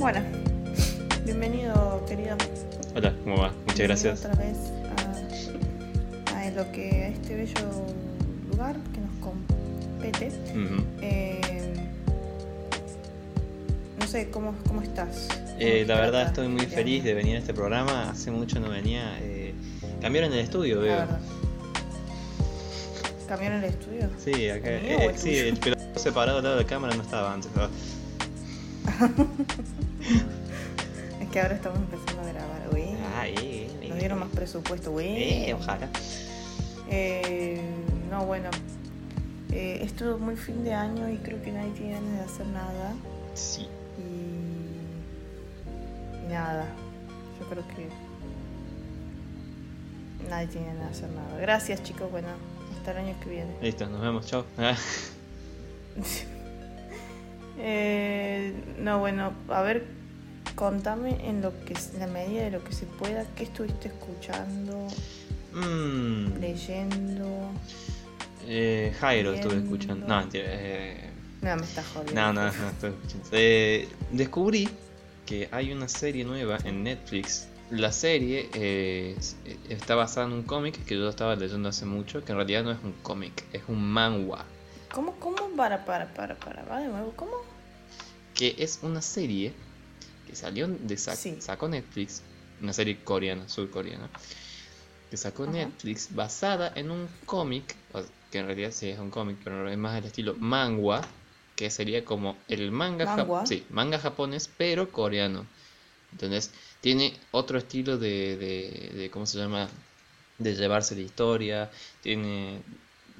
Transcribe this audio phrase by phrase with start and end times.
[0.00, 0.20] Bueno,
[1.26, 2.34] bienvenido, querido.
[2.96, 3.48] Hola, ¿cómo va?
[3.66, 4.24] Muchas Bienvenido gracias.
[4.24, 4.56] Otra vez
[6.34, 7.70] a, a lo que, a este bello
[8.50, 10.32] lugar que nos compete.
[11.02, 11.74] Eh,
[14.00, 15.28] no sé, ¿cómo, cómo estás?
[15.28, 18.08] ¿Cómo Eh, la verdad estoy muy feliz de venir a este programa.
[18.10, 19.18] Hace mucho no venía.
[19.20, 19.52] eh,
[20.00, 20.96] cambiaron el estudio, veo.
[20.96, 21.20] verdad.
[23.28, 24.08] ¿Cambiaron el estudio?
[24.18, 24.70] Sí, acá.
[24.70, 27.02] ¿El mío eh, o el sí, el pelotón separado al lado de la cámara no
[27.02, 27.50] estaba antes.
[31.30, 32.94] que ahora estamos empezando a grabar, güey.
[33.14, 35.48] Ah, eh, eh, Nos dieron más presupuesto, güey.
[35.48, 35.88] Eh, ojalá.
[36.88, 37.60] Eh,
[38.10, 38.50] no, bueno.
[39.52, 42.94] Eh, es muy fin de año y creo que nadie tiene ganas de hacer nada.
[43.34, 43.68] Sí.
[43.98, 44.80] Y,
[46.30, 46.66] nada.
[47.38, 47.88] Yo creo que
[50.28, 51.36] nadie tiene ganas de hacer nada.
[51.40, 52.10] Gracias, chicos.
[52.10, 52.28] Bueno,
[52.76, 53.56] hasta el año que viene.
[53.60, 54.44] Listo, nos vemos, chao.
[57.62, 59.84] Eh, no, bueno, a ver,
[60.54, 64.86] contame en lo que en la medida de lo que se pueda, qué estuviste escuchando,
[65.52, 67.50] mm, leyendo.
[68.46, 69.74] eh, Jairo estuve Viendo.
[69.74, 70.06] escuchando.
[70.06, 70.28] No.
[70.32, 71.10] Eh,
[71.42, 72.20] No, me estás jodiendo.
[72.20, 73.28] no, no, no, estuve escuchando.
[73.32, 74.68] Eh, descubrí
[75.26, 77.46] que hay una serie nueva en Netflix.
[77.70, 79.16] La serie eh,
[79.68, 82.72] está basada en un cómic que yo estaba leyendo hace mucho, que en realidad no
[82.72, 84.44] es un cómic, es un manhwa.
[84.92, 85.36] ¿Cómo, cómo?
[85.56, 87.32] Para, para, para, para, va de nuevo, ¿cómo?
[88.34, 89.52] que es una serie
[90.30, 91.36] que salió de sa- Sí.
[91.40, 92.22] sacó Netflix,
[92.60, 94.08] una serie coreana, surcoreana,
[95.10, 95.52] que sacó Ajá.
[95.52, 97.74] Netflix basada en un cómic,
[98.30, 101.02] que en realidad sí es un cómic, pero es más del estilo manhwa,
[101.56, 103.06] que sería como el manga,
[103.44, 105.46] sí, manga japonés, pero coreano.
[106.12, 109.68] Entonces, tiene otro estilo de, de, de, ¿cómo se llama?
[110.38, 111.70] De llevarse la historia,
[112.02, 112.62] tiene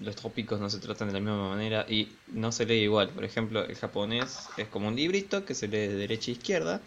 [0.00, 3.08] los tópicos no se tratan de la misma manera y no se lee igual.
[3.10, 6.80] Por ejemplo, el japonés es como un librito que se lee de derecha a izquierda,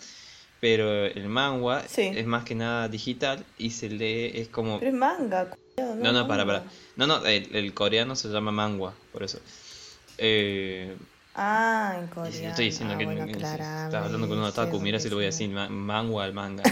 [0.60, 2.04] pero el manhwa Sí.
[2.16, 4.80] es más que nada digital y se lee, es como...
[4.80, 6.60] Pero es manga, cuidado, No, no, para, manga.
[6.62, 6.72] para.
[6.96, 9.40] No, no, el, el coreano se llama manhwa, por eso.
[10.18, 10.96] Eh,
[11.36, 12.38] Ah, en coreano.
[12.38, 15.16] si estoy diciendo ah, que bueno, no- estaba hablando con un otaku, mira si lo
[15.16, 16.62] voy a decir, ma- manhwa al manga.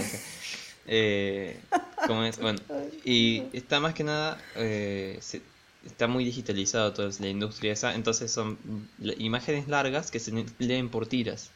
[0.86, 1.58] Eh,
[2.06, 2.38] ¿cómo es?
[2.38, 2.60] Bueno,
[3.04, 5.42] y está más que nada, eh, se-
[5.86, 8.58] está muy digitalizado toda la industria esa, entonces son
[9.18, 11.50] imágenes largas que se leen por tiras.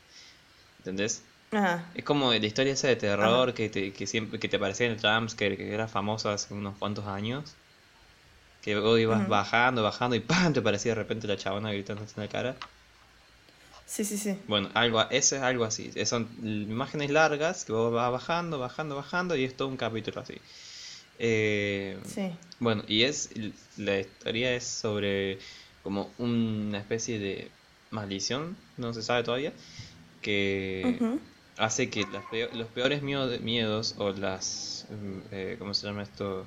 [0.79, 1.23] ¿Entendés?
[1.53, 1.91] Ajá.
[1.95, 4.93] Es como la historia esa de terror que te, que siempre que te parecía en
[4.93, 7.55] el jumpscare, que era famosa hace unos cuantos años.
[8.63, 10.53] Que vos ibas bajando, bajando y ¡pam!
[10.53, 12.57] te parecía de repente la chabona gritándote en la cara.
[13.87, 14.37] Sí, sí, sí.
[14.49, 15.93] Bueno, algo, eso es algo así.
[16.05, 20.35] Son imágenes largas que vos vas bajando, bajando, bajando y es todo un capítulo así.
[21.19, 22.31] Eh, Sí.
[22.60, 23.31] bueno, y es
[23.77, 25.38] la historia es sobre
[25.82, 27.50] como una especie de
[27.91, 29.53] maldición, no se sabe todavía,
[30.21, 30.99] que
[31.56, 34.87] hace que las peo- los peores miedo- miedos o las,
[35.31, 36.47] eh, ¿cómo se llama esto?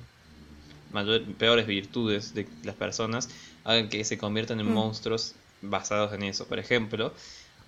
[0.90, 3.28] Mayor- peores virtudes de las personas
[3.64, 4.74] hagan que se conviertan en Mm.
[4.74, 6.46] monstruos basados en eso.
[6.48, 7.14] Por ejemplo,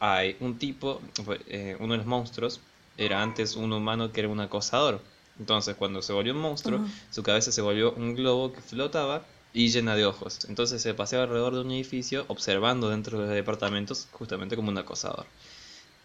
[0.01, 1.01] hay un tipo,
[1.47, 2.61] eh, uno de los monstruos
[2.97, 5.01] era antes un humano que era un acosador.
[5.39, 9.69] Entonces, cuando se volvió un monstruo, su cabeza se volvió un globo que flotaba y
[9.69, 10.39] llena de ojos.
[10.49, 14.79] Entonces se paseaba alrededor de un edificio observando dentro de los departamentos justamente como un
[14.79, 15.27] acosador.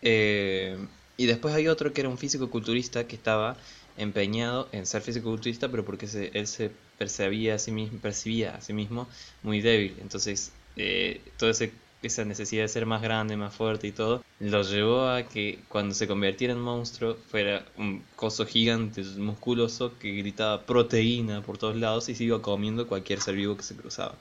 [0.01, 0.77] Eh,
[1.17, 3.57] y después hay otro que era un físico culturista que estaba
[3.95, 8.55] empeñado en ser físico culturista, pero porque se- él se percibía a sí mismo, percibía
[8.55, 9.09] a sí mismo
[9.41, 9.97] muy débil.
[9.99, 11.71] Entonces, eh, toda ese-
[12.03, 15.95] esa necesidad de ser más grande, más fuerte y todo, lo llevó a que cuando
[15.95, 22.09] se convirtiera en monstruo fuera un coso gigante, musculoso, que gritaba proteína por todos lados
[22.09, 24.15] y se iba comiendo cualquier ser vivo que se cruzaba.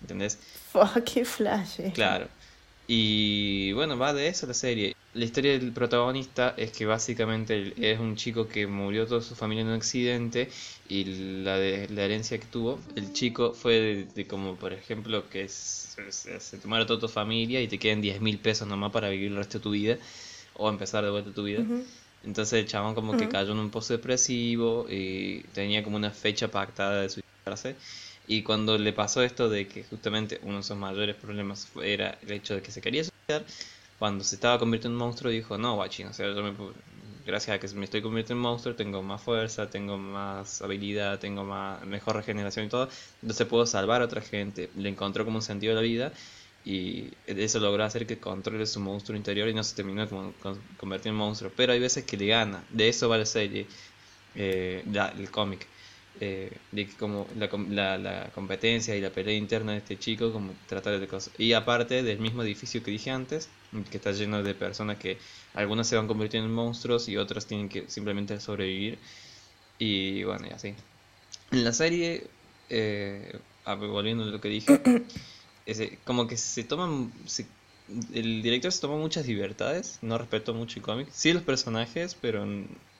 [0.00, 0.38] ¿Entendés?
[1.04, 1.92] Qué flash.
[1.94, 2.26] Claro.
[2.86, 4.96] Y bueno, va de eso la serie.
[5.12, 9.62] La historia del protagonista es que básicamente es un chico que murió toda su familia
[9.62, 10.48] en un accidente
[10.88, 15.28] y la, de, la herencia que tuvo, el chico fue de, de como por ejemplo
[15.28, 19.08] que se, se, muere toda tu familia y te quedan 10 mil pesos nomás para
[19.08, 19.98] vivir el resto de tu vida
[20.54, 21.64] o empezar de vuelta tu vida.
[22.22, 26.48] Entonces el chabón como que cayó en un pozo depresivo y tenía como una fecha
[26.48, 27.74] pactada de suicidarse.
[28.28, 32.30] Y cuando le pasó esto de que justamente uno de sus mayores problemas era el
[32.30, 33.44] hecho de que se quería suicidar,
[34.00, 36.54] cuando se estaba convirtiendo en monstruo dijo, no, guachín, o sea, yo me
[37.26, 41.44] gracias a que me estoy convirtiendo en monstruo tengo más fuerza, tengo más habilidad, tengo
[41.44, 42.88] más, mejor regeneración y todo,
[43.22, 44.70] entonces puedo salvar a otra gente.
[44.76, 46.12] Le encontró como un sentido a la vida
[46.64, 50.60] y eso logró hacer que controle su monstruo interior y no se terminó como con-
[50.78, 51.52] convertir en monstruo.
[51.56, 52.66] Pero hay veces que le gana.
[52.70, 53.68] De eso va la serie,
[54.34, 54.84] eh,
[55.18, 55.68] el cómic.
[56.20, 60.32] eh, de como la, com- la, la competencia y la pelea interna de este chico,
[60.32, 61.32] como tratar de cosas.
[61.38, 63.48] Y aparte del mismo edificio que dije antes,
[63.90, 65.18] que está lleno de personas que
[65.54, 68.98] algunas se van convirtiendo en monstruos y otras tienen que simplemente sobrevivir.
[69.78, 70.74] Y bueno, y así.
[71.50, 72.26] En la serie,
[72.68, 74.80] eh, volviendo a lo que dije,
[76.04, 77.12] como que se toman...
[78.12, 81.08] el director se toma muchas libertades, no respeto mucho el cómic.
[81.12, 82.46] Sí los personajes, pero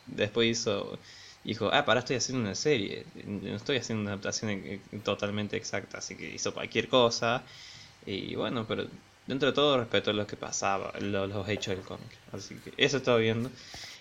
[0.07, 0.99] después hizo
[1.45, 5.57] dijo, ah, para, estoy haciendo una serie, no estoy haciendo una adaptación e, e, totalmente
[5.57, 7.43] exacta, así que hizo cualquier cosa.
[8.07, 8.87] Y bueno, pero
[9.31, 12.11] dentro de todo respeto lo que pasaba, los hechos del cómic.
[12.33, 13.49] Así que eso estaba viendo.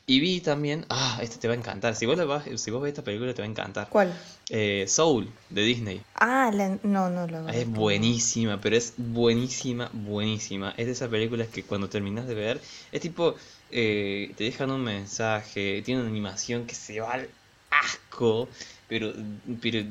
[0.07, 1.95] Y vi también, ah, este te va a encantar.
[1.95, 3.89] Si vos, vas, si vos ves esta película te va a encantar.
[3.89, 4.11] ¿Cuál?
[4.49, 6.01] Eh, Soul, de Disney.
[6.15, 6.49] Ah,
[6.81, 10.73] no, no la Es buenísima, pero es buenísima, buenísima.
[10.77, 12.59] Es de esas películas que cuando terminas de ver,
[12.91, 13.35] es tipo,
[13.69, 17.29] eh, te dejan un mensaje, tiene una animación que se va al
[17.69, 18.49] asco,
[18.87, 19.13] pero,
[19.61, 19.85] pero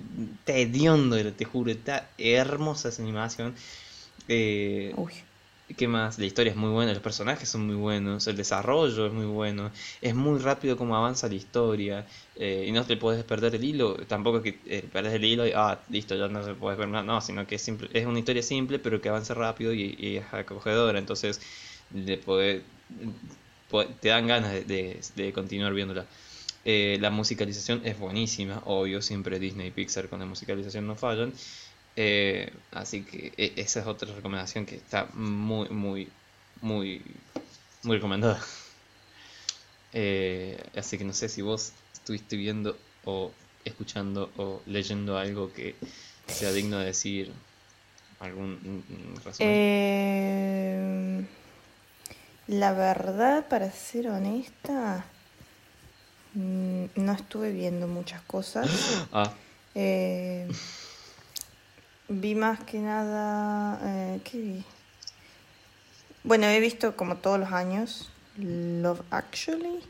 [0.46, 3.54] hediondo, te juro, está hermosa esa animación.
[4.26, 5.12] Eh, Uy.
[5.76, 6.18] ¿Qué más?
[6.18, 9.70] La historia es muy buena, los personajes son muy buenos, el desarrollo es muy bueno,
[10.00, 12.06] es muy rápido como avanza la historia
[12.36, 15.52] eh, y no te puedes perder el hilo, tampoco que eh, perdes el hilo y
[15.54, 18.18] ah, listo, ya no se puede ver nada, no, sino que es, simple, es una
[18.18, 21.38] historia simple pero que avanza rápido y, es acogedora, entonces
[24.00, 26.06] te dan ganas de, de, continuar viéndola.
[26.64, 31.32] Eh, la musicalización es buenísima, obvio, siempre Disney y Pixar con la musicalización no fallan.
[32.00, 36.08] Eh, así que e, esa es otra recomendación que está muy, muy,
[36.62, 37.02] muy,
[37.82, 38.40] muy recomendada.
[39.94, 43.32] Eh, así que no sé si vos estuviste viendo o
[43.64, 45.76] escuchando o leyendo algo que
[46.26, 47.32] sea digno de decir
[48.20, 48.84] algún
[49.24, 49.50] resumen.
[49.50, 51.24] Eh,
[52.48, 55.06] la verdad, para ser honesta,
[56.34, 58.68] mm, no estuve viendo muchas cosas.
[59.12, 59.32] ah.
[59.74, 60.46] Eh,
[62.08, 63.78] Vi más que nada.
[63.84, 64.64] Eh, ¿Qué vi?
[66.24, 69.80] Bueno, he visto como todos los años Love Actually.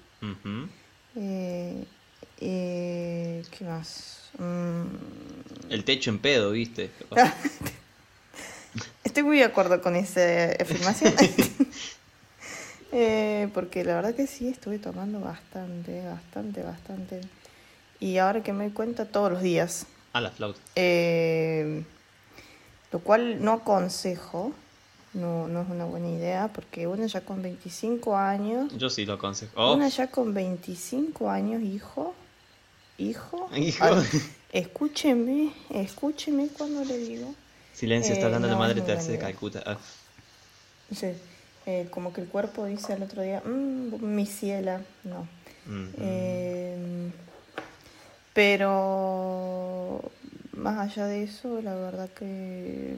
[1.17, 1.85] eh,
[2.41, 4.31] eh, ¿Qué más?
[4.39, 5.71] Mm.
[5.71, 6.91] El techo en pedo, ¿viste?
[9.05, 10.21] Estoy muy de acuerdo con esa
[10.61, 11.15] afirmación.
[12.93, 17.21] eh, porque la verdad que sí, estuve tomando bastante, bastante, bastante.
[18.01, 19.87] Y ahora que me doy cuenta, todos los días.
[20.13, 20.61] A la flauta.
[20.77, 21.85] Eh,
[22.93, 24.53] lo cual no aconsejo,
[25.15, 28.73] no, no es una buena idea, porque uno ya con 25 años...
[28.77, 29.53] Yo sí lo aconsejo.
[29.57, 29.75] Oh.
[29.75, 32.15] Una ya con 25 años, hijo,
[32.99, 33.49] hijo...
[33.55, 33.85] Hijo.
[34.53, 37.35] escúcheme, escúcheme cuando le digo.
[37.73, 39.63] Silencio, está hablando la eh, madre tercera de Calcuta.
[39.67, 39.79] Ah.
[40.95, 41.09] Sí,
[41.67, 45.29] eh, como que el cuerpo dice el otro día, mmm, mi ciela, no.
[45.99, 47.11] eh,
[48.33, 50.01] pero
[50.59, 52.97] más allá de eso, la verdad que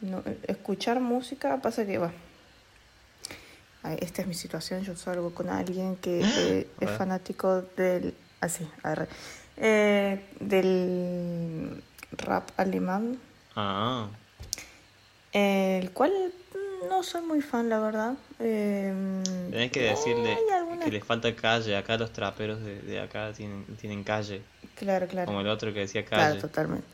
[0.00, 2.12] no, escuchar música pasa que va.
[4.00, 6.20] Esta es mi situación, yo salgo con alguien que
[6.80, 8.68] es fanático del así,
[9.56, 11.82] eh, del
[12.12, 13.18] rap alemán.
[13.56, 14.08] Ah.
[15.32, 16.12] El cual
[16.88, 18.14] no soy muy fan, la verdad.
[18.40, 20.36] Eh, Tenés que decirle
[20.84, 21.76] que les falta calle.
[21.76, 24.42] Acá los traperos de, de acá tienen, tienen calle.
[24.78, 25.26] Claro, claro.
[25.26, 26.22] Como el otro que decía calle.
[26.22, 26.86] Claro, totalmente.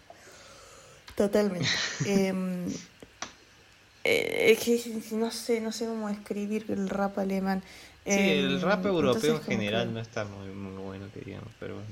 [1.15, 1.69] Totalmente.
[2.07, 2.67] Em,
[4.05, 7.63] eh, es que no sé, no sé cómo escribir el rap alemán.
[8.05, 11.75] Sí, el em, rap europeo en general no está muy, muy bueno, que digamos, pero
[11.75, 11.89] bueno.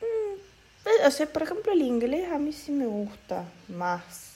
[0.00, 4.32] Mm, o sea, por ejemplo, el inglés a mí sí me gusta más.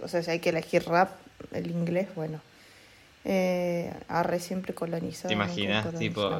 [0.00, 1.10] O sea, si hay que elegir rap,
[1.52, 2.40] el inglés, bueno.
[3.24, 5.28] Eh, arre siempre colonizado.
[5.28, 5.98] ¿Te imaginas?
[5.98, 6.30] tipo,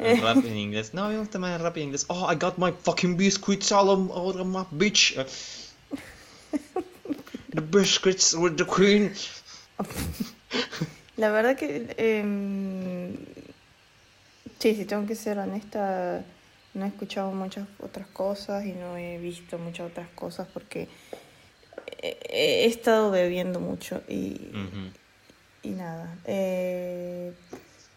[0.00, 0.94] el rap en inglés.
[0.94, 2.06] No, me gusta más el rap en inglés.
[2.08, 5.14] Oh, I got my fucking biscuits all over my bitch.
[7.52, 9.12] The biscuits with the queen.
[11.16, 11.94] La verdad que...
[11.98, 13.16] Eh,
[14.60, 16.24] sí, si tengo que ser honesta,
[16.74, 20.88] no he escuchado muchas otras cosas y no he visto muchas otras cosas porque
[22.00, 24.52] he, estado bebiendo mucho y,
[25.62, 26.16] y nada.
[26.24, 27.32] Eh,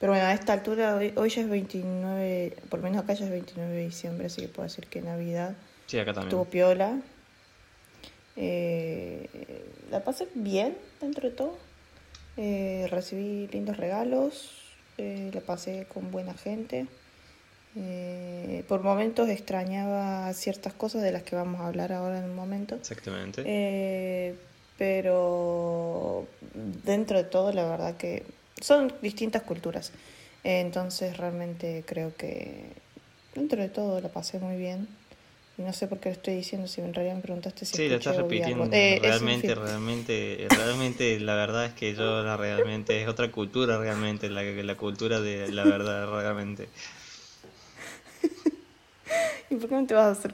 [0.03, 3.23] pero bueno, a esta altura, hoy, hoy, ya es 29, por lo menos acá ya
[3.23, 5.55] es 29 de diciembre, así que puedo decir que Navidad
[5.85, 6.27] sí, acá también.
[6.27, 6.99] estuvo piola.
[8.35, 9.29] Eh,
[9.89, 11.57] la pasé bien dentro de todo.
[12.35, 14.51] Eh, recibí lindos regalos,
[14.97, 16.85] eh, la pasé con buena gente.
[17.77, 22.35] Eh, por momentos extrañaba ciertas cosas de las que vamos a hablar ahora en un
[22.35, 22.75] momento.
[22.75, 23.41] Exactamente.
[23.45, 24.35] Eh,
[24.77, 26.27] pero
[26.83, 28.23] dentro de todo, la verdad que
[28.61, 29.91] son distintas culturas.
[30.43, 32.73] entonces realmente creo que
[33.35, 34.87] dentro de todo la pasé muy bien.
[35.55, 37.87] Y no sé por qué lo estoy diciendo, si en realidad me preguntaste si Sí,
[37.87, 38.67] lo estás repitiendo.
[38.71, 44.29] Eh, realmente, realmente, realmente, la verdad es que yo la realmente es otra cultura realmente,
[44.29, 46.69] la, la cultura de la verdad realmente.
[49.51, 50.33] ¿Y por qué no te vas a hacer?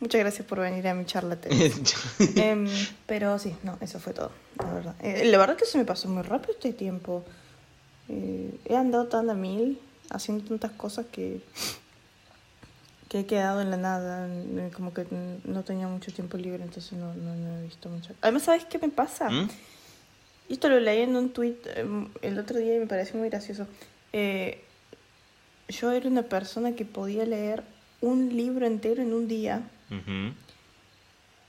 [0.00, 1.72] Muchas gracias por venir a mi charla TED.
[2.36, 2.68] Em,
[3.06, 4.94] pero sí, no, eso fue todo, la verdad.
[5.00, 7.24] Eh, la verdad que se me pasó muy rápido este tiempo.
[8.08, 11.40] Eh, he andado tan a mil, haciendo tantas cosas que,
[13.08, 14.28] que he quedado en la nada.
[14.72, 15.06] Como que
[15.44, 18.14] no tenía mucho tiempo libre, entonces no, no, no he visto mucho.
[18.20, 19.28] Además, ¿sabes qué me pasa?
[19.28, 19.48] ¿Mm?
[20.48, 21.56] Esto lo leí en un tweet
[22.22, 23.66] el otro día y me pareció muy gracioso.
[24.12, 24.62] Eh,
[25.68, 27.62] yo era una persona que podía leer
[28.00, 29.62] un libro entero en un día.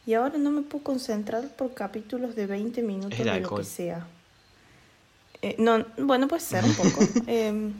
[0.05, 4.07] Y ahora no me puedo concentrar por capítulos de 20 minutos de lo que sea.
[5.41, 6.99] Eh, no, bueno, puede ser un poco.
[7.27, 7.73] Em,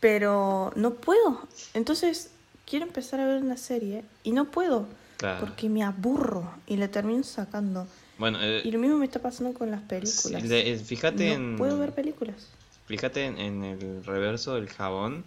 [0.00, 1.46] pero no puedo.
[1.74, 2.30] Entonces,
[2.66, 4.86] quiero empezar a ver una serie y no puedo.
[5.18, 5.40] Claro.
[5.40, 7.86] Porque me aburro y la termino sacando.
[8.16, 10.42] Bueno, eh, Y lo mismo me está pasando con las películas.
[10.84, 12.48] fíjate no en puedo ver películas.
[12.86, 15.24] fíjate en, en el reverso del jabón,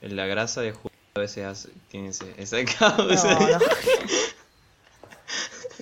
[0.00, 0.72] en la grasa de
[1.14, 3.34] a veces hace- tiene ese, esa causa.
[3.40, 3.60] No, no.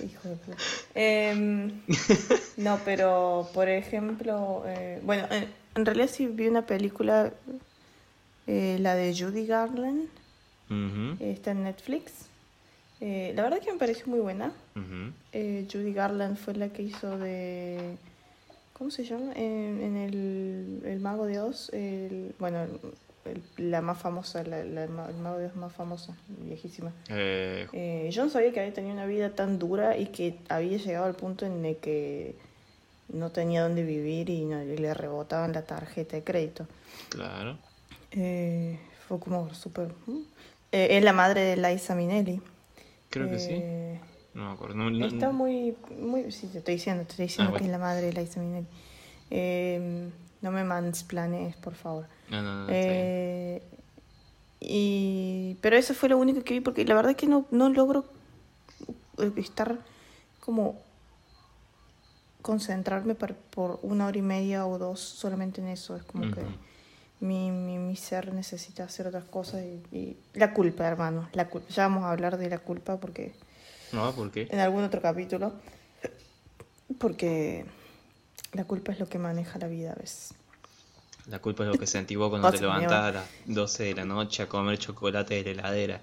[0.03, 0.57] Hijo de puta.
[0.95, 1.81] Em,
[2.57, 7.33] no, pero por ejemplo, eh, bueno, en, en realidad sí vi una película,
[8.47, 10.07] eh, la de Judy Garland,
[10.69, 12.11] eh, está en Netflix.
[13.01, 14.51] Eh, la verdad que me pareció muy buena.
[15.33, 17.97] Eh, Judy Garland fue la que hizo de...
[18.73, 19.33] ¿Cómo se llama?
[19.35, 21.69] En, en el, el Mago de Oz.
[21.73, 22.65] El, bueno,
[23.29, 26.91] el- la más famosa, la, la el Mago de Oz más famosa, viejísima.
[27.09, 30.77] Eh, Eh, yo no sabía que había tenido una vida tan dura y que había
[30.77, 32.35] llegado al punto en el que
[33.09, 36.67] no tenía dónde vivir y, no- y le rebotaban la tarjeta de crédito.
[37.09, 37.57] claro.
[38.11, 39.93] Eh, fue como súper...
[40.71, 42.41] Eh, es la madre de Liza Minnelli.
[43.09, 43.63] Creo que sí.
[44.35, 44.75] No me acuerdo.
[44.75, 46.31] No- no- Está muy, muy...
[46.31, 47.65] Sí, te estoy diciendo, te estoy diciendo Ah, que bueno.
[47.65, 48.67] es la madre de Liza Minnelli.
[49.31, 50.09] Eh,
[50.41, 52.05] no me mansplanes, por favor.
[52.29, 52.67] no, no, no.
[52.69, 53.61] Eh,
[54.61, 57.69] y, pero eso fue lo único que vi porque la verdad es que no, no
[57.69, 58.05] logro
[59.17, 59.79] eh, estar
[60.39, 60.81] como
[62.41, 65.95] concentrarme par- por una hora y media o dos solamente en eso.
[65.95, 66.41] Es como que
[67.19, 71.29] mi, mi, mi ser necesita hacer otras cosas y, y la culpa, hermano.
[71.33, 71.67] La culpa.
[71.69, 73.33] Ya vamos a hablar de la culpa porque
[73.91, 74.47] No, ¿por qué?
[74.51, 75.53] en algún otro capítulo.
[76.97, 77.65] Porque
[78.53, 80.33] la culpa es lo que maneja la vida a veces.
[81.27, 84.05] La culpa es lo que sentís vos cuando te levantás a las 12 de la
[84.05, 86.01] noche a comer chocolate de la heladera.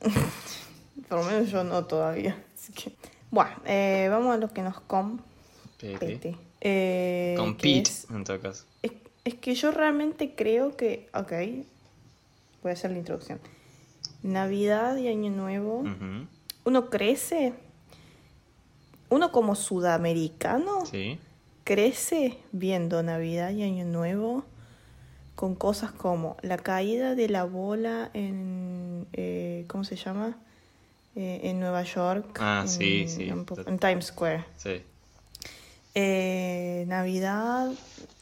[1.08, 2.42] Por lo menos yo no todavía.
[2.54, 2.92] Así que...
[3.30, 5.98] Bueno, eh, vamos a lo que nos compete.
[5.98, 6.36] Pete.
[6.60, 8.66] Eh, Compete, es, en todo caso.
[8.82, 8.92] es,
[9.24, 11.08] es que yo realmente creo que...
[11.14, 11.32] Ok,
[12.62, 13.40] voy a hacer la introducción.
[14.22, 15.84] Navidad y Año Nuevo.
[16.64, 17.54] Uno crece...
[19.08, 21.18] Uno como sudamericano Sí.
[21.74, 24.44] Crece viendo Navidad y Año Nuevo
[25.36, 29.06] con cosas como la caída de la bola en...
[29.12, 30.36] eh, ¿Cómo se llama?
[31.14, 32.36] Eh, en Nueva York.
[32.40, 33.28] Ah, sí, en- sí.
[33.28, 34.44] En, en Times Square.
[34.56, 34.82] Sí.
[35.94, 37.70] Eh, Navidad,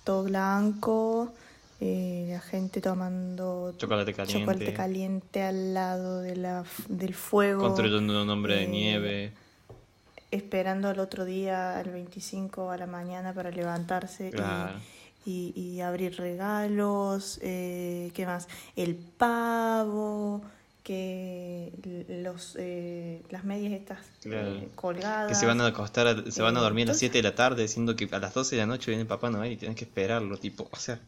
[0.04, 1.32] todo blanco,
[1.80, 4.40] la gente tomando Chocolate caliente.
[4.40, 7.62] chocolate caliente al lado de la, del fuego.
[7.62, 9.32] Construyendo un hombre de nieve.
[10.30, 14.78] Esperando al otro día, al 25 a la mañana para levantarse y- Claro.
[15.26, 18.48] y, y abrir regalos, eh, ¿qué más?
[18.76, 20.42] El pavo,
[20.84, 21.70] que
[22.22, 25.28] los eh, las medias estas eh, colgadas.
[25.28, 27.22] Que se van a acostar, a- se van a dormir a las entonces- 7 de
[27.24, 29.76] la tarde diciendo que a las 12 de la noche viene Papá Noel y tienes
[29.76, 30.98] que esperarlo, tipo, o sea,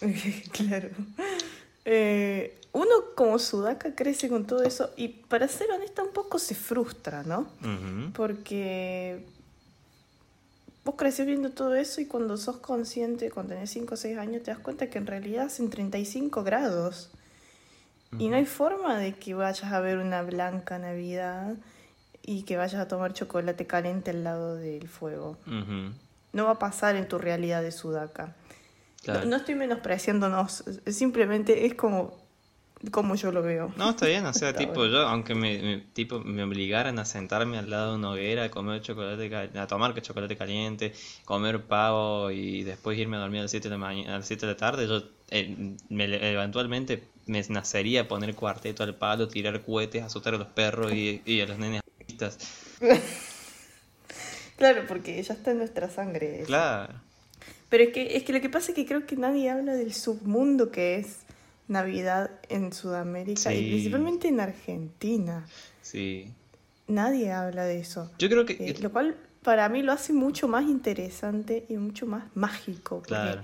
[0.52, 0.88] claro.
[1.84, 6.54] Eh, uno como sudaca crece con todo eso y para ser honesta un poco se
[6.54, 7.48] frustra, ¿no?
[8.14, 9.24] Porque
[10.84, 14.42] vos creces viendo todo eso y cuando sos consciente, cuando tenés 5 o 6 años,
[14.42, 17.10] te das cuenta que en realidad hacen 35 grados.
[18.18, 21.54] Y no hay forma de que vayas a ver una blanca Navidad
[22.22, 25.36] y que vayas a tomar chocolate caliente al lado del fuego.
[26.32, 28.34] No va a pasar en tu realidad de sudaca.
[29.02, 29.20] claro.
[29.20, 32.19] No, no estoy menospreciándonos, simplemente es como,
[32.90, 33.72] como yo lo veo.
[33.76, 34.92] No, está bien, o sea, tipo, bueno.
[34.92, 38.50] yo, aunque me, me- tipo, me obligaran a sentarme al lado de una hoguera, a
[38.50, 40.92] comer chocolate, a tomar chocolate caliente,
[41.24, 44.26] comer pavo y después irme a dormir a las 7 de la mañana, a las
[44.26, 49.60] 7 de la tarde, yo eh, me eventualmente me nacería poner cuarteto al palo, tirar
[49.62, 51.82] cohetes, azotar a los perros y, y a los nenes.
[54.56, 56.38] Claro, porque ya está en nuestra sangre.
[56.40, 56.46] eso.
[56.46, 56.92] Claro.
[57.70, 59.94] Pero es que, es que lo que pasa es que creo que nadie habla del
[59.94, 61.20] submundo que es
[61.70, 65.46] Navidad en Sudamérica y principalmente en Argentina.
[65.82, 66.32] Sí.
[66.88, 68.10] Nadie habla de eso.
[68.18, 68.54] Yo creo que...
[68.54, 73.02] Eh, lo cual para mí lo hace mucho más interesante y mucho más mágico.
[73.02, 73.42] Claro.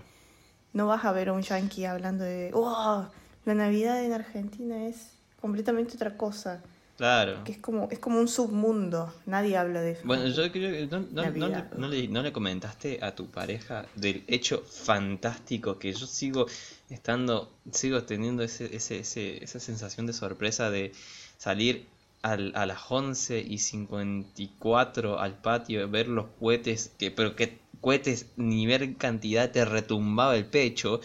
[0.73, 3.07] No vas a ver a un yankee hablando de, oh,
[3.45, 6.63] la Navidad en Argentina es completamente otra cosa.
[6.97, 7.45] Claro.
[7.45, 9.15] Que es como, es como un submundo.
[9.27, 10.01] Nadie habla de eso.
[10.05, 13.27] Bueno, yo creo que no, no- no le, no le- no le comentaste a tu
[13.27, 16.47] pareja del hecho fantástico que yo sigo
[16.91, 20.93] estando, sigo teniendo ese, ese, ese- esa sensación de sorpresa de
[21.39, 21.87] salir
[22.23, 28.27] al- a las 11 y 54 al patio, ver los cohetes, que, pero que cohetes
[28.37, 31.01] ni ver cantidad te retumbaba el pecho.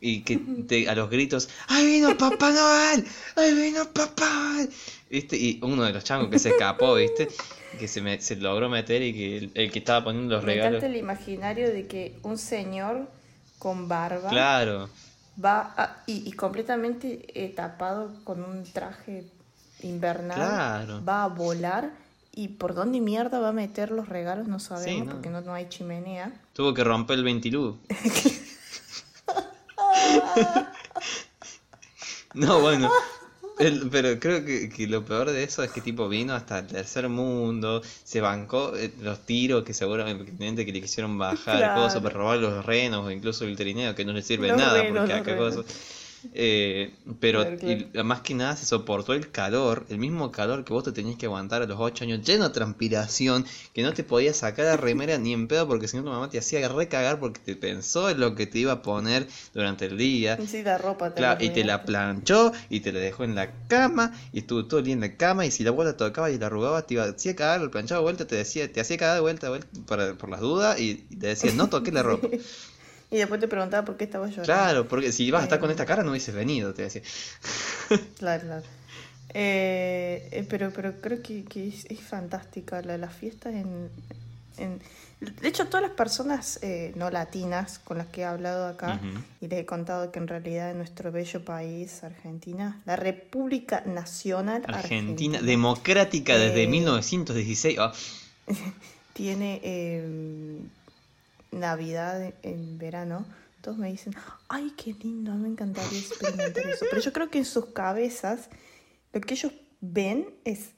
[0.00, 0.36] Y que
[0.68, 3.06] te- a los gritos, ¡Ahí vino Papá Noel!
[3.36, 4.70] ¡Ahí vino Papá Noel!
[5.10, 5.36] ¿Viste?
[5.36, 7.28] Y uno de los changos que se escapó, ¿viste?
[7.78, 10.52] Que se, me- se logró meter y que el, el que estaba poniendo los Me
[10.54, 10.78] regalos.
[10.78, 13.08] encanta el imaginario de que un señor
[13.58, 14.90] con barba Claro,
[15.42, 19.24] va a- y, y completamente eh, tapado con un traje
[19.82, 21.04] invernal Claro.
[21.04, 21.90] va a volar
[22.32, 25.12] y por dónde mierda va a meter los regalos no sabemos no.
[25.12, 26.32] porque no, no hay chimenea.
[26.52, 27.78] tuvo que romper el ventilú.
[32.34, 32.90] No, bueno.
[33.58, 36.66] El- pero creo que, que lo peor de eso es que tipo vino hasta el
[36.66, 41.74] tercer mundo, se bancó eh, los tiros que seguramente que le quisieron bajar Claro.
[41.74, 44.82] cosas para robar los renos o incluso el trineo que no le sirve Los nada
[44.82, 45.64] renos, porque acá cosas.
[46.32, 47.86] Eh, pero Claro, claro.
[47.94, 51.18] y más que nada se soportó el calor, el mismo calor que vos te tenías
[51.18, 54.76] que aguantar a los 8 años, lleno de transpiración, que no te podías sacar la
[54.76, 58.08] remera ni en pedo porque si no tu mamá te hacía recagar porque te pensó
[58.10, 60.38] en lo que te iba a poner durante el día.
[60.46, 63.34] Sí, la ropa te Claro, la y te la planchó y te la dejó en
[63.34, 66.30] la cama y estuvo todo el día en la cama y si la bola tocaba
[66.30, 68.96] y la arrugaba te iba hacía cagar, lo planchaba de vuelta, te decía, te hacía
[68.96, 71.92] cagar de vuelta, de vuelta para, por las dudas y, y te decía, no toques
[71.92, 72.28] la ropa.
[73.14, 74.44] Y después te preguntaba por qué estaba llorando.
[74.44, 75.72] Claro, porque si ibas a estar con Eh.
[75.74, 77.02] esta cara no hubieses venido, te decía.
[78.18, 78.62] Claro, claro.
[79.32, 83.88] Eh, eh, pero, pero creo que, que es, es fantástica la, las fiestas en,
[84.58, 84.80] en...
[85.20, 89.00] De hecho, todas las personas eh, no latinas con las que he hablado acá
[89.40, 94.62] y les he contado que en realidad en nuestro bello país, Argentina, la República Nacional
[94.66, 96.68] Argentina, Argentina, democrática desde Eh.
[96.68, 97.78] 1916.
[97.78, 97.92] Ah,
[99.14, 99.60] tiene
[101.60, 103.24] Navidad en verano,
[103.60, 104.14] todos me dicen,
[104.48, 106.84] ay, qué lindo, me encantaría experimentar eso.
[106.90, 108.48] Pero yo creo que en sus cabezas
[109.12, 110.70] lo que ellos ven es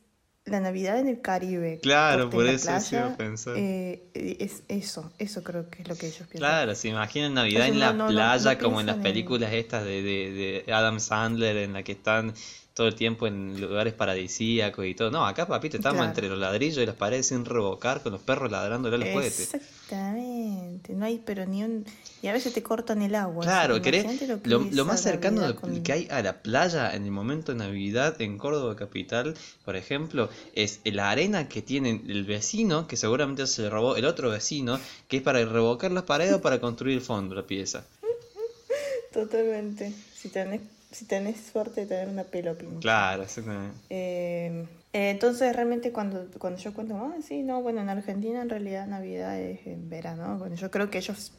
[0.44, 1.80] la Navidad en el Caribe.
[1.82, 3.54] Claro, por eso sí iba a playa, pensar.
[3.56, 6.38] eh, es eso, eso creo que es lo que ellos piensan.
[6.38, 8.96] Claro, se imaginan Navidad Entonces, en la no, no, no, playa no como en las
[8.96, 12.32] en- películas estas de, de, de Adam Sandler en la que están
[12.76, 15.10] todo el tiempo en lugares paradisíacos y todo.
[15.10, 16.10] No, acá papito estamos Claro.
[16.10, 19.54] entre los ladrillos y las paredes sin revocar con los perros ladrándole a los cohetes.
[19.54, 21.86] Exactamente, no hay pero ni un...
[22.20, 23.44] Y a veces te cortan el agua.
[23.44, 27.10] Claro, querés- que lo, lo más cercano con- que hay a la playa en el
[27.12, 29.34] momento de Navidad en Córdoba capital,
[29.64, 34.04] por ejemplo, es la arena que tiene el vecino, que seguramente se le robó el
[34.04, 37.86] otro vecino, que es para revocar las paredes o para construir el fondo, la pieza.
[39.12, 39.92] Totalmente.
[40.14, 42.80] Si tenés, si tenés suerte de tener una pelo pincha.
[42.80, 43.78] Claro, exactamente.
[43.90, 48.48] Eh, eh, entonces realmente cuando, cuando yo cuento, ah, sí, no, bueno, en Argentina en
[48.48, 50.38] realidad Navidad es en verano.
[50.38, 51.32] Bueno, yo creo que ellos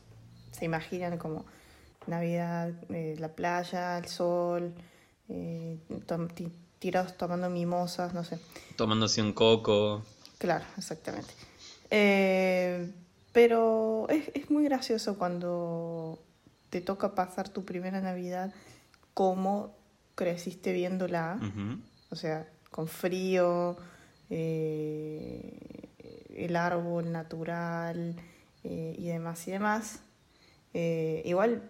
[0.51, 1.45] se imaginan como
[2.07, 4.73] Navidad, eh, la playa, el sol,
[6.79, 8.39] tirados tomando mimosas, no sé.
[8.75, 10.03] Tomándose un coco.
[10.37, 11.33] Claro, exactamente.
[13.33, 16.19] Pero es, es muy gracioso cuando
[16.69, 18.53] te toca pasar tu primera Navidad
[19.17, 19.75] como
[20.13, 21.39] creciste viéndola,
[22.11, 23.75] o sea, con frío,
[24.29, 25.57] eh,
[26.35, 28.15] el árbol natural
[28.63, 30.01] eh, y demás y demás.
[30.75, 31.63] Eh, igual,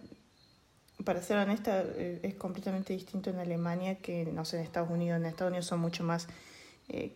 [1.06, 1.86] para ser honesta,
[2.22, 5.18] es completamente distinto en Alemania que, no sé, en Estados Unidos.
[5.22, 6.28] En Estados Unidos son mucho más
[6.90, 7.12] eh,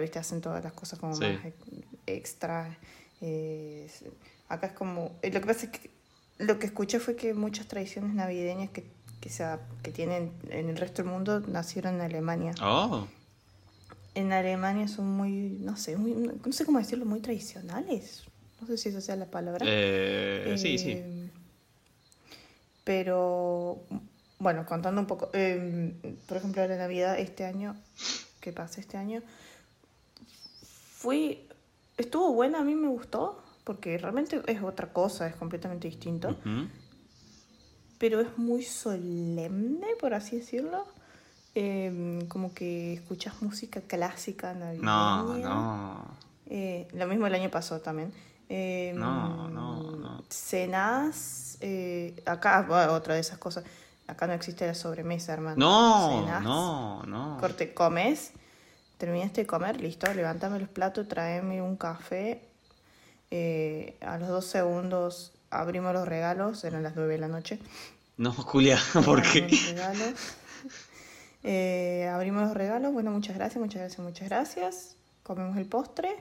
[0.00, 0.18] ¿viste?
[0.18, 1.22] Hacen todas las cosas como Sí.
[1.26, 1.56] más ex-
[2.08, 2.76] extra.
[4.48, 5.12] acá es como...
[5.22, 5.90] lo que pasa es que
[6.38, 8.95] lo que escuché fue que muchas tradiciones navideñas que,
[9.26, 9.44] que, se,
[9.82, 12.54] que tienen en el resto del mundo nacieron en Alemania.
[12.62, 13.08] Oh,
[14.14, 18.22] En Alemania son muy, no sé, muy, no sé cómo decirlo, muy tradicionales.
[18.60, 19.66] No sé si esa sea la palabra.
[19.68, 20.92] eh, sí, sí.
[20.92, 21.30] Eh,
[22.84, 23.82] Pero,
[24.38, 25.92] bueno, contando un poco, eh,
[26.28, 27.74] por ejemplo, la Navidad este año,
[28.40, 29.22] que pasa este año,
[30.62, 31.48] fui,
[31.96, 36.68] estuvo buena, a mí me gustó, porque realmente es otra cosa, es completamente distinto, Ujú.
[37.98, 40.86] Pero es muy solemne, por así decirlo.
[41.54, 44.84] Eh, como que escuchas música clásica navideña.
[44.84, 46.04] No, no.
[46.46, 48.12] Eh, lo mismo el año pasado también.
[48.48, 50.22] Eh, No, no, no.
[50.28, 53.64] Cenas, eh, acá, bueno, otra de esas cosas.
[54.06, 55.56] Acá no existe la sobremesa, hermano.
[55.56, 57.38] No, no, no.
[57.40, 58.32] Corte, comes,
[58.98, 62.42] terminaste de comer, listo, levántame los platos, tráeme un café.
[63.32, 67.58] Eh, a los dos segundos abrimos los regalos, eran las nueve de la noche.
[68.16, 69.46] No, Julia, ¿por qué?
[71.42, 74.96] Eh, abrimos los regalos, bueno, muchas gracias, muchas gracias, muchas gracias.
[75.22, 76.16] Comemos el postre.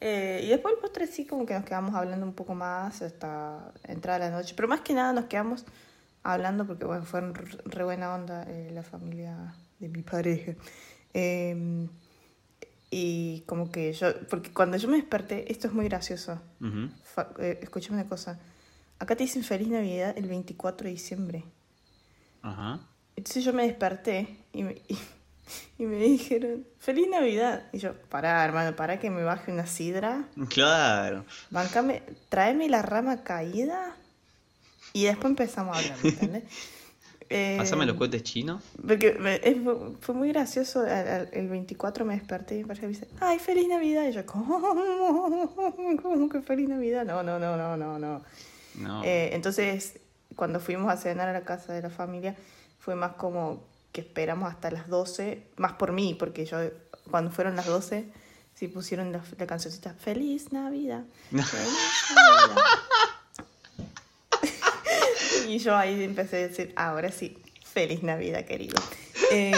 [0.00, 3.72] Eh, y después el postre sí, como que nos quedamos hablando un poco más hasta
[3.84, 4.54] entrada la noche.
[4.56, 5.64] Pero más que nada nos quedamos
[6.22, 10.52] hablando porque, bueno, fue re, re buena onda eh, la familia de mi pareja.
[12.90, 16.40] Y como que yo, porque cuando yo me desperté, esto es muy gracioso.
[17.38, 18.38] Eh, escúchame una cosa.
[18.98, 21.44] Acá te dicen feliz Navidad el 24 de diciembre.
[22.42, 22.80] Ajá.
[23.14, 24.98] Entonces yo me desperté y me, y,
[25.78, 27.64] y me dijeron, feliz Navidad.
[27.72, 30.24] Y yo, pará, hermano, pará que me baje una sidra.
[30.48, 31.24] Claro.
[31.50, 33.96] Bancame, tráeme la rama caída.
[34.94, 36.44] Y después empezamos a hablar, ¿me ¿entendés?
[37.30, 38.62] Eh, Pásame los cohetes chinos.
[38.86, 39.56] Porque me- es-
[40.00, 40.80] fue, muy gracioso.
[40.80, 44.08] al- al- El, 24 me desperté y mi pareja me dice, ¡ay, feliz Navidad!
[44.08, 44.58] Y yo, ¿cómo?
[46.02, 47.04] ¿Cómo que feliz Navidad?
[47.04, 48.22] No, no, no, no, no, no.
[48.76, 49.04] No.
[49.04, 49.98] Eh, entonces,
[50.36, 52.34] cuando fuimos a cenar a la casa de la familia,
[52.78, 53.62] fue más como
[53.92, 56.58] que esperamos hasta las 12, más por mí, porque yo,
[57.10, 58.08] cuando fueron las 12,
[58.54, 61.04] sí pusieron la, la cancioncita Feliz Navidad.
[61.30, 61.46] Feliz
[62.14, 62.62] Navidad.
[65.48, 68.80] Y yo ahí empecé a decir, ahora sí, Feliz Navidad, querido.
[69.30, 69.52] Em,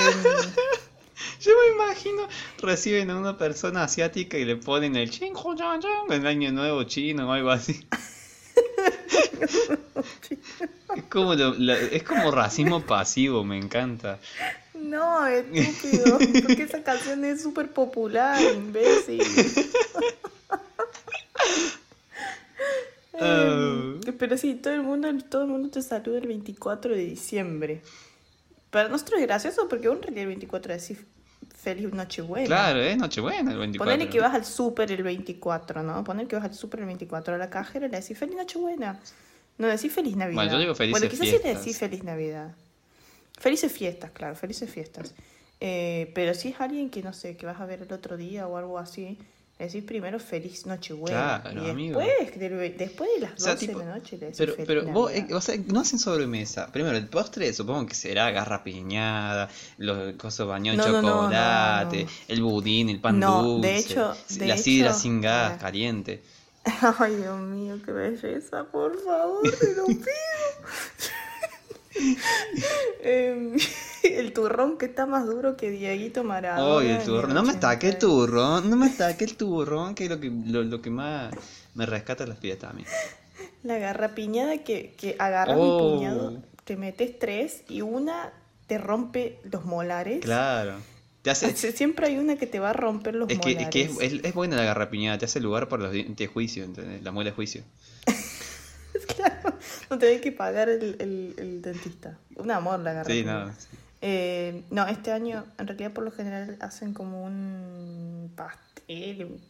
[1.40, 2.26] Yo me imagino,
[2.60, 5.34] reciben a una persona asiática y le ponen el ching
[6.10, 7.86] el año nuevo chino o algo así.
[10.96, 14.18] Es como, lo- la- es como racismo pasivo, me encanta.
[14.74, 19.22] no, estúpido, porque esa canción es súper popular, imbécil.
[23.20, 27.82] Em, Pero sí, todo el mundo, todo el mundo te saluda el 24 de diciembre.
[28.70, 30.98] Para nosotros es gracioso porque en realidad el 24 decís
[31.56, 32.46] feliz Nochebuena.
[32.46, 33.84] Claro, es Nochebuena el 24.
[33.92, 36.02] Ponele que vas al súper el 24, ¿no?
[36.04, 38.98] Ponele que vas al súper el 24 a la cajera y le decís feliz Nochebuena.
[39.58, 40.36] No decís feliz Navidad.
[40.36, 41.64] Bueno, yo digo felices Bueno, quizás sí le fiestas.
[41.64, 42.54] decís feliz Navidad.
[43.38, 45.14] Felices fiestas, claro, felices fiestas.
[45.60, 48.46] Eh, pero si es alguien que no sé, que vas a ver el otro día
[48.46, 49.18] o algo así,
[49.60, 51.40] le decís primero feliz Nochebuena.
[51.42, 52.00] Claro, y amigo.
[52.00, 54.52] después, del- después de las 12 O sea, tipo, de la noche le decís Pero,
[54.54, 56.72] feliz pero vos, eh, o sea, no hacen sobremesa.
[56.72, 62.88] Primero, el postre supongo que será garra piñada, los No, no, no, chocolate, el budín,
[62.88, 66.22] el pan dulce, de hecho- de la sidra sin gas, caliente.
[66.98, 70.04] Ay, Dios mío, qué belleza, por favor, te lo pido.
[73.02, 73.56] Em,
[74.18, 76.98] el turrón que está más duro que Dieguito Maradona.
[76.98, 77.34] El turrón.
[77.34, 78.06] No me estaque el 80.
[78.06, 81.32] turrón, no me estaque el turrón, que es lo que, lo, lo que más
[81.74, 82.84] me rescata las fiestas a mí.
[83.62, 85.88] La garrapiñada que, que agarras Oh.
[85.92, 88.32] un puñado, te metes tres y una
[88.66, 90.20] te rompe los molares.
[90.20, 90.74] Claro.
[91.22, 93.66] Te hace, Sie- Siempre hay una que te va a romper los es que, molares.
[93.66, 96.26] es, que es, es, es buena la garrapiñada, te hace lugar para los dientes de
[96.28, 97.02] juicio, ¿entendés?
[97.02, 97.62] La muela de juicio.
[99.16, 99.54] Claro,
[99.88, 102.18] no tenés que pagar el, el, el dentista.
[102.36, 103.44] Un amor la Sí, garrapiñada.
[103.46, 103.52] no.
[104.02, 109.40] Eh, no, este año en realidad por lo general hacen como un pastel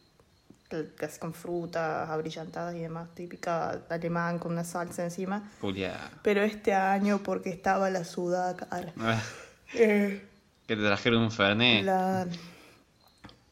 [0.97, 5.51] casi con frutas abrillantadas y demás, típica alemán con una salsa encima.
[5.61, 5.99] Julia.
[6.23, 8.67] Pero este año porque estaba la sudaca.
[8.71, 9.21] Ah,
[9.75, 10.21] Eh,
[10.67, 11.85] Que te trajeron un fernet.
[11.85, 12.25] la,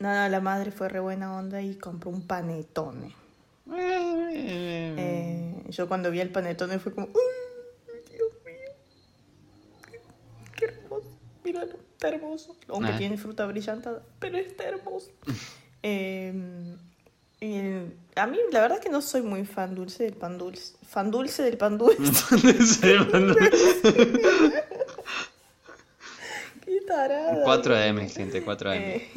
[0.00, 3.14] no, no, la madre fue re buena onda y compró un panetone.
[3.72, 7.12] Eh, Eh, yo cuando vi el panetone fue como, ¡Uy,
[8.10, 8.72] Dios mío!
[9.90, 10.00] Qué,
[10.56, 11.06] qué hermoso,
[11.52, 12.56] míralo, está hermoso.
[12.68, 12.98] Aunque Ah.
[12.98, 15.10] tiene fruta brillantada, pero está hermoso.
[15.84, 16.34] Eh,
[17.40, 20.74] el- a mí la verdad que no soy muy fan dulce del pan dulce.
[20.88, 22.02] Fan dulce del pan dulce.
[26.64, 27.42] qué tarada.
[27.44, 28.76] 4 AM, gente, 4 AM.
[28.78, 29.08] Eh,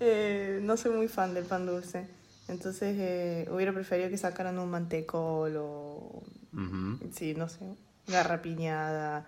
[0.00, 2.06] eh, no soy muy fan del pan dulce.
[2.48, 6.22] Entonces eh, hubiera preferido que sacaran un mantecol o,
[6.54, 6.98] Ujú.
[7.12, 7.60] sí, no sé,
[8.06, 9.26] garrapiñada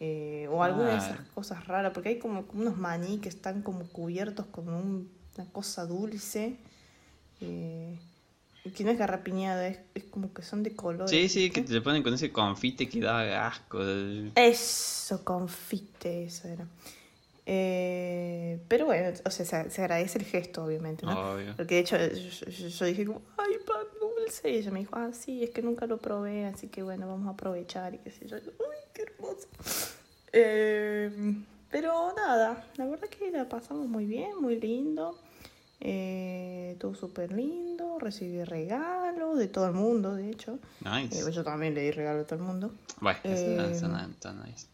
[0.00, 1.92] eh, o alguna de esas cosas raras.
[1.92, 6.56] Porque hay como, unos maní que están como cubiertos con un- una cosa dulce.
[7.40, 7.98] eh,
[8.74, 11.08] que no es garrapiñada, es, es como que son de color.
[11.08, 13.78] Sí, sí, que te le ponen con ese confite que da asco.
[14.34, 16.66] Eso, confite, eso era.
[17.46, 21.32] Eh, pero bueno, o sea, se, agradece el gesto, obviamente, ¿no?
[21.32, 21.54] Obvio.
[21.56, 23.86] Porque de hecho yo, yo- yo dije como, ay, pan
[24.20, 24.50] dulce.
[24.50, 27.26] Y ella me dijo, ah, sí, es que nunca lo probé, así que bueno, vamos
[27.26, 28.36] a aprovechar y qué sé yo.
[28.36, 28.42] Ay,
[28.92, 29.46] qué hermoso.
[30.32, 31.10] Eh,
[31.70, 35.18] pero nada, la verdad que la pasamos muy bien, muy lindo.
[35.80, 40.58] Eh, estuvo súper lindo, recibí regalos de todo el mundo, de hecho.
[40.84, 41.20] Nice.
[41.20, 42.72] Eh, yo también le di regalo a todo el mundo.
[43.00, 44.66] Bueno, Eh, está tan, tan nice.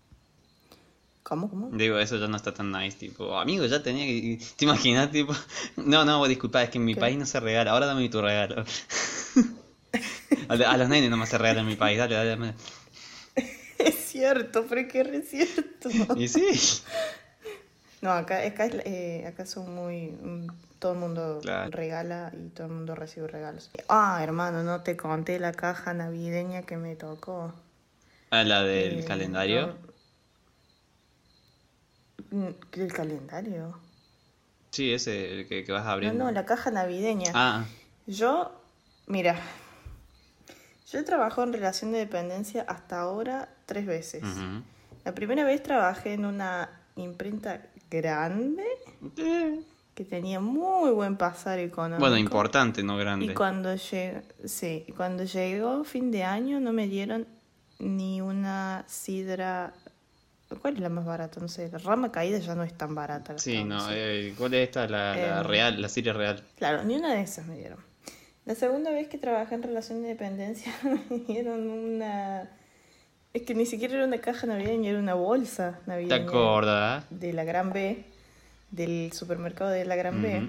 [1.25, 1.49] ¿Cómo?
[1.51, 1.71] ¿Cómo?
[1.77, 4.39] Digo, eso ya no está tan nice, tipo, amigo, ya tenía que...
[4.57, 5.33] ¿Te imaginas, tipo?
[5.77, 7.01] No, no, disculpa, es que en mi ¿Qué?
[7.01, 8.63] país no se regala, ahora dame tu regalo.
[10.49, 12.55] a, los nenes no se regala en mi país, dale, dale, dame.
[13.79, 15.89] Es cierto, pero es que es cierto.
[16.17, 16.47] Y sí.
[18.03, 20.09] No, acá, acá, eh, acá son muy...
[20.09, 20.47] mm,
[20.79, 21.71] Todo el mundo Claro.
[21.71, 23.71] regala y todo el mundo recibe regalos.
[23.89, 27.53] Ah, hermano, no te conté la caja navideña que me tocó.
[28.31, 29.67] A la del Eh, calendario.
[29.69, 29.94] no.
[32.31, 33.79] ¿El calendario?
[34.71, 36.25] Sí, ese el que, que vas No, abriendo.
[36.25, 37.31] no, la caja navideña.
[37.35, 37.65] Ah,
[38.07, 38.53] Yo,
[39.07, 39.37] mira,
[40.91, 44.23] yo he trabajado en relación de dependencia hasta ahora tres veces.
[45.05, 48.65] La primera vez trabajé en una imprenta grande
[49.17, 49.61] Eh,
[49.95, 52.01] que tenía muy buen pasar económico.
[52.01, 53.27] Bueno, importante, no grande.
[53.27, 57.29] Y cuando llegó, sí, y cuando llegó fin de año no me dieron
[57.79, 59.73] ni una sidra.
[60.61, 61.41] ¿Cuál es la más barata?
[61.41, 63.39] No sé, la rama caída ya no es tan barata.
[63.39, 64.87] Sí, no, eh, ¿cuál es esta?
[64.89, 66.43] La, la Em, real, la serie real.
[66.59, 67.79] Claro, ni una de esas me dieron.
[68.45, 70.73] La segunda vez que trabajé en relación de dependencia
[71.11, 72.51] me dieron una...
[73.33, 77.05] Es que ni siquiera era una caja navideña, era una bolsa ¿Te navideña acuerdas?
[77.11, 78.05] de la Gran B,
[78.71, 80.49] del supermercado de la Gran B.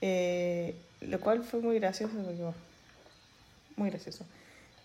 [0.00, 2.42] Eh, lo cual fue muy gracioso porque,
[3.76, 4.24] muy gracioso.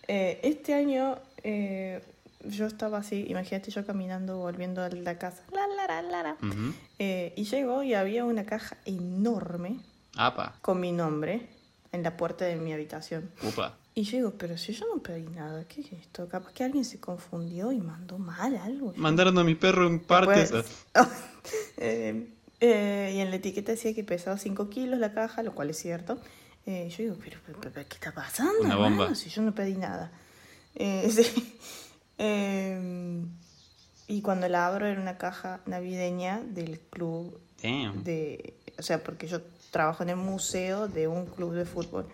[0.08, 2.02] Eh, este año eh,
[2.44, 6.34] yo estaba así, imagínate yo caminando, volviendo a la casa, la, la, la, la, la.
[6.34, 6.74] Ujú.
[7.00, 9.80] Eh, y llegó y había una caja enorme
[10.16, 11.48] Apa, con mi nombre
[11.92, 13.32] en la puerta de mi habitación.
[13.44, 13.76] upa.
[13.96, 16.28] Y yo digo, pero si yo no pedí nada, ¿qué es esto?
[16.30, 18.94] Capaz que alguien se confundió y mandó mal algo.
[18.96, 20.54] Mandaron a mi perro en partes.
[21.78, 22.28] Eh,
[22.60, 25.78] eh, y en la etiqueta decía que pesaba 5 kilos la caja, lo cual es
[25.78, 26.20] cierto.
[26.66, 28.60] Eh, yo digo, pero, pero, pero, ¿qué está pasando?
[28.62, 29.16] Una bomba.
[29.16, 30.12] Si yo no pedí nada.
[30.76, 31.58] Eh, sí.
[32.18, 33.22] Eh,
[34.08, 38.04] y cuando la abro era una caja navideña del club Damn.
[38.04, 42.08] de, o sea, porque yo trabajo en el museo de un club de fútbol.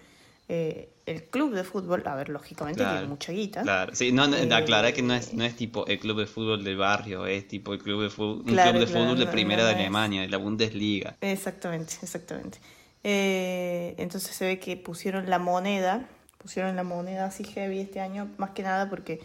[0.49, 3.61] Eh, el club de fútbol, a ver, lógicamente Claro, tiene mucha guita.
[3.61, 6.63] Claro, sí, no, no, Eh, que no es, no es tipo el club de fútbol
[6.63, 9.65] del barrio, es tipo el club de fútbol, un club de claro, fútbol de primera
[9.65, 9.73] de.
[9.75, 11.15] Alemania, de la Bundesliga.
[11.21, 12.59] Exactamente, exactamente.
[13.03, 18.29] Eh, entonces se ve que pusieron la moneda, pusieron la moneda así heavy este año,
[18.37, 19.21] más que nada porque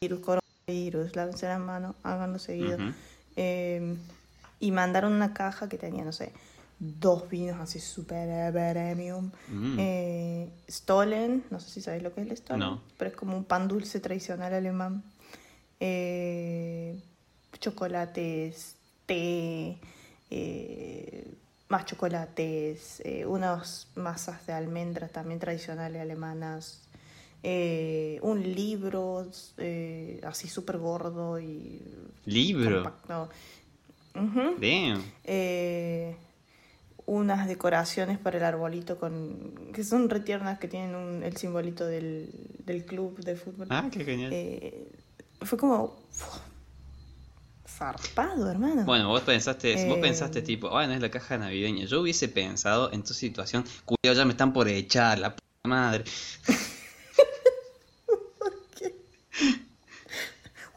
[0.00, 2.78] coronavirus, coronavirus, lávense las manos, háganlo seguido.
[3.36, 3.96] Eh,
[4.58, 6.32] y mandaron una caja que tenía, no sé,
[6.78, 9.30] dos vinos así super premium.
[9.48, 9.76] Mm.
[9.78, 12.82] Eh, Stollen, no sé si sabéis lo que es el Stollen, No.
[12.96, 15.02] pero es como un pan dulce tradicional alemán.
[15.80, 16.98] Eh,
[17.58, 19.76] chocolates, té,
[20.30, 21.30] eh,
[21.68, 26.80] más chocolates, eh, unas masas de almendras también tradicionales alemanas,
[27.42, 29.26] eh, un libro
[29.58, 31.80] eh, así súper gordo y
[32.26, 32.82] Libro.
[32.82, 33.28] compacto.
[34.14, 35.02] Damn.
[35.24, 36.16] Eh,
[37.06, 42.30] unas decoraciones para el arbolito con que son retiernas que tienen un- el simbolito del,
[42.64, 43.66] del club de fútbol.
[43.70, 44.30] Ah, qué genial.
[44.32, 44.86] Eh,
[45.42, 46.38] fue como uf,
[47.66, 48.84] zarpado, hermano.
[48.84, 51.84] Bueno, vos pensaste, vos Eh, pensaste tipo, bueno, es la caja navideña.
[51.86, 56.04] Yo hubiese pensado en tu situación, cuidado, ya me están por echar, la puta madre.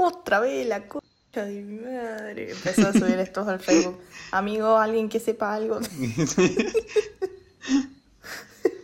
[0.06, 2.52] Otra vez la concha de mi madre.
[2.52, 4.00] Empezó a subir estos al Facebook.
[4.32, 5.80] Amigo, alguien que sepa algo.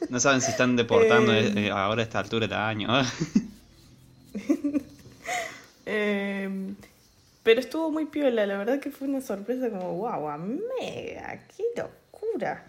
[0.09, 1.53] No saben si están deportando Eh.
[1.55, 2.89] eh, ahora a esta altura del año.
[5.91, 6.47] Eh,
[7.41, 12.63] pero estuvo muy piola, la verdad que fue una sorpresa como, wow, mega, qué locura.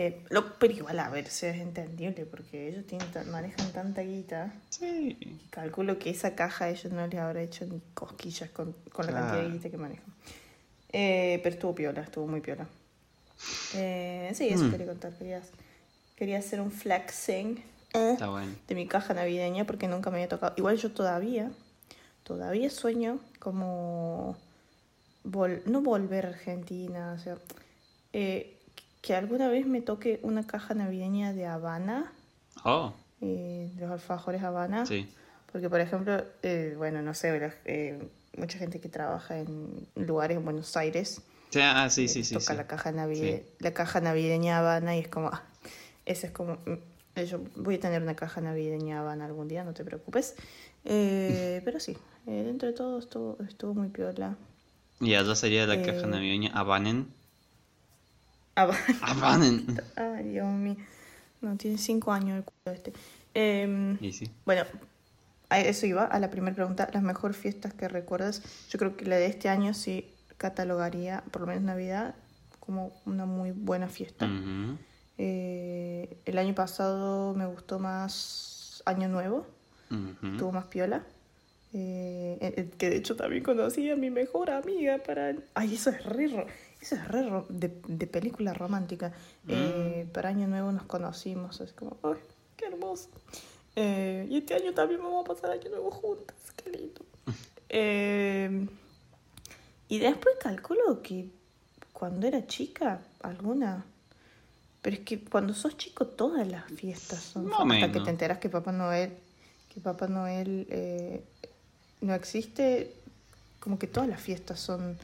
[0.00, 4.52] Eh, lo, pero igual, a ver, si es entendible, porque ellos tienen, manejan tanta guita.
[4.70, 5.16] sí.
[5.20, 9.06] que Calculo que esa caja a ellos no les habrá hecho ni cosquillas con, con
[9.06, 10.04] la cantidad de guita que manejan.
[10.92, 12.68] Eh, pero estuvo piola, estuvo muy piola.
[13.74, 14.70] Eh, sí, eso Mm.
[14.70, 15.12] quería contar.
[15.14, 15.42] Quería,
[16.14, 17.58] quería hacer un flexing
[17.94, 18.54] eh, Está bueno.
[18.68, 20.54] de mi caja navideña porque nunca me había tocado.
[20.56, 21.50] Igual yo todavía,
[22.22, 24.36] todavía sueño como
[25.24, 27.36] vol- no volver a Argentina, o sea,
[28.12, 28.57] eh,
[29.00, 32.12] que alguna vez me toque una caja navideña de Habana,
[32.64, 34.86] Oh, eh, los alfajores Habana.
[34.86, 35.08] sí.
[35.50, 37.98] Porque, por ejemplo, eh, bueno, no sé, eh,
[38.36, 42.34] mucha gente que trabaja en lugares en Buenos Aires Sí, Ah, sí, eh, sí, sí.
[42.34, 42.56] toca sí.
[42.56, 45.42] La, caja navide- la caja navideña Habana y es como, ah,
[46.04, 49.72] ese es como, mm, yo voy a tener una caja navideña Habana algún día, no
[49.72, 50.34] te preocupes.
[50.84, 54.36] Eh, pero sí, eh, dentro de todo estuvo, estuvo muy piola.
[55.00, 57.06] Y allá sería la caja navideña Abanen.
[59.02, 59.80] Abanen.
[59.96, 60.76] Ay, Dios mío.
[61.40, 62.92] No, tiene cinco años el culo este.
[63.34, 64.30] Em, Y sí.
[64.44, 64.62] bueno,
[65.50, 66.88] a eso iba, a la primera pregunta.
[66.92, 68.42] Las mejores fiestas que recuerdas.
[68.70, 72.14] Yo creo que la de este año sí catalogaría, por lo menos Navidad,
[72.60, 74.26] como una muy buena fiesta.
[74.26, 74.76] Ujú.
[75.18, 79.46] Eh, el año pasado me gustó más Año Nuevo,
[79.90, 80.26] Ujú.
[80.32, 81.02] estuvo más piola.
[81.74, 85.34] Eh, eh, eh, que de hecho también conocí a mi mejor amiga para...
[85.54, 86.46] Ay, eso es re, ro-
[86.80, 89.12] eso es re ro- de, de película romántica.
[89.48, 92.18] Eh, para Año Nuevo nos conocimos, es como, ay,
[92.56, 93.08] qué hermoso.
[93.76, 97.00] Eh, y este año también vamos a pasar Año Nuevo juntas, qué lindo.
[97.70, 98.66] Eh,
[99.88, 101.28] y después calculo que
[101.92, 103.84] cuando era chica, alguna...
[104.80, 107.44] Pero es que cuando sos chico todas las fiestas son...
[107.46, 109.12] Más o hasta que te enteras que Papá Noel,
[109.72, 110.66] que Papá Noel
[112.00, 112.94] no existe,
[113.60, 114.96] como que todas las fiestas son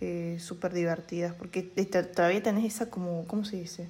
[0.00, 3.88] eh, súper divertidas, porque todavía tenés esa como, ¿cómo se dice?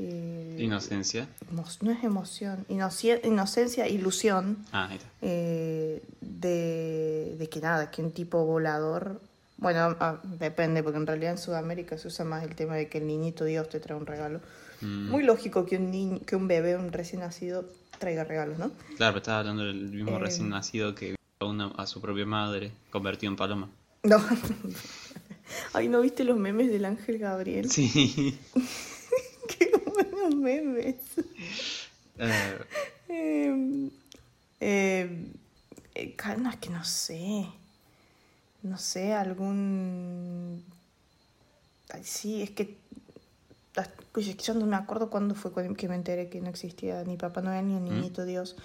[0.00, 1.28] Eh, Inocencia.
[1.50, 5.08] no es emoción, inoci- inocencia, ilusión Ah, ahí está.
[5.22, 9.20] eh, de, de que nada, que un tipo volador,
[9.56, 12.98] bueno, ah, depende, porque en realidad en Sudamérica se usa más el tema de que
[12.98, 14.40] el niñito Dios te trae un regalo.
[14.82, 15.10] Mm.
[15.10, 17.64] Muy lógico que un niño, que un bebé, un recién nacido,
[17.98, 18.70] traiga regalos, ¿no?
[18.96, 20.18] Claro, pero estaba hablando del mismo Eh.
[20.20, 23.68] recién nacido que a, una- a su propia madre convertido en paloma.
[24.04, 24.18] No.
[25.72, 27.70] Ay, ¿no viste los memes del Ángel Gabriel?
[27.70, 28.38] Sí.
[29.48, 30.96] Qué buenos memes.
[32.18, 32.58] Eh,
[33.08, 33.90] Eh,
[34.60, 35.26] eh,
[35.94, 37.46] eh, ca- no, es que no sé.
[38.62, 40.64] No sé, algún.
[41.90, 42.76] Ay, sí, es que.
[44.42, 47.68] Yo no me acuerdo cuándo fue que me enteré que no existía ni Papá Noel
[47.68, 48.56] ni el Niñito Dios.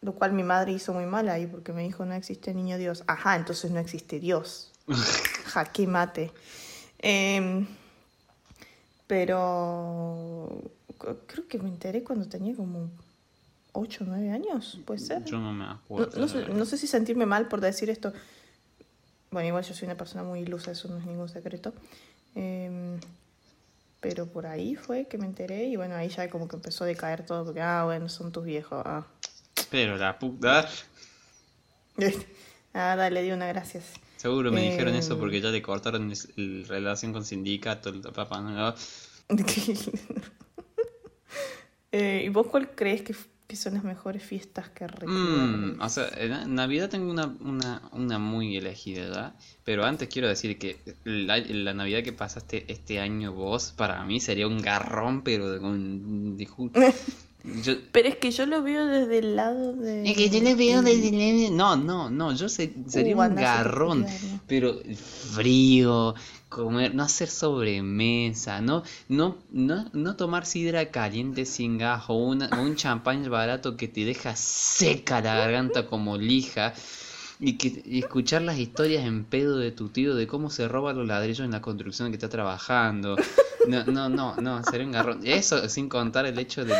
[0.00, 3.04] Lo cual mi madre hizo muy mal ahí porque me dijo no existe Niño Dios.
[3.06, 4.72] Ajá, entonces no existe Dios.
[5.46, 6.32] Jaque mate.
[6.98, 7.66] Em,
[9.06, 10.62] pero
[11.26, 12.90] creo que me enteré cuando tenía como
[13.72, 15.24] 8 o 9 años, ¿puede ser?
[15.24, 16.18] yo no me No, acuerdo.
[16.20, 18.12] no sé, no sé si sentirme mal por decir esto.
[19.30, 21.72] Bueno, igual yo soy una persona muy ilusa, eso no es ningún secreto.
[22.34, 22.98] Em,
[24.00, 26.86] pero por ahí fue que me enteré y bueno, ahí ya como que empezó a
[26.86, 28.82] decaer todo porque, ah, bueno, son tus viejos.
[28.84, 29.06] Ah,
[29.70, 30.68] Pero la puta.
[32.74, 33.84] ah dale, di una gracias.
[34.18, 38.40] Seguro me dijeron Eh, eso porque ya le cortaron el relación con sindicato, el papá.
[38.40, 38.74] ¿no?
[41.90, 43.14] Eh, ¿Y vos cuál crees que,
[43.46, 44.86] que son las mejores fiestas que?
[45.06, 49.34] Mm, o sea, en Navidad tengo una, una, una muy elegida, ¿verdad?
[49.64, 54.20] Pero antes quiero decir que la, la Navidad que pasaste este año vos, para mí
[54.20, 56.46] sería un garrón, pero de, con, de
[57.44, 60.10] yo, Pero es que yo lo veo desde el lado de...
[60.10, 63.34] es que yo le veo desde el- No, no, no, yo se- sería Uh, un
[63.36, 64.06] garrón,
[64.46, 64.80] pero
[65.34, 66.14] frío,
[66.48, 72.48] comer, no hacer sobremesa, no, no, no, no tomar sidra caliente sin gas o, una,
[72.58, 76.74] o un champán barato que te deja seca la garganta como lija.
[77.40, 80.92] Y, que, y escuchar las historias en pedo de tu tío de cómo se roba
[80.92, 83.16] los ladrillos en la construcción que está trabajando.
[83.68, 85.20] No, no, no, no, sería un garrón.
[85.24, 86.74] Eso sin contar el hecho de,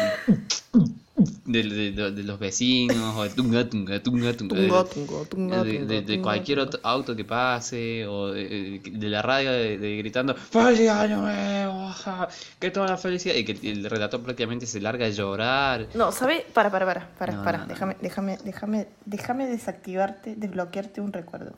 [1.44, 4.84] de, de- de- los vecinos o de tunga, tunga, tunga, tunga.
[5.28, 10.34] Tunga, de- de, cualquier otro auto que pase o de, de la radio de, gritando
[10.34, 11.92] ¡Feliz año nuevo!
[12.60, 13.34] ¡Que toda la felicidad!
[13.34, 15.88] Y que el relator prácticamente se larga a llorar.
[15.94, 16.42] No, ¿sabes?
[16.52, 17.58] Para, para, para, para, No, para.
[17.58, 17.68] no, no.
[17.68, 21.52] Déjame, déjame, déjame, déjame desactivarte, desbloquearte un recuerdo.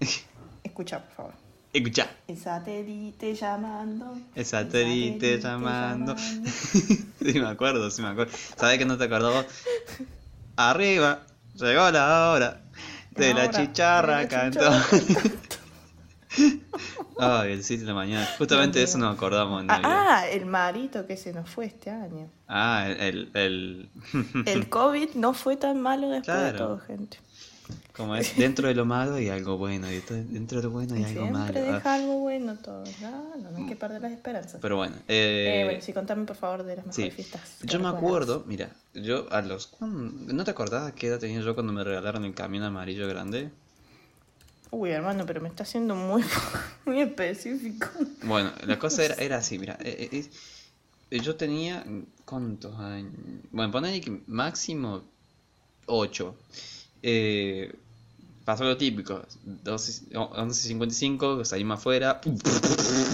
[0.64, 1.47] Escucha, por favor.
[1.72, 4.16] Escucha, El satélite llamando.
[4.34, 6.16] el satélite llamando.
[6.18, 8.32] sí, me acuerdo, sí me acuerdo.
[8.56, 9.46] ¿Sabes que no te acordabas?
[10.56, 11.20] Arriba,
[11.54, 12.60] llegó la hora
[13.10, 14.60] de la chicharra de la cantó.
[14.90, 15.38] chicharra
[17.20, 18.26] Ay, el 7 de la mañana.
[18.38, 21.90] Justamente de eso nos acordamos en Ah, ah, el marito que se nos fue este
[21.90, 22.30] año.
[22.46, 23.90] Ah, el, el, el-
[24.46, 26.58] El COVID no fue tan malo después de Claro.
[26.58, 27.18] todo, gente.
[27.96, 30.94] Como es, dentro de lo malo hay algo bueno, y esto- dentro de lo bueno
[30.94, 31.60] hay algo Siempre malo.
[31.60, 31.94] deja ah.
[31.94, 32.84] algo bueno todo.
[33.00, 34.60] No, no, no hay que perder las esperanzas.
[34.60, 37.02] Pero bueno, Eh, eh, bueno, sí, contame por favor de las sí.
[37.02, 37.40] mejores fiestas.
[37.60, 39.66] que Yo me acuerdo, mira, yo a los...
[39.66, 43.50] ¿cuán- ¿No te acordás qué edad tenía yo cuando me regalaron el camión amarillo grande?
[44.70, 46.22] Uy, hermano, pero me está haciendo muy,
[46.86, 47.88] muy específico.
[48.22, 50.30] Bueno, la cosa era, era así, mira, eh, eh,
[51.10, 51.84] eh, yo tenía,
[52.24, 53.12] ¿cuántos años?
[53.50, 55.02] Bueno, que máximo
[55.86, 56.36] 8.
[57.02, 57.72] Eh,
[58.44, 62.20] pasó lo típico, 12 11.55, salimos afuera,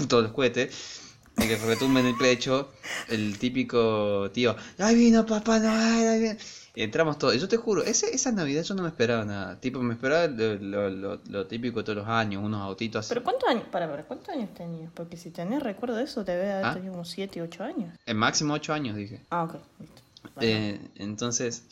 [0.07, 1.01] todos los cohetes.
[1.37, 2.71] de que retumbe en el pecho,
[3.09, 6.07] el típico tío, ¡ay vino papá Noel!
[6.07, 6.37] ahí viene".
[6.77, 7.35] Y entramos todos.
[7.35, 9.59] Y yo te juro, ese, esa Navidad yo no me esperaba nada.
[9.61, 13.09] Tipo, me esperaba lo, lo, lo- lo típico de todos los años, unos autitos así.
[13.09, 13.63] ¿Pero cuántos años?
[13.71, 14.89] Para, para, ¿cuántos años tenías?
[14.93, 16.73] Porque si tenés recuerdo de eso, debe haber ¿Ah?
[16.73, 17.93] tenido como 7, 8 años.
[18.05, 19.21] En máximo ocho años, dije.
[19.29, 20.01] Ah, ok, listo.
[20.35, 20.49] Bueno.
[20.51, 21.63] Eh, entonces,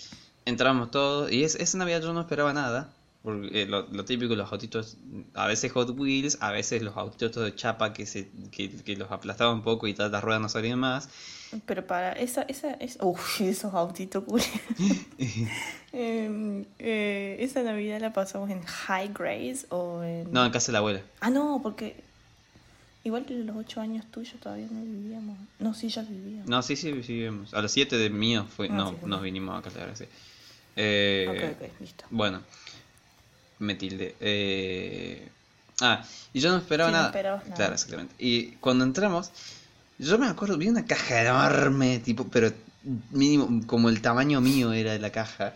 [0.46, 1.32] entramos todos.
[1.32, 2.94] Y es, esa Navidad yo no esperaba nada.
[3.24, 4.98] Porque eh, lo, lo típico, los autitos,
[5.34, 9.10] a veces Hot Wheels, a veces los autitos de chapa que se que, que los
[9.12, 11.08] aplastaban un poco y todas las ruedas no salían más.
[11.66, 14.24] Pero para esa, esa, esa uff, esos autitos.
[15.96, 20.32] Em, eh, esa Navidad la pasamos en High Grace o en...
[20.34, 21.02] No, en casa de la abuela.
[21.22, 21.96] Ah, no, porque
[23.04, 25.38] igual que los 8 años tuyos todavía no vivíamos.
[25.60, 26.50] No, sí, ya vivíamos.
[26.50, 27.54] No, sí, sí, vivimos.
[27.54, 29.06] A los siete de mío fue, Ah, no, sí, sí.
[29.08, 30.06] nos vinimos a casa de la abuela, sí.
[30.76, 32.06] Eh, ok, ok, listo.
[32.10, 32.42] Bueno,
[33.60, 34.16] me tilde.
[34.20, 35.28] Eh,
[35.82, 36.04] ah,
[36.34, 37.10] y yo no esperaba Sí, no nada.
[37.10, 37.56] esperabas nada.
[37.56, 38.16] Claro, exactamente.
[38.20, 39.32] Y cuando entramos,
[40.00, 42.52] yo me acuerdo, vi una caja enorme, tipo, pero
[43.12, 45.54] mínimo, como el tamaño mío era de la caja.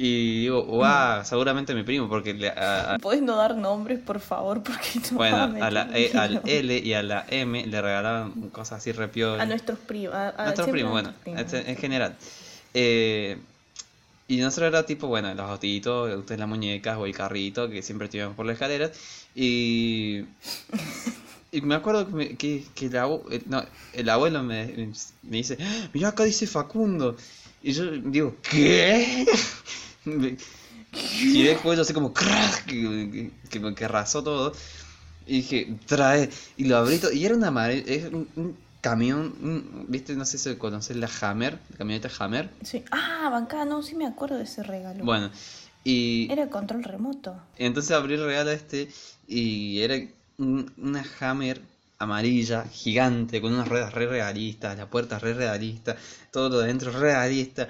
[0.00, 0.68] Y digo, Mm.
[0.68, 4.62] wow, seguramente mi primo, porque le- a- a- ¿Puedes no dar nombres, por favor?
[4.80, 6.40] Porque no bueno, a la E, al.
[6.46, 9.40] L y a la M le regalaban cosas así repiolas.
[9.40, 10.14] A nuestros primos.
[10.14, 11.68] A, Nuestros primos, bueno, nuestros primos.
[11.68, 12.16] en general.
[12.74, 13.38] Eh,
[14.28, 18.08] y nosotros era tipo, bueno, los autitos, ustedes las muñecas o el carrito que siempre
[18.08, 18.92] tuvimos por las escaleras.
[19.34, 20.24] Y,
[21.50, 23.64] y me acuerdo que, que, que el, abu- eh, no,
[23.94, 24.66] el abuelo me,
[25.22, 27.16] me dice, "Ah, mira acá dice Facundo.
[27.62, 29.26] Y yo digo, ¿qué?
[31.20, 34.54] Y después así como crack que, que, que, arrasó todo.
[35.26, 36.30] Y dije, trae.
[36.56, 37.12] Y lo abrí todo.
[37.12, 38.08] Y era una madre.
[38.12, 39.34] Un, un camión.
[39.42, 40.14] un- ¿Viste?
[40.16, 41.58] No sé si conoces la Hammer.
[41.70, 42.50] La camioneta Hammer.
[42.62, 42.84] Sí.
[42.90, 45.04] Ah, bancada, no, sí me acuerdo de ese regalo.
[45.04, 45.30] Bueno.
[45.84, 47.36] Y Era control remoto.
[47.56, 48.88] entonces abrí el regalo este.
[49.26, 49.96] Y era
[50.38, 51.60] un- una Hammer
[51.98, 54.76] amarilla, gigante, con unas ruedas re realistas.
[54.78, 55.96] La puerta re realista.
[56.30, 57.68] Todo lo de dentro re realista.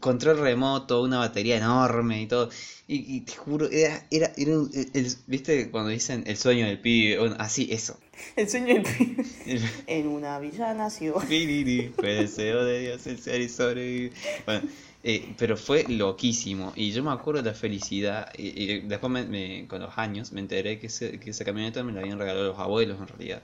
[0.00, 2.50] Control remoto, una batería enorme y todo.
[2.86, 6.78] Y, y te juro, era, era, era un- el- ¿viste cuando dicen el sueño del
[6.80, 7.18] pibe?
[7.18, 7.98] Bueno, así, eso.
[8.36, 9.24] El sueño del pibe.
[9.86, 11.14] En una villa nació.
[11.20, 14.12] Fue el deseo de Dios el ser y sobrevivir.
[14.46, 14.68] Bueno,
[15.02, 16.72] eh, pero fue loquísimo.
[16.76, 18.30] Y yo me acuerdo de la felicidad.
[18.36, 21.82] Y, y después, me- me- con los años, me enteré que, ese- que esa camioneta
[21.82, 23.42] me la habían regalado los abuelos en realidad.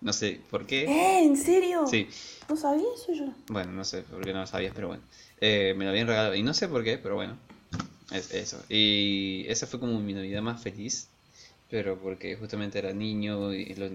[0.00, 0.84] No sé por qué.
[0.84, 1.24] ¿Eh?
[1.24, 1.84] ¿En serio?
[1.88, 2.06] Sí,
[2.48, 3.32] ¿No sabía eso yo?
[3.48, 5.02] bueno, no sé por qué no lo sabías, pero bueno.
[5.40, 6.34] Eh, me la habían regalado.
[6.34, 7.36] Y no sé por qué, pero bueno.
[8.12, 8.62] Es eso.
[8.68, 11.08] Y esa fue como mi Navidad más feliz.
[11.70, 13.90] Pero porque justamente era niño y lo-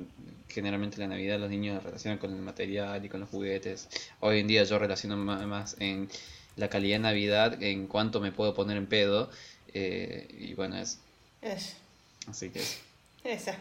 [0.48, 3.89] generalmente la Navidad los niños la relacionan con el material y con los juguetes.
[4.20, 6.08] Hoy en día yo relaciono ma- más en
[6.56, 9.30] la calidad de Navidad, en cuánto me puedo poner en pedo.
[9.74, 11.00] eh, y bueno, es
[11.41, 11.74] Es.
[12.28, 12.78] así que es.
[13.24, 13.54] Esa.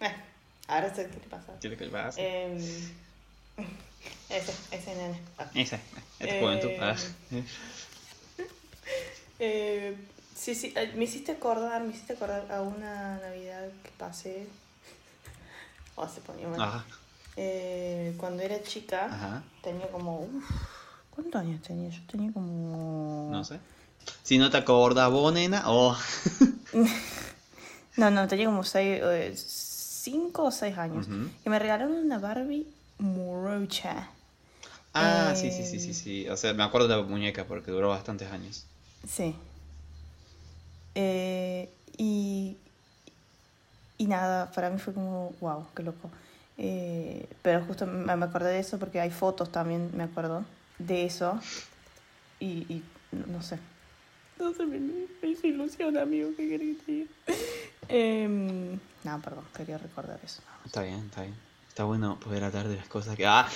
[0.00, 0.14] Eh,
[0.68, 1.58] ahora sé qué te pasa.
[1.60, 2.20] ¿Qué lo que pasa?
[4.30, 5.20] Eh, ese, ese nene.
[5.38, 5.46] Ah.
[5.54, 5.78] Esta
[6.40, 6.68] juventud.
[6.70, 6.96] eh, ah.
[9.38, 9.94] Eh,
[10.34, 14.46] sí, sí, eh, me hiciste acordar, me hiciste acordar a una Navidad que pasé.
[15.98, 16.84] Oh, se ponía mal.
[17.36, 20.20] Eh, cuando era chica, ajá, tenía como.
[20.20, 20.44] uf,
[21.10, 21.88] ¿Cuántos años tenía?
[21.88, 23.28] Yo tenía como.
[23.32, 23.58] no sé.
[24.22, 25.96] Si no te acordás vos, nena, oh.
[27.96, 31.06] No, no, tenía como 5 o 6 años.
[31.08, 31.30] Ujú.
[31.46, 32.66] Y me regalaron una Barbie
[32.98, 34.08] morocha.
[34.94, 36.28] Ah, sí, sí, sí, Eh, sí, sí.
[36.28, 38.64] O sea, me acuerdo de la muñeca porque duró bastantes años.
[39.06, 39.34] Sí.
[40.94, 41.68] Eh,
[41.98, 42.56] y,
[43.98, 46.10] y nada, para mí fue como, wow, qué loco.
[46.58, 50.44] Eh, pero justo me, me acordé de eso porque hay fotos también, me acuerdo,
[50.78, 51.38] de eso.
[52.40, 52.82] Y, y
[53.12, 53.58] no, no sé.
[54.38, 57.10] No sé, me, me hizo ilusión, amigo, ¿qué querés diga?
[57.88, 60.40] Em, no, perdón, quería recordar eso.
[60.64, 61.34] Está bien, está bien.
[61.76, 63.26] Está bueno poder hablar de las cosas que...
[63.26, 63.46] ¡Ah!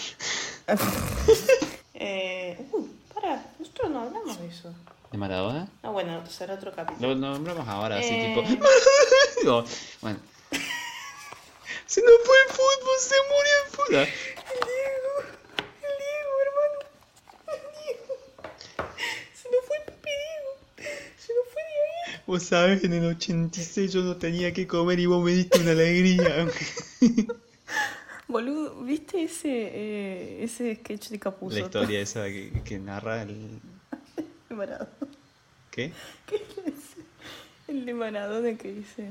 [1.94, 4.74] Eh, uy, para, nosotros no hablamos de eso.
[5.10, 5.68] ¿De Maradona?
[5.82, 7.08] No, bueno, será otro capítulo.
[7.08, 8.34] Lo nombramos ahora, así Eh.
[8.34, 8.42] tipo...
[9.44, 9.64] No,
[10.02, 10.18] bueno.
[11.86, 13.94] Se nos fue el fútbol, se murió el fútbol.
[13.96, 15.12] El Diego,
[15.80, 16.78] el Diego, hermano.
[17.46, 18.12] El Diego.
[19.32, 20.50] Se nos fue el Diego.
[21.16, 22.20] Se nos fue ahí.
[22.26, 25.70] Vos sabés, en el 86 yo no tenía que comer y vos me diste una
[25.70, 26.46] alegría.
[28.30, 31.58] Boludo, ¿viste ese, eh, ese sketch de Capuzzo?
[31.58, 33.60] La historia esa que, que narra el...
[34.48, 34.88] De Maradona.
[35.70, 35.92] ¿Qué?
[36.26, 36.96] ¿Qué es?
[37.68, 39.10] El de Maradona que dice...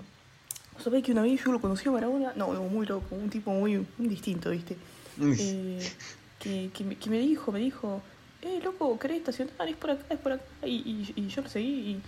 [0.74, 2.34] ¿Vos sabés que una vez yo lo conocí a Maradona?
[2.36, 4.78] No, no, muy loco, un tipo muy, muy distinto, ¿viste?
[5.22, 5.92] Eh,
[6.40, 8.02] que, que, me, que me dijo, me dijo,
[8.42, 9.68] eh, loco, ¿querés estacionar?
[9.68, 10.46] Es por acá, es por acá.
[10.64, 12.02] Y, y, y yo lo seguí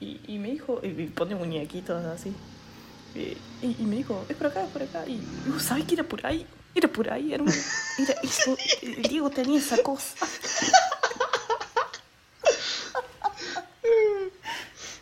[0.00, 2.34] y, y, y me dijo, y, pone muñequitos así.
[3.14, 5.06] Eh, y, me dijo, es por acá, es por acá.
[5.06, 6.46] Y digo, ¿sabes que era por ahí?
[6.74, 7.56] Era por ahí, hermano.
[7.98, 8.56] Era eso.
[8.82, 10.14] El Diego tenía esa cosa.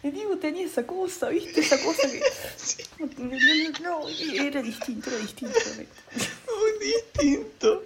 [0.02, 1.60] El Diego tenía esa cosa, ¿viste?
[1.60, 2.20] Esa cosa que.
[3.18, 3.30] No,
[3.80, 5.58] no, no, era distinto, era distinto.
[6.46, 7.82] Muy distinto.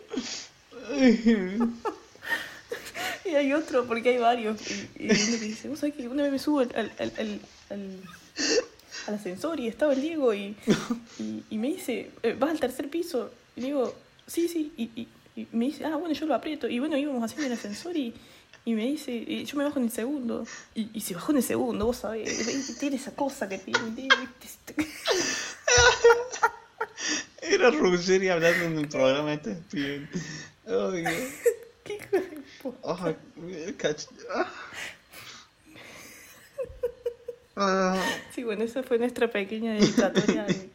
[3.25, 4.61] Y hay otro, porque hay varios.
[4.99, 7.41] Y, uno que dice, vos sabés que una vez me subo al, al, al, al,
[7.71, 10.57] al- ascensor y estaba el Diego y,
[11.19, 13.31] y, y me dice, eh, ¿vas al tercer piso?
[13.57, 13.95] Y le digo,
[14.27, 14.73] sí, sí.
[14.77, 16.69] Y, y, y me dice, ah, bueno, yo lo aprieto.
[16.69, 18.15] Y bueno, íbamos haciendo el ascensor y,
[18.65, 20.47] y me dice, y yo me bajo en el segundo.
[20.75, 22.79] Y, y se bajó en el segundo, vos sabés.
[22.79, 23.95] Tiene esa cosa que tiene el.
[24.41, 24.75] ¿viste?
[27.43, 30.09] Era Ruggeri hablando en un programa este pibe.
[30.67, 31.11] Ay, no.
[31.85, 33.17] ¿Qué hijo de puta?
[33.79, 34.53] Cach- ah.
[37.57, 38.03] Ah.
[38.35, 40.70] Sí, bueno, esa fue nuestra pequeña dedicatoria al,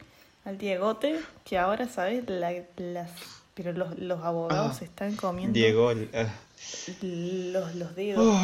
[0.46, 2.24] al Diegote, que ahora, ¿sabes?
[2.30, 3.12] La- las,
[3.54, 5.90] pero los, los abogados Ah, se están comiendo Diego.
[5.90, 6.28] ah.
[7.02, 8.38] los, los dedos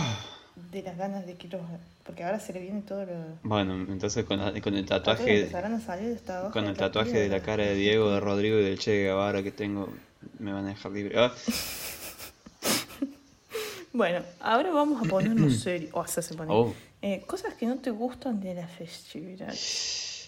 [0.71, 1.61] de las ganas de que los...
[2.03, 3.13] Porque ahora se le viene todo lo...
[3.43, 6.19] Bueno, entonces con, la- con el tatuaje, a salir
[6.51, 9.51] con el tatuaje de la cara de Diego, de Rodrigo y del Che Guevara que
[9.51, 9.87] tengo,
[10.39, 11.17] me van a dejar libre.
[11.17, 11.31] Ah.
[13.93, 15.91] Bueno, ahora vamos a ponernos serios.
[15.93, 16.49] O sea, se pone.
[16.53, 16.73] Oh.
[17.01, 19.53] Eh, cosas que no te gustan de la festividad.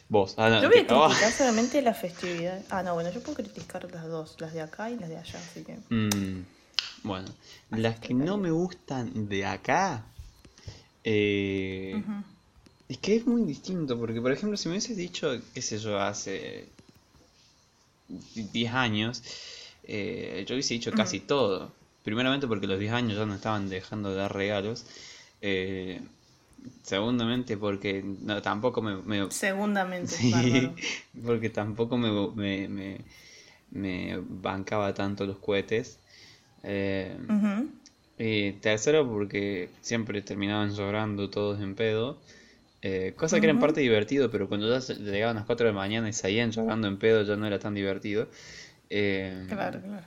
[0.09, 2.61] Vos, ah, Yo voy a criticar solamente la festividad.
[2.69, 5.39] Ah, no, bueno, yo puedo criticar las dos, las de acá y las de allá,
[5.39, 5.77] así que...
[5.89, 6.45] Mm,
[7.03, 7.27] bueno,
[7.71, 10.05] las que no me gustan de acá,
[11.03, 12.01] eh,
[12.87, 15.99] es que es muy distinto, porque por ejemplo, si me hubieses dicho, qué sé yo,
[15.99, 16.69] hace
[18.07, 19.23] 10 años,
[19.83, 21.71] eh, yo hubiese dicho casi todo.
[22.03, 24.85] Primeramente porque los 10 años ya no estaban dejando de dar regalos.
[25.41, 26.01] eh,
[26.83, 30.71] segundamente porque no, tampoco me, me- Segundamente, Sí,
[31.25, 32.97] porque tampoco me, me, me,
[33.71, 35.99] me bancaba tanto los cohetes.
[36.63, 37.17] Eh,
[38.17, 42.17] y tercero, porque siempre terminaban llorando todos en pedo.
[42.81, 45.79] Eh, cosa que era en parte divertido, pero cuando ya llegaban las 4 de la
[45.79, 48.27] mañana y seguían llorando en pedo, ya no era tan divertido.
[48.89, 50.05] Eh, Claro, claro.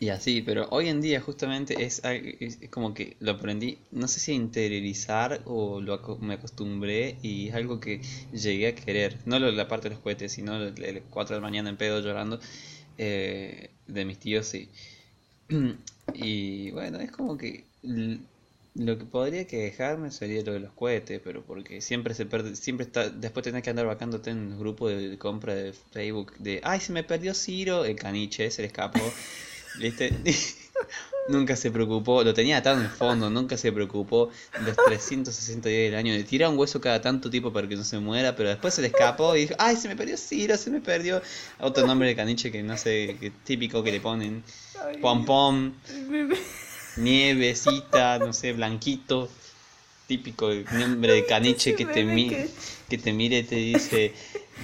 [0.00, 4.20] Y así, pero hoy en día justamente es, es como que lo aprendí, no sé
[4.20, 8.00] si interiorizar o lo me acostumbré y es algo que
[8.32, 9.18] llegué a querer.
[9.26, 12.00] No la parte de los cohetes, sino el, el 4 de la mañana en pedo
[12.00, 12.40] llorando
[12.98, 14.68] eh, de mis tíos, sí.
[16.12, 17.64] Y bueno, es como que
[18.74, 22.84] lo que podría quejarme sería lo de los cohetes, pero porque siempre se pierde, siempre
[22.86, 26.80] está, después tenés que andar vacándote en grupos de, de compra de Facebook de, ay,
[26.80, 29.00] se me perdió Ciro, el caniche, se le escapó,
[29.78, 30.12] ¿viste?
[31.28, 34.28] Nunca se preocupó, lo tenía atado en el fondo, nunca se preocupó
[34.66, 37.82] los 360 días del año de tirar un hueso cada tanto tipo para que no
[37.84, 40.68] se muera, pero después se le escapó y dijo, ay, se me perdió Ciro, se
[40.70, 41.22] me perdió
[41.60, 44.44] otro nombre de caniche que no sé, que típico que le ponen,
[45.00, 45.72] pom pom,
[46.96, 49.30] nievecita, no sé, blanquito,
[50.06, 52.48] típico nombre de caniche que te, meme mi- que-
[52.90, 54.12] que te mire y te dice,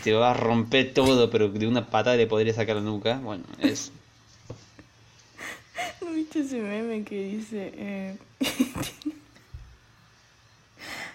[0.04, 3.44] te va a romper todo, pero de una patada le podría sacar la nuca, bueno,
[3.60, 3.92] es...
[6.20, 7.72] ¿No viste ese meme que dice...
[7.74, 8.18] eh,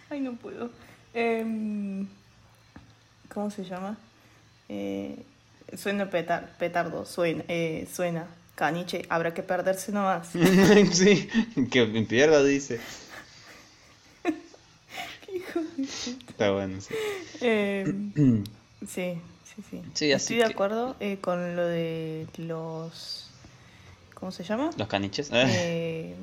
[0.10, 0.72] Ay, no puedo.
[1.14, 2.08] Em,
[3.32, 3.98] ¿Cómo se llama?
[4.68, 5.16] Eh,
[5.78, 8.26] suena petar, petardo, suena, eh, suena.
[8.56, 10.30] Caniche, habrá que perderse nomás.
[10.92, 11.30] sí,
[11.70, 12.80] que me pierda, dice.
[15.36, 16.32] Hijo de puta.
[16.32, 16.96] Está bueno, sí.
[17.42, 18.12] Em,
[18.88, 19.82] sí, sí, sí.
[19.94, 23.25] Sí, así Estoy de acuerdo eh, con lo de los...
[24.16, 24.72] ¿Cómo se llama?
[24.78, 25.30] Los caniches.
[25.32, 26.16] Eh,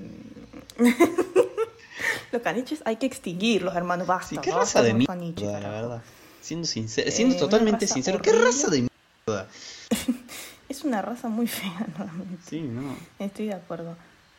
[2.32, 4.05] los caniches hay que extinguirlos, hermano.
[4.07, 4.28] Basta.
[4.28, 6.03] Sí, qué basta raza de mierda, caniche, la verdad.
[6.40, 8.88] Siendo sincero, siendo Eh, totalmente una raza sincero, ¿qué raza de
[9.26, 9.49] mierda?
[10.68, 12.43] Es una raza muy fea, normalmente.
[12.49, 12.97] Sí, no.
[13.18, 13.95] Estoy de acuerdo.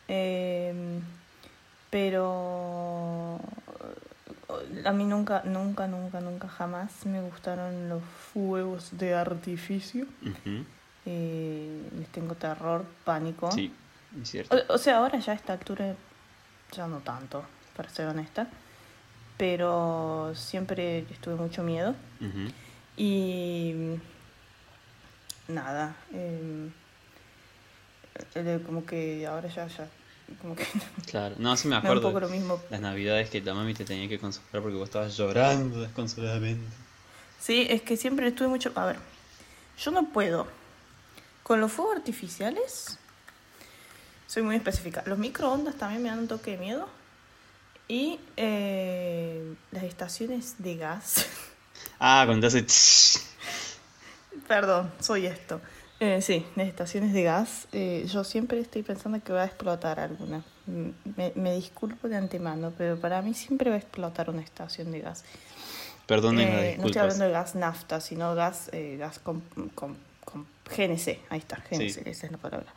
[0.08, 1.00] Eh,
[1.90, 3.38] pero
[4.84, 10.06] a mí nunca, nunca, nunca, nunca jamás me gustaron los fuegos de artificio.
[10.22, 10.64] Ujú,
[11.06, 13.50] Eh, les tengo terror, pánico.
[13.52, 13.72] Sí,
[14.22, 14.56] es cierto.
[14.68, 15.94] O, o sea, ahora ya a esta altura
[16.72, 17.44] ya no tanto,
[17.76, 18.46] para ser honesta.
[19.36, 21.94] Pero siempre les tuve mucho miedo.
[22.96, 23.96] Y
[25.48, 25.96] nada.
[26.12, 26.68] eh,
[28.36, 29.88] eh, como que ahora ya, ya.
[30.40, 30.64] Como que
[31.10, 32.08] Claro, no, sí me me da un acuerdo.
[32.08, 32.60] poco lo mismo.
[32.70, 36.64] Las navidades que la mami te tenía que consolar porque vos estabas llorando desconsoladamente.
[37.40, 38.72] Sí, es que siempre estuve mucho.
[38.76, 38.96] A ver,
[39.78, 40.46] yo no puedo.
[41.44, 42.98] Con los fuegos artificiales,
[44.26, 45.02] soy muy específica.
[45.06, 46.88] Los microondas también me dan un toque de miedo.
[47.86, 51.26] Y eh, las estaciones de gas.
[52.00, 53.20] Ah, cuando te hace...
[54.48, 55.60] Perdón, soy esto.
[56.00, 57.68] Eh, sí, de estaciones de gas.
[57.72, 60.44] eh, yo siempre estoy pensando que va a explotar alguna.
[60.66, 64.90] Mm, Me, me disculpo de antemano, pero para mí siempre va a explotar una estación
[64.92, 65.24] de gas.
[66.42, 69.40] Las Eh, no estoy hablando de gas nafta, sino gas, gas con,
[69.74, 71.20] con, con GNC.
[71.30, 72.00] Ahí está, GNC, Sí.
[72.04, 72.72] esa es la palabra.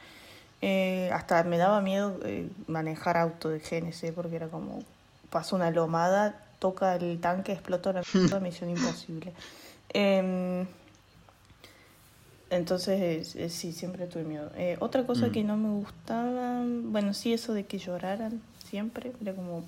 [0.61, 4.83] Eh, hasta me daba miedo eh, manejar auto de GNC porque era como,
[5.29, 8.01] pasó una lomada, toca el tanque, explotó la
[8.41, 9.33] misión imposible.
[9.93, 10.65] Em,
[12.49, 14.51] entonces, eh, sí, siempre tuve miedo.
[14.55, 15.31] Eh, otra cosa Mm.
[15.31, 19.65] que no me gustaba, bueno, sí, eso de que lloraran siempre, era como.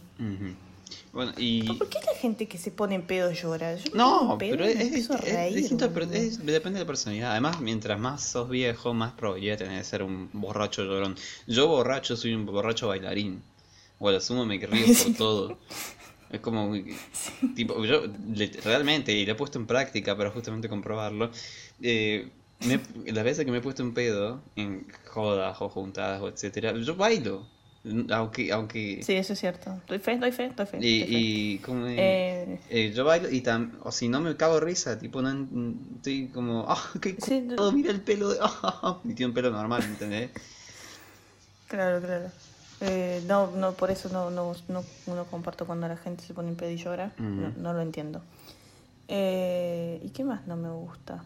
[1.13, 1.63] Bueno, y...
[1.73, 3.75] ¿Por qué la gente que se pone en pedo llora?
[3.75, 7.31] Yo No, pedo pero es, es, distinto, pero es- depende de la personalidad.
[7.31, 11.15] Además, mientras más sos viejo, más probabilidad tenés de ser un borracho llorón.
[11.47, 13.41] Yo borracho soy un borracho bailarín.
[13.99, 15.57] O a lo sumo me río por todo.
[16.31, 16.73] Es como,
[17.55, 21.31] tipo, yo le- realmente, y lo he puesto en práctica para justamente comprobarlo,
[21.81, 22.29] eh,
[22.65, 22.79] me-
[23.11, 26.95] las veces que me he puesto en pedo, en jodas o juntadas o etcétera, yo
[26.95, 27.47] bailo.
[28.11, 29.79] Aunque, aunque, Sí, eso es cierto.
[29.87, 30.77] Doy fe, doy fe, doy fe.
[30.81, 31.17] y, doy fe.
[31.17, 34.97] y como, Eh, eh, yo bailo y tam, o si no me cago de risa,
[34.99, 39.13] tipo, no, en- estoy como, ah, qué Sí, culo, mira el pelo de, ah, y
[39.13, 40.29] tiene un pelo normal, ¿entendés?
[41.67, 42.31] Claro, claro.
[42.81, 46.49] Eh, no, no, por eso no, no, no, no comparto cuando la gente se pone
[46.49, 47.11] en pedo y llora.
[47.19, 48.21] No, no lo entiendo.
[49.07, 51.23] Eh, ¿Y qué más no me gusta?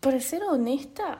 [0.00, 1.18] Para ser honesta,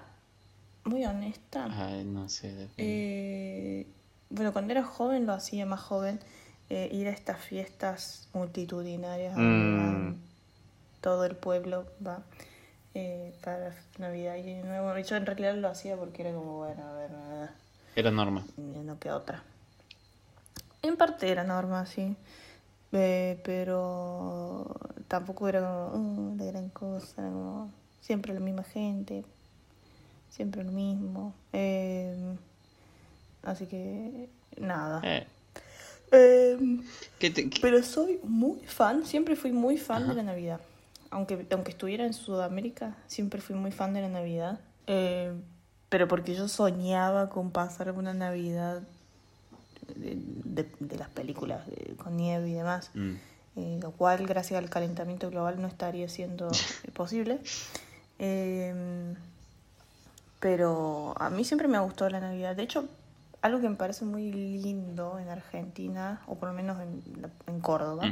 [0.89, 2.68] muy honesta, Ay, no sé.
[2.78, 3.86] Eh,
[4.30, 6.20] bueno, cuando era joven, lo hacía más joven,
[6.70, 10.14] eh, ir a estas fiestas multitudinarias Mm.
[11.01, 12.22] todo el pueblo va
[12.95, 14.97] eh, para Navidad y Nuevo.
[14.99, 17.55] Yo en realidad lo hacía porque era como, bueno, a ver, nada,
[17.95, 18.45] Era norma.
[18.57, 19.43] no queda otra.
[20.82, 22.16] En parte era norma, sí.
[22.93, 24.74] Eh, pero
[25.09, 27.70] tampoco era como, "Uh, la gran cosa, era como
[28.01, 29.24] siempre la misma gente,
[30.31, 31.35] siempre lo mismo.
[31.53, 32.16] Eh,
[33.43, 35.01] así que, nada.
[35.05, 35.26] Eh,
[36.11, 36.57] Eh,
[37.18, 40.11] ¿qué te- qué- pero soy muy fan, siempre fui muy fan Ajá.
[40.11, 40.61] de la Navidad.
[41.11, 44.59] Aunque, aunque estuviera en Sudamérica, siempre fui muy fan de la Navidad.
[44.87, 45.33] Eh,
[45.91, 48.81] pero porque yo soñaba con pasar una Navidad
[49.97, 52.91] de, de- de las películas, de- con nieve y demás.
[52.95, 53.14] Mm.
[53.57, 56.49] Eh, lo cual, gracias al calentamiento global, no estaría siendo
[56.95, 57.39] posible.
[58.18, 59.14] Eh,
[60.41, 62.55] pero a mí siempre me ha gustado la Navidad.
[62.57, 62.86] De hecho,
[63.43, 67.03] algo que me parece muy lindo en Argentina, o por lo menos en,
[67.47, 68.11] en Córdoba,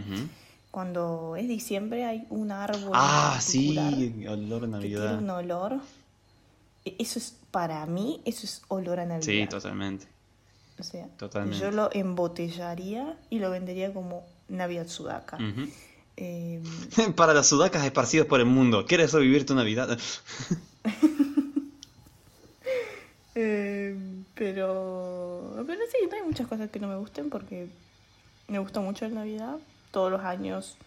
[0.70, 3.76] cuando es diciembre hay un árbol Ah, sí,
[4.28, 5.18] olor a que tiene Navidad.
[5.18, 5.80] un olor.
[6.84, 9.24] E- Eso es, para mí, eso es olor a Navidad.
[9.24, 10.06] Sí, totalmente.
[10.78, 11.58] O sea, Totalmente.
[11.58, 15.38] yo lo embotellaría y lo vendería como Navidad Sudaca.
[16.18, 16.62] Eh,
[17.16, 19.98] Para las sudacas esparcidos por el mundo, ¿quieres revivir tu Navidad?
[23.36, 23.94] eh,
[24.34, 27.68] pero, pero sí, no hay muchas cosas que no me gusten porque
[28.48, 29.58] me gusta mucho la Navidad.
[29.90, 30.78] Todos los años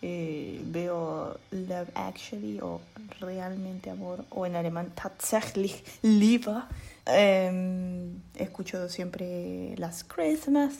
[0.00, 2.80] eh, veo Love Actually o
[3.20, 6.62] Realmente Amor o en alemán Tatsächlich Liebe.
[7.06, 10.74] Eh, escucho siempre las Christmas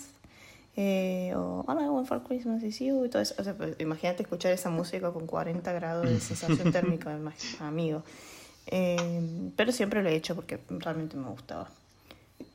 [0.76, 3.34] eh, o All I Want for Christmas is You y todo eso.
[3.38, 7.18] O sea, pues, imagínate escuchar esa música con 40 grados de sensación térmica,
[7.60, 8.04] amigo.
[8.66, 11.70] Eh, pero siempre lo he hecho porque realmente me gustaba.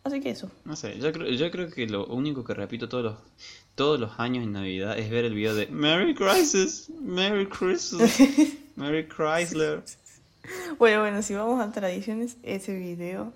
[0.04, 0.50] Así que eso.
[0.66, 3.16] No sé, yo creo, yo creo que lo único que repito todos los,
[3.76, 8.18] todos los años en Navidad es ver el video de Merry Christmas, Merry Christmas,
[8.76, 9.84] Merry Chrysler.
[10.78, 13.34] Bueno, bueno, si vamos a tradiciones, ese video.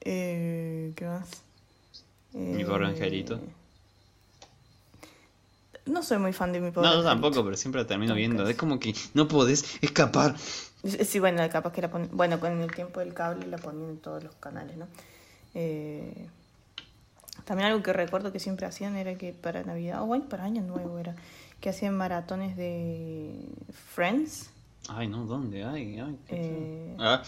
[0.00, 1.28] Eh, ¿Qué más?
[2.32, 3.40] Mi pobre angelito.
[5.86, 8.46] No soy muy fan de mi pobre No, yo tampoco, pero siempre la termino viendo.
[8.48, 10.36] Es como que no podés escapar.
[11.04, 12.10] Sí, bueno, capaz que la ponen.
[12.12, 14.86] Bueno, con el tiempo del cable la ponían en todos los canales, ¿no?
[15.54, 16.28] Eh,
[17.44, 20.62] también algo que recuerdo que siempre hacían era que para Navidad, o bueno, para Año
[20.62, 21.14] Nuevo era,
[21.60, 23.48] que hacían maratones de
[23.94, 24.50] Friends,
[24.88, 25.64] Ay, no, ¿dónde?
[25.64, 26.18] Ay, ay.
[26.28, 26.96] Eh.
[26.98, 27.22] Ah,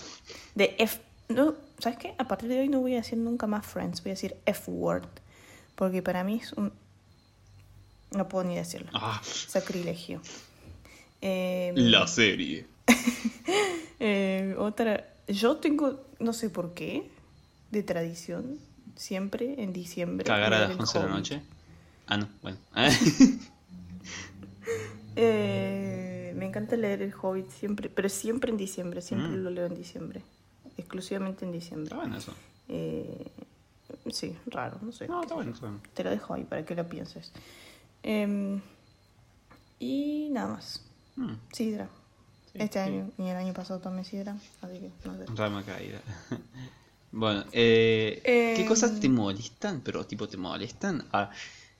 [0.54, 1.00] de F.
[1.28, 2.14] No, ¿Sabes qué?
[2.18, 5.08] A partir de hoy no voy a decir nunca más Friends, voy a decir F-word,
[5.74, 6.72] porque para mí es un.
[8.12, 8.90] No puedo ni decirlo.
[8.94, 10.20] ah, Sacrilegio.
[11.20, 12.66] Eh, la serie.
[14.00, 17.10] Eh, otra, yo tengo, no sé por qué,
[17.70, 18.58] de tradición,
[18.96, 20.24] siempre en diciembre.
[20.24, 21.42] Cagar a las el 11 de la noche.
[22.06, 22.58] Ah, no, bueno.
[25.16, 29.42] Eh, me encanta leer el Hobbit siempre, pero siempre en diciembre, siempre Mm.
[29.42, 30.22] lo leo en diciembre,
[30.78, 31.86] exclusivamente en diciembre.
[31.86, 32.32] Está bueno eso.
[32.68, 33.26] Eh,
[34.12, 35.08] sí, raro, no sé.
[35.08, 35.80] No, bueno, está bueno.
[35.94, 37.32] Te lo dejo ahí para que lo pienses.
[38.02, 38.60] Em,
[39.78, 40.82] y nada más.
[41.16, 41.88] Mm, Sidra.
[42.54, 45.24] Este año y el año pasado tomé sidra, así que no sé.
[45.34, 46.00] Rama caída.
[47.12, 49.80] bueno, eh, ¿qué Eh, cosas te molestan?
[49.80, 51.04] Pero tipo te molestan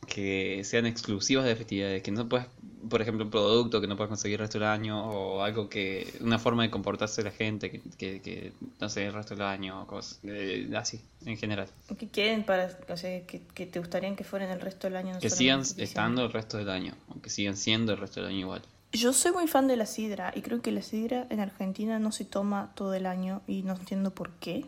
[0.06, 2.46] que sean exclusivas de festividades, que no puedas,
[2.88, 6.12] por ejemplo, un producto que no puedas conseguir el resto del año o algo que,
[6.20, 9.86] una forma de comportarse la gente que, que, que no sé, el resto del año
[9.86, 11.68] cosas eh, así, en general.
[11.98, 15.14] ¿Qué quieren para, o sea, que, que te gustarían que fueran el resto del año?
[15.14, 18.30] no Que sigan estando el resto del año, o que sigan siendo el resto del
[18.30, 18.62] año igual.
[18.92, 22.10] Yo soy muy fan de la sidra y creo que la sidra en Argentina no
[22.10, 24.64] se toma todo el año y no entiendo por qué.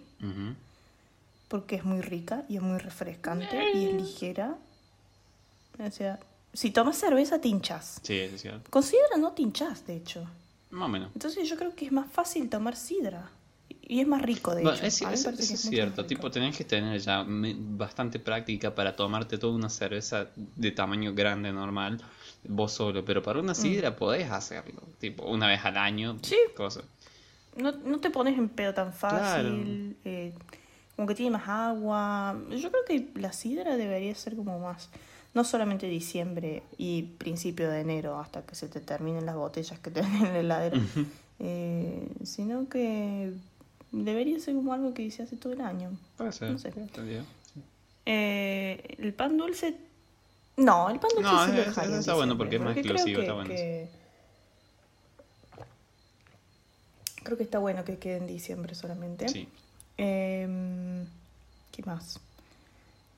[1.48, 4.54] Porque es muy rica y es muy refrescante y es ligera.
[5.84, 6.20] O sea,
[6.52, 8.00] si tomas cerveza te hinchas.
[8.02, 8.70] Sí, eso es cierto.
[8.70, 10.24] Con sidra no te hinchas, de hecho.
[10.70, 11.10] Más o menos.
[11.14, 13.28] Entonces yo creo que es más fácil tomar sidra.
[13.82, 14.86] Y es más rico, de Bueno, hecho.
[14.86, 19.54] es, es- es más cierto, tipo, tenés que tener ya bastante práctica para tomarte toda
[19.54, 22.00] una cerveza de tamaño grande, normal,
[22.44, 26.18] vos solo, pero para una sidra podés hacerlo, tipo, una vez al año, Mm.
[26.22, 26.36] Sí.
[26.56, 26.82] cosa.
[27.56, 29.96] No, no te pones en pedo tan fácil.
[30.04, 30.32] eh,
[30.96, 32.36] como que tiene más agua.
[32.50, 34.88] Yo creo que la sidra debería ser como más.
[35.34, 39.90] No solamente diciembre y principio de enero hasta que se te terminen las botellas que
[40.02, 40.78] tenés en el heladero.
[41.38, 43.32] eh, sino que
[43.92, 45.90] debería ser como algo que se hace todo el año.
[46.16, 46.50] Puede ser.
[46.52, 46.72] No sé.
[48.06, 49.76] Eh, el pan dulce.
[50.56, 52.72] No, el pan dulce No, sí lo es- dejaría en está bueno porque es más
[52.74, 53.88] creo exclusivo, que- está bueno que-
[57.22, 59.28] Creo que está bueno que quede en diciembre solamente.
[59.28, 59.48] Sí.
[59.96, 61.06] Em,
[61.70, 62.18] ¿Qué más?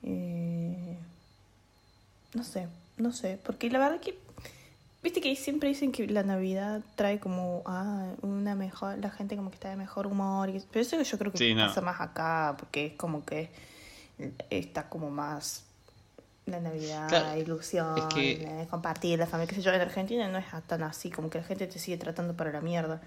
[0.03, 0.97] Eh,
[2.33, 2.67] no sé,
[2.97, 4.17] no sé, porque la verdad que,
[5.01, 9.49] viste que siempre dicen que la Navidad trae como, ah, una mejor, la gente como
[9.49, 11.65] que está de mejor humor, y- pero eso yo creo que Sí, no.
[11.67, 13.49] pasa más acá, porque es como que
[14.49, 15.63] está como más
[16.45, 20.27] la Navidad, Claro, ilusión, es que- eh, compartir la familia, qué sé yo, en Argentina
[20.27, 23.01] no es tan así, como que la gente te sigue tratando para la mierda.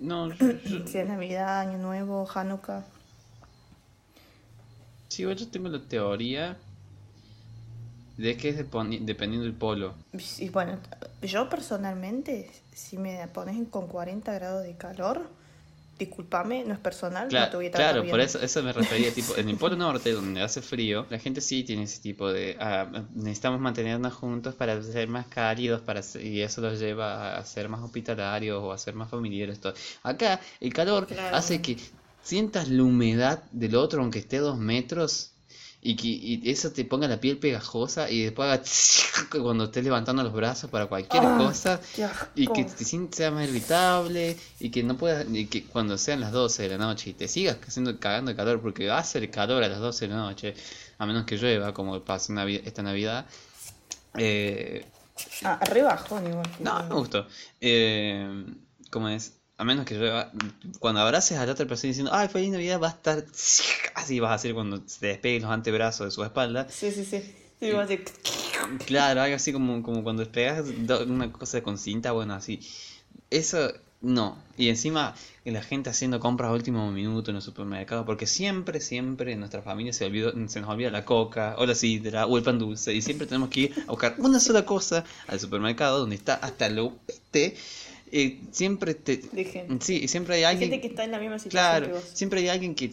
[0.00, 2.84] No, yo- yo- Si es Navidad, Año Nuevo, Hanukkah.
[5.08, 6.56] sí, yo tengo la teoría
[8.16, 9.94] de que es dependiendo del polo.
[10.38, 10.78] Y bueno,
[11.22, 15.22] yo personalmente, si me pones con 40 grados de calor,
[16.06, 18.10] discúlpame, no es personal, no te Claro, voy a claro, bien.
[18.10, 21.40] por eso, eso me refería, tipo, en el Polo Norte, donde hace frío, la gente
[21.40, 26.40] sí tiene ese tipo de, ah, necesitamos mantenernos juntos para ser más cálidos, para y
[26.42, 29.60] eso los lleva a ser más hospitalarios o a ser más familiares.
[29.60, 29.72] Todo.
[30.02, 31.36] Acá, el calor Claro.
[31.36, 31.78] hace que
[32.22, 35.31] sientas la humedad del otro, aunque esté a dos metros,
[35.82, 38.62] y que y eso te ponga la piel pegajosa, y después haga
[39.42, 41.80] cuando estés levantando los brazos para cualquier Ah, cosa.
[42.34, 46.32] Y que te sea más irritable y que no puedas, y que cuando sean las
[46.32, 49.30] 12 de la noche y te sigas haciendo cagando de calor porque va a hacer
[49.30, 50.54] calor a las 12 de la noche,
[50.98, 53.26] a menos que llueva como pasa Navi- esta Navidad.
[54.18, 54.84] Eh,
[55.44, 56.48] Ah, re bajón igual.
[56.60, 57.26] no, me gustó.
[57.60, 58.44] Eh,
[58.90, 59.41] ¿cómo es?
[59.62, 60.26] A menos que
[60.80, 63.24] cuando abraces a la otra persona diciendo, ay, feliz Navidad, va a estar
[63.94, 66.66] así, vas a hacer cuando se despeguen los antebrazos de su espalda.
[66.68, 67.22] Sí, sí, sí.
[67.60, 68.02] Sí, ser-
[68.86, 70.66] Claro, algo así como, como cuando despegas
[71.06, 72.58] una cosa con cinta, bueno, así.
[73.30, 74.36] Eso no.
[74.56, 79.30] Y encima la gente haciendo compras a último minuto en los supermercados, porque siempre, siempre
[79.30, 82.42] en nuestra familia se olvidó, se nos olvida la coca, o la sidra, o el
[82.42, 86.16] pan dulce, y siempre tenemos que ir a buscar una sola cosa al supermercado donde
[86.16, 87.56] está hasta lo este.
[88.12, 89.20] Eh, siempre te...
[89.80, 90.70] Sí, siempre hay Hay alguien...
[90.70, 92.10] gente que está en la misma situación Claro, que vos.
[92.12, 92.90] siempre hay alguien que,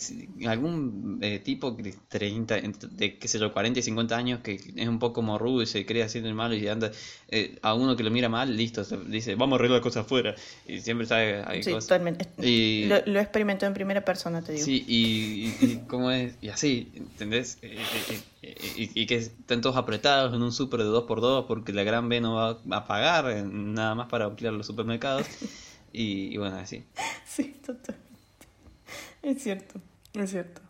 [0.48, 4.54] algún eh, tipo de 30, ent- de qué sé yo, 40 y 50 años que
[4.76, 6.92] es un poco morrudo y se cree haciendo el malo y anda
[7.30, 10.36] eh, a uno que lo mira mal, listo, se- dice, vamos a arreglar cosas afuera.
[10.68, 11.88] Y siempre sabe, hay Sí, cosas.
[11.88, 12.26] totalmente.
[12.42, 14.66] Y- Lo, lo experimentó en primera persona, te digo.
[14.66, 15.80] Sí, y, y,
[16.12, 17.58] es, y así, ¿entendés?
[18.42, 22.22] Y, y que están todos apretados en un súper de 2x2 porque la gran B
[22.22, 25.28] no va a pagar nada más para ampliar los supermercados.
[25.92, 26.86] Y, y bueno, así.
[27.26, 28.08] Sí, totalmente.
[29.22, 29.80] Es cierto,
[30.14, 30.62] es cierto.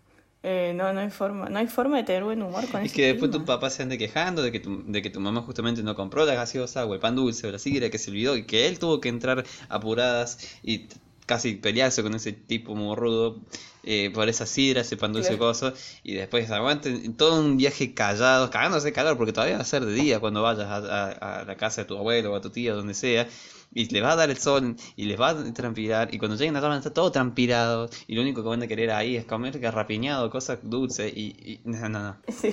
[0.44, 2.94] Eh, no, no hay forma, no hay forma de tener buen humor con Es ese
[2.94, 3.46] que después tu clima.
[3.46, 6.34] papá se ande quejando de que tu, de que tu mamá justamente no compró la
[6.36, 9.02] gaseosa o el pan dulce o la sidra que se olvidó y que él tuvo
[9.02, 10.88] que entrar apuradas y
[11.30, 13.38] casi pelearse con ese tipo morrudo
[13.84, 15.46] eh, por esa sidra, ese pan dulce Claro.
[15.46, 15.74] coso
[16.04, 19.86] y después aguanten todo un viaje callado, cagándose de calor porque todavía va a ser
[19.86, 22.50] de día cuando vayas a, a- a la casa de tu abuelo o a tu
[22.50, 23.28] tía, donde sea.
[23.72, 26.12] Y les va a dar el sol y les va a transpirar.
[26.14, 27.88] Y cuando lleguen a van a estar todo transpirado.
[28.08, 31.14] Y lo único que van a querer ahí es comer garrapiñado, cosas dulces.
[31.16, 32.16] Y, y no, no, no.
[32.36, 32.52] Sí,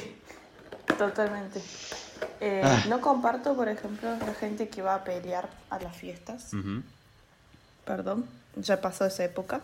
[0.98, 1.60] totalmente.
[2.40, 2.84] Eh, Ah.
[2.90, 6.50] No comparto, por ejemplo, la gente que va a pelear a las fiestas.
[7.86, 8.26] Perdón,
[8.56, 9.62] ya pasó esa época.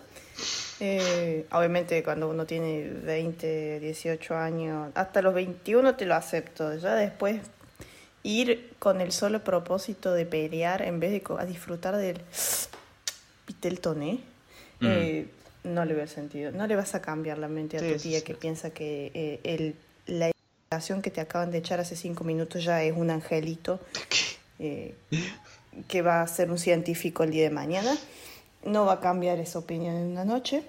[0.80, 6.74] Eh, obviamente cuando uno tiene 20, 18 años, hasta los 21 te lo acepto.
[6.76, 7.40] Ya después
[8.22, 12.20] ir con el solo propósito de pelear en vez de a disfrutar del
[13.46, 14.20] Vitel Toné,
[14.80, 14.86] Mm.
[14.88, 15.26] eh,
[15.64, 16.50] no le veo el sentido.
[16.50, 18.24] No le vas a cambiar la mente a Sí, tu tía sí.
[18.24, 20.32] que piensa que eh, el, la
[20.70, 23.78] educación que te acaban de echar hace cinco minutos ya es un angelito
[25.88, 27.96] que va a ser un científico el día de mañana.
[28.64, 30.62] No va a cambiar esa opinión en una noche.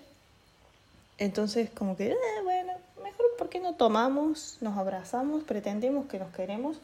[1.18, 2.74] Entonces, como que, eh, bueno,
[3.04, 6.78] mejor ¿por qué no tomamos, nos abrazamos, pretendemos que nos queremos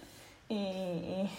[0.47, 1.29] y, y,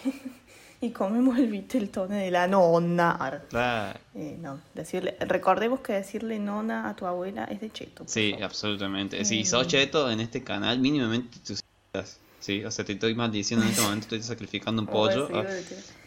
[0.81, 3.43] y comemos el viteltone de la nonna?
[3.49, 3.99] Claro.
[4.15, 8.03] Eh, no, decirle, recordemos que decirle nona a tu abuela es de cheto.
[8.07, 8.45] Sí, favor.
[8.45, 9.23] absolutamente.
[9.23, 9.45] Si Mm.
[9.45, 11.37] sos cheto en este canal, mínimamente
[11.93, 12.17] sabes.
[12.41, 15.27] Sí, o sea, te estoy maldiciendo en este momento, estoy sacrificando un pollo.
[15.27, 16.00] decir, Ah,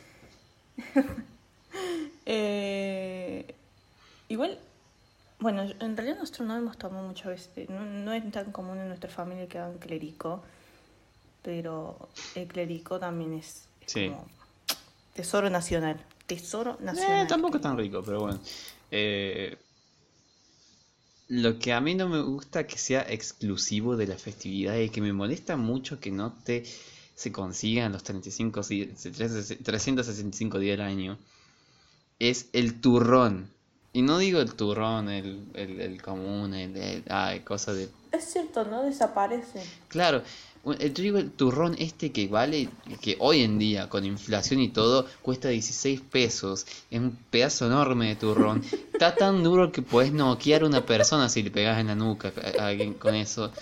[2.27, 3.55] Eh,
[4.29, 4.59] igual,
[5.41, 8.89] bueno, en realidad nosotros no hemos tomado muchas veces, no, no es tan común en
[8.89, 10.43] nuestra familia que hagan clerico,
[11.43, 14.09] pero el clerico también es, es Sí.
[14.09, 14.27] como
[15.13, 17.27] tesoro nacional, tesoro eh, nacional.
[17.27, 18.41] tampoco es tan rico, pero bueno.
[18.91, 19.59] Eh,
[21.29, 25.01] lo que a mí no me gusta que sea exclusivo de la festividad y que
[25.01, 26.65] me molesta mucho que no te
[27.15, 28.87] se consigan los 35, di-
[29.63, 31.19] 365 días del año
[32.19, 33.51] es el turrón.
[33.93, 38.25] Y no digo el turrón, el, el, el común, el, el- ay, cosa de Es
[38.33, 39.63] cierto, no desaparece.
[39.89, 40.23] Claro,
[40.81, 42.69] el- yo digo el turrón este que vale,
[43.01, 48.09] que hoy en día con inflación y todo cuesta 16 pesos, es un pedazo enorme
[48.09, 51.87] de turrón, está tan duro que puedes noquear a una persona si le pegas en
[51.87, 53.53] la nuca a alguien con eso.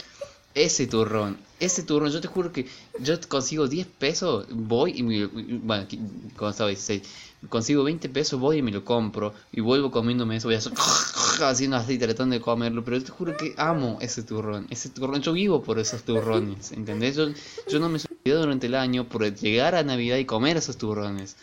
[0.55, 2.67] Ese turrón, ese turrón, yo te juro que
[2.99, 5.97] yo consigo 10 pesos, voy y me, bueno, aquí,
[6.37, 7.03] cuando estaba 16,
[7.49, 10.73] consigo 20 pesos, voy y me lo compro y vuelvo comiéndome eso, voy a hacer
[11.43, 15.23] haciendo así, tratando de comerlo, pero yo te juro que amo ese turrón, ese turrón,
[15.23, 17.15] yo vivo por esos turrones, ¿entendés?
[17.17, 17.29] Yo,
[17.69, 21.37] yo no me suicido durante el año por llegar a Navidad y comer esos turrones.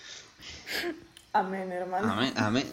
[1.31, 2.11] Amén, hermano.
[2.11, 2.65] Amén, amén,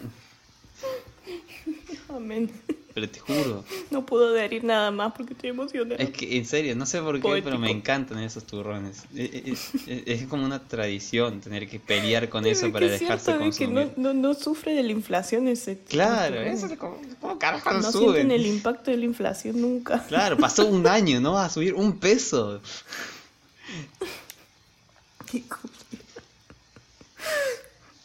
[2.09, 2.51] Amén.
[2.97, 3.63] Pero te juro.
[3.91, 6.01] No puedo adherir nada más porque estoy emocionada.
[6.03, 9.03] Es que, en serio, no sé por qué, pero me encantan esos turrones.
[9.15, 12.99] Es, es- es- es como una tradición tener que pelear con eso Es para es
[12.99, 13.93] dejarse cierto, es que consumir.
[13.97, 16.47] no, no, no sufre de la inflación ese Claro, turrón.
[16.53, 20.03] eso es como, como carajo no No sienten el impacto de la inflación nunca.
[20.07, 22.61] Claro, pasó un año, no va a subir un peso.
[25.29, 25.43] Qué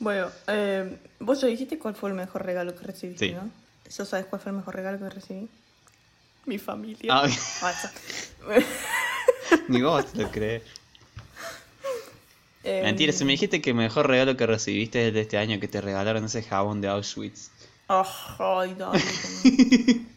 [0.00, 3.34] bueno, eh, vos ya dijiste cuál fue el mejor regalo que recibiste, Sí.
[3.34, 3.61] ¿no?
[3.92, 5.50] ¿Eso sabes cuál fue el mejor regalo que recibí?
[6.46, 7.12] Mi familia.
[7.14, 7.28] Ah,
[9.68, 10.62] ni vos te lo crees.
[12.64, 15.36] Em, Mentira, si me dijiste que el mejor regalo que recibiste es el de este
[15.36, 17.50] año, que te regalaron ese jabón de Auschwitz.
[17.88, 18.06] Oh,
[18.38, 20.06] ay, dale, como-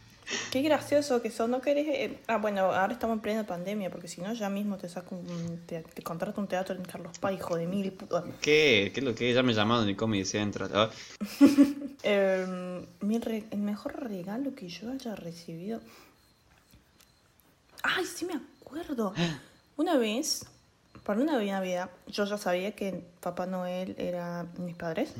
[0.51, 1.87] Qué gracioso que son, ¿no querés?
[1.89, 2.19] eh?
[2.27, 5.61] Ah, bueno, ahora estamos en plena pandemia, porque si no, ya mismo te saco un.
[5.67, 7.93] Te, te contrato un teatro en Carlos Paz, hijo de mil.
[8.41, 8.91] ¿Qué?
[8.93, 9.33] ¿Qué es lo que?
[9.33, 10.69] Ya me llamaron en Comedy Central.
[10.73, 10.89] Ah,
[12.07, 15.81] Eh, mi re- el mejor regalo que yo haya recibido.
[17.81, 19.13] Ay, sí me acuerdo.
[19.77, 20.45] Una vez,
[21.03, 25.13] para una Navidad, yo ya sabía que Papá Noel era mis padres.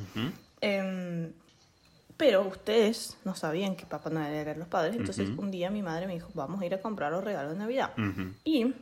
[2.18, 4.96] Pero ustedes no sabían que Papá Noel eran los padres.
[4.96, 5.42] Entonces Ujú.
[5.42, 7.92] un día mi madre me dijo, vamos a ir a comprar los regalos de Navidad.
[7.98, 8.34] Ujú.
[8.44, 8.74] Y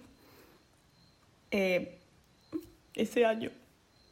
[1.52, 2.00] eh,
[2.94, 3.52] ese año,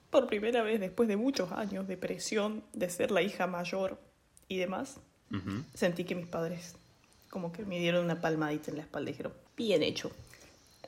[0.10, 4.00] por primera vez después de muchos años de presión, de ser la hija mayor
[4.48, 5.00] y demás,
[5.74, 6.76] sentí que mis padres
[7.30, 10.12] como que me dieron una palmadita en la espalda y dijeron, bien hecho.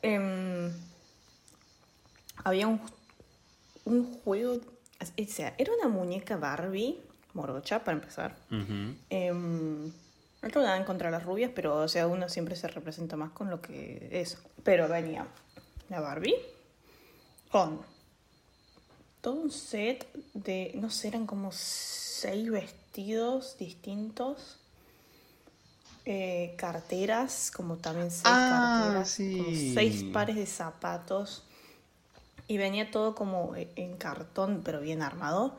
[0.02, 0.70] Em,
[2.44, 2.82] había un,
[3.86, 7.00] un juego, o sea, era una muñeca Barbie,
[7.34, 8.36] morocha para empezar.
[8.52, 8.96] Ujú.
[9.10, 12.68] Em, no tengo nada en contra de las rubias, pero o sea, uno siempre se
[12.68, 14.38] representa más con lo que es.
[14.64, 15.28] Pero venía
[15.90, 16.36] la Barbie
[17.52, 17.80] con
[19.22, 24.60] todo un set de, no sé, eran como seis vestidos distintos.
[26.06, 29.66] eh, carteras, como también seis Ah, carteras, como sí.
[29.74, 31.44] seis pares de zapatos.
[32.48, 35.56] Y venía todo como eh, en cartón, pero bien armado.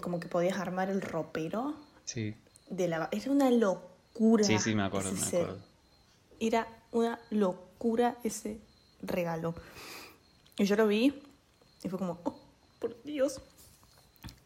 [0.00, 1.74] Como que podías armar el ropero
[2.04, 2.34] Sí.
[2.68, 3.08] de la...
[3.10, 4.44] Era una locura.
[4.44, 5.58] Sí, sí, me acuerdo, me acuerdo.
[6.40, 8.60] Era una locura ese
[9.02, 9.54] regalo.
[10.58, 11.22] Y yo lo vi
[11.82, 12.38] y fue como, oh,
[12.78, 13.40] por Dios.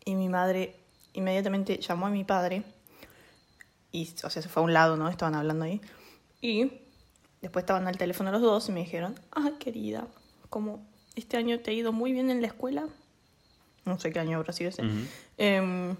[0.04, 0.76] Y mi madre
[1.12, 2.62] inmediatamente llamó a mi padre.
[3.90, 5.08] Y, o sea, se fue a un lado, ¿no?
[5.08, 5.80] Estaban hablando ahí.
[6.40, 6.72] Y
[7.40, 10.06] después estaban al teléfono los dos y me dijeron, ah, querida,
[10.50, 12.88] como este año te ha ido muy bien en la escuela.
[13.84, 14.82] No sé qué año habrá sido ese.
[15.38, 15.96] Em,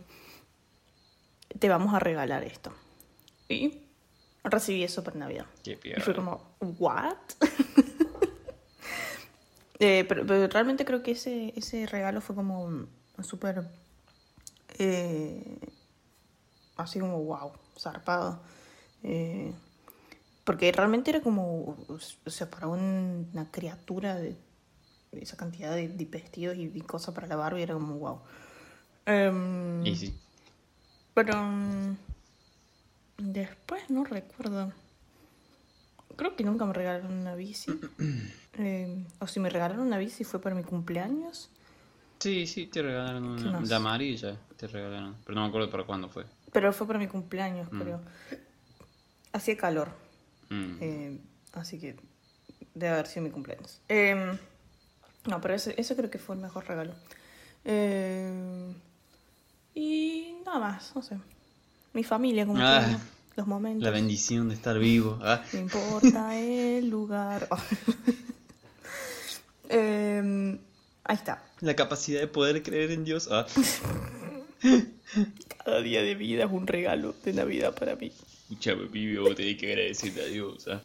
[1.59, 2.73] te vamos a regalar esto.
[3.49, 3.83] Y
[4.45, 5.47] recibí eso para Navidad.
[5.63, 7.17] Qué Y fue como, ¿what?
[9.79, 12.87] Eh, pero, pero realmente creo que ese, ese regalo fue como
[13.21, 13.67] súper...
[14.79, 15.59] eh,
[16.77, 18.41] así como wow, zarpado.
[19.03, 19.53] Eh,
[20.45, 24.37] porque realmente era como, o sea, para un- una criatura de
[25.13, 28.21] esa cantidad de, de vestidos y, de cosas para la Barbie era como wow.
[29.07, 30.15] Em, Y sí.
[31.15, 31.97] pero mm,
[33.19, 34.73] después no recuerdo.
[36.17, 37.73] Creo que nunca me regalaron una bici.
[38.55, 41.51] Eh, o si me regalaron una bici fue para mi cumpleaños.
[42.19, 43.61] Sí, sí, te regalaron ¿Qué una.
[43.63, 45.17] La amarilla te regalaron.
[45.25, 46.25] Pero no me acuerdo para cuándo fue.
[46.53, 47.81] Pero fue para mi cumpleaños, Mm.
[47.81, 48.01] creo.
[49.33, 49.89] Hacía calor.
[50.51, 50.77] Mm.
[50.81, 51.21] eh,
[51.55, 51.97] así que
[52.75, 53.81] debe haber sido mi cumpleaños.
[53.89, 54.39] Em,
[55.27, 56.93] no, pero ese, eso creo que fue el mejor regalo.
[57.65, 58.75] Em,
[59.75, 61.17] y nada más, no sé.
[61.93, 62.99] Mi familia, como Ah,
[63.37, 63.85] los momentos.
[63.85, 65.19] La bendición de estar vivo.
[65.23, 65.43] Ah.
[65.53, 67.49] No importa el lugar.
[69.69, 70.59] Em,
[71.05, 71.43] ahí está.
[71.61, 73.29] La capacidad de poder creer en Dios.
[73.31, 73.47] Ah.
[75.65, 78.13] Cada día de vida es un regalo de Navidad para mí.
[78.93, 80.69] Pibe, vos tenés que agradecerle a Dios.
[80.69, 80.83] Ah.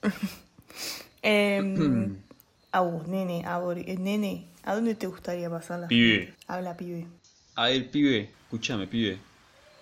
[2.72, 6.34] A vos, nene, a vos, eh, nene, ¿a dónde te gustaría pasar la Pibe.
[6.48, 7.08] Habla, pibe.
[7.56, 9.20] A ver, pibe, escúchame, pibe.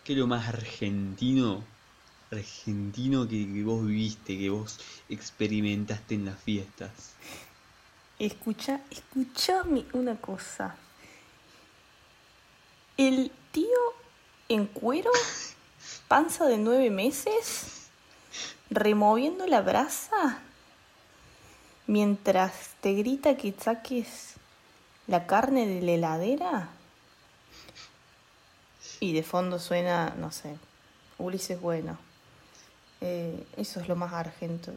[0.03, 1.63] ¿Qué es lo más argentino?
[2.31, 4.79] Argentino que, que vos viviste, que vos
[5.09, 7.15] experimentaste en las fiestas.
[8.19, 10.75] Escucha, escúchame una cosa.
[12.97, 13.65] El tío
[14.47, 15.11] en cuero,
[16.07, 17.89] panza de nueve meses,
[18.69, 20.39] removiendo la brasa,
[21.87, 24.33] mientras te grita que saques
[25.07, 26.69] la carne de la heladera.
[28.99, 30.55] Y de fondo suena, no sé,
[31.17, 31.97] Ulises Bueno.
[33.01, 34.73] Eh, eso es lo más argento.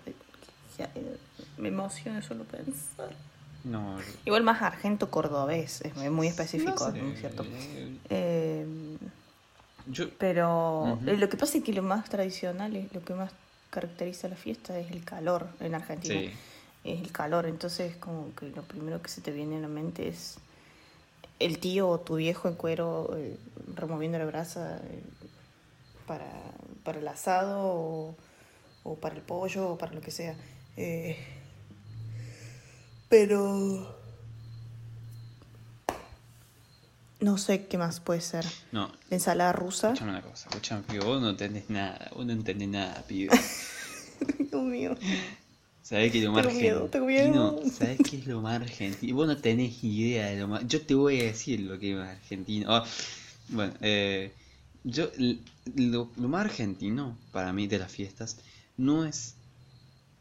[0.79, 1.17] eh,
[1.57, 3.11] me emociona solo pensar.
[3.65, 7.45] No, Igual más argento cordobés, es muy- específico, no sé, ¿no es cierto?
[7.45, 8.67] eh, Eh,
[9.87, 13.33] Yo, pero eh, lo que pasa es que lo más tradicional, es, lo que más
[13.71, 16.21] caracteriza la fiesta es el calor en Argentina.
[16.21, 16.31] sí.
[16.95, 20.09] Es el calor, entonces como que lo primero que se te viene a la mente
[20.09, 20.37] es
[21.39, 23.37] el tío o tu viejo en cuero eh,
[23.75, 25.03] removiendo la brasa eh,
[26.07, 26.27] para,
[26.85, 28.17] para el asado o,
[28.85, 30.35] o para el pollo o para lo que sea.
[30.77, 31.17] Eh,
[33.09, 33.97] pero...
[37.21, 38.45] No sé qué más puede ser.
[38.71, 39.89] No, La ensalada rusa.
[39.89, 43.37] escúchame una cosa, escúchame, pibe, vos no entendés nada, vos no entendés nada, pibe.
[44.39, 44.95] Dios mío.
[45.89, 47.61] ¿Sabés qué es lo más tengo argentino?
[47.71, 49.17] ¿Sabés qué es lo más argentino?
[49.17, 50.69] Vos no tenés idea de lo más...
[50.69, 52.67] Yo te voy a decir lo que es más argentino.
[52.71, 52.85] Ah,
[53.49, 54.31] bueno, eh,
[54.85, 55.11] yo...
[55.77, 58.37] Lo, lo más argentino para mí de las fiestas
[58.77, 59.35] no es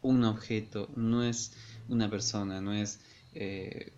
[0.00, 1.52] un objeto, no es
[1.90, 3.00] una persona, no es...
[3.34, 3.92] eh,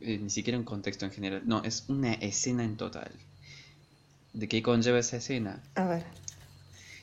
[0.00, 1.42] eh, ni siquiera un contexto en general.
[1.44, 3.12] No, es una escena en total.
[4.32, 5.62] ¿De qué conlleva esa escena?
[5.74, 6.21] A ver.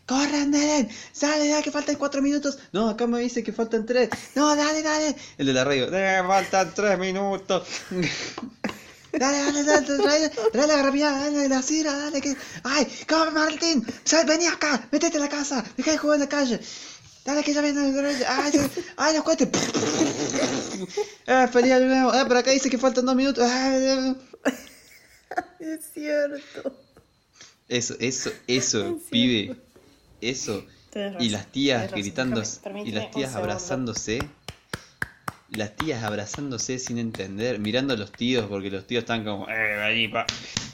[0.09, 0.89] ¡Corran, Dalen!
[1.11, 2.57] ¡Sale ya que faltan cuatro minutos!
[2.71, 4.09] No, acá me dice que faltan tres.
[4.33, 5.15] ¡No, dale, dale!
[5.37, 5.87] El de la radio.
[5.93, 7.67] ¡Eh, faltan tres minutos!
[9.11, 12.35] Dale, dale, dale, dale, dale la grapilla, dale la cira, dale que.
[12.63, 12.87] ¡Ay!
[13.07, 13.83] ¡Come, Martín!
[14.03, 14.87] ¡Sal, vení acá!
[14.91, 15.63] ¡Métete a la casa!
[15.77, 16.59] ¡Deja de jugar en la calle!
[17.25, 17.81] Dale que ya viene
[18.27, 19.49] ¡Ay, ya- ay los cohetes!
[21.27, 22.13] ¡Eh, feliz año nuevo!
[22.13, 23.43] ¡Eh, por acá dice que faltan dos minutos!
[23.47, 24.15] ¡Ah!
[25.59, 26.75] Es cierto.
[27.67, 29.45] Eso, eso, eso, Es pibe.
[29.45, 29.68] cierto.
[30.21, 30.65] Eso.
[31.19, 32.41] Y las tías gritando,
[32.83, 34.19] y las tías abrazándose.
[35.51, 39.77] Las tías abrazándose sin entender, mirando a los tíos, porque los tíos están como, eh,
[39.77, 40.27] vení, pa",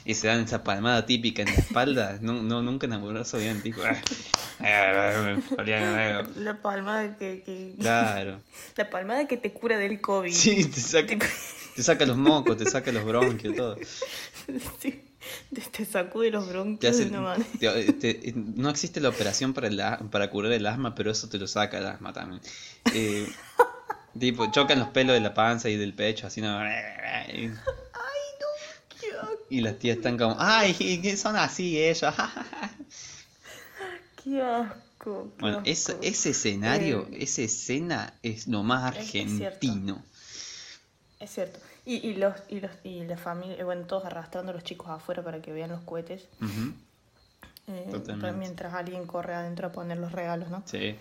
[0.04, 2.18] y se dan esa palmada típica en la espalda.
[2.22, 4.02] No, no nunca enamorados bien, tipo, "Eh,
[4.60, 6.28] eh, nuevo".
[6.36, 7.74] La palmada que, que...
[7.78, 8.42] Claro.
[8.76, 10.32] La palmada que te cura del COVID.
[10.32, 11.16] Sí, te saca,
[11.74, 13.78] te saca los mocos, te saca los bronquios, todo.
[14.80, 15.02] Sí.
[15.72, 17.10] Te, sacude los bronquios hace-
[17.60, 21.38] te- te- no existe la operación para, el, para curar el asma, pero eso te
[21.38, 22.40] lo saca el asma también.
[22.94, 23.26] Eh,
[24.18, 26.58] tipo, chocan los pelos de la panza y del pecho, así no.
[26.58, 27.52] Ay.
[29.48, 32.12] Y las tías están como, ay, son así ellos.
[34.24, 35.32] Qué asco.
[35.36, 35.70] qué Bueno, asco.
[35.70, 39.46] ese, ese escenario, Eh, esa escena es lo más Es- es cierto.
[39.46, 40.04] argentino.
[41.20, 41.60] Es cierto.
[41.86, 45.22] Y, y los y los y la familia, bueno, todos arrastrando a los chicos afuera
[45.22, 46.28] para que vean los cohetes.
[47.68, 50.62] Eh, mientras alguien corre adentro a poner los regalos, ¿no?
[50.66, 50.96] Sí.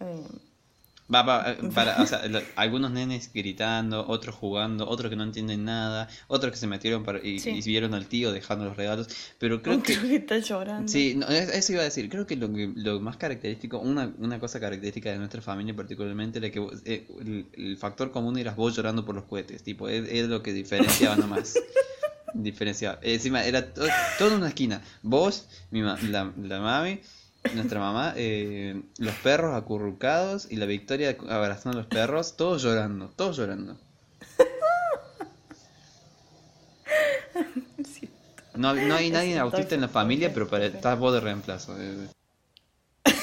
[0.00, 0.26] Eh,
[1.12, 2.20] Va, va, eh, para, o sea,
[2.56, 7.18] algunos nenes gritando, otros jugando, otros que no entienden nada, otros que se metieron para,
[7.26, 7.50] y, Sí.
[7.50, 9.98] y vieron al tío dejando los regalos, pero creo que...
[9.98, 10.86] que está llorando.
[10.86, 12.10] Sí, no, es- eso iba a decir.
[12.10, 16.50] Creo que lo, lo más característico, una, una cosa característica de nuestra familia particularmente, era
[16.50, 19.62] que vos- eh, el, el factor común eras vos llorando por los cohetes.
[19.62, 21.54] Tipo, es, es lo que diferenciaba nomás.
[22.34, 22.98] diferenciado.
[23.02, 23.86] Encima, era to-
[24.18, 24.82] toda una esquina.
[25.02, 27.00] Vos, mi ma- la, la mami,
[27.54, 33.08] nuestra mamá, eh, los perros acurrucados y la Victoria abrazando a los perros, todos llorando,
[33.16, 33.78] todos llorando.
[38.54, 41.76] No, no hay nadie Eso, autista en la familia, pero para, estás vos de reemplazo.
[41.80, 42.08] eh.
[43.04, 43.14] Esa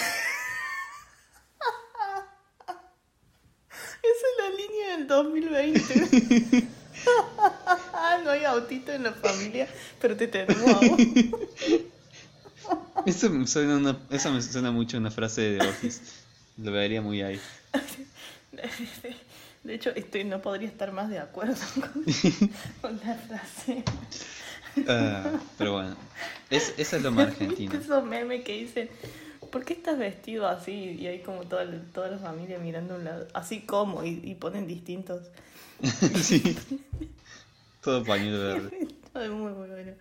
[4.01, 6.67] es la línea del 2020.
[8.23, 9.67] no hay autito en la familia,
[9.99, 10.97] pero te tenemos a vos.
[13.05, 16.01] Eso, me suena una, eso me suena mucho a una frase de Office.
[16.57, 17.39] Lo vería muy ahí.
[19.63, 22.03] De hecho, estoy, no podría estar más de acuerdo con,
[22.81, 23.83] con la frase.
[24.87, 25.95] Ah, pero bueno,
[26.49, 27.71] es, eso es lo más argentino.
[27.71, 28.89] ¿Viste esos memes que dicen,
[29.51, 30.71] ¿por qué estás vestido así?
[30.99, 33.27] Y hay como toda, la- toda la familia mirando a un lado.
[33.33, 35.23] Así como, y, y ponen distintos.
[36.21, 36.55] Sí.
[37.81, 38.73] Todo pañuelo verde.
[39.15, 39.91] Ay, muy, muy bueno.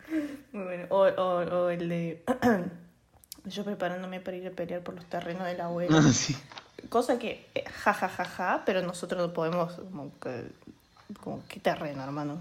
[0.53, 0.87] Muy bueno.
[0.91, 2.25] O, o, o el de.
[3.47, 5.99] Yo preparándome para ir a pelear por los terrenos de la abuela.
[5.99, 6.37] Ah, sí.
[6.89, 10.45] Cosa que, eh, ja, ja, ja, ja, pero nosotros no podemos, como que,
[11.21, 12.39] como, ¿qué terreno, hermano?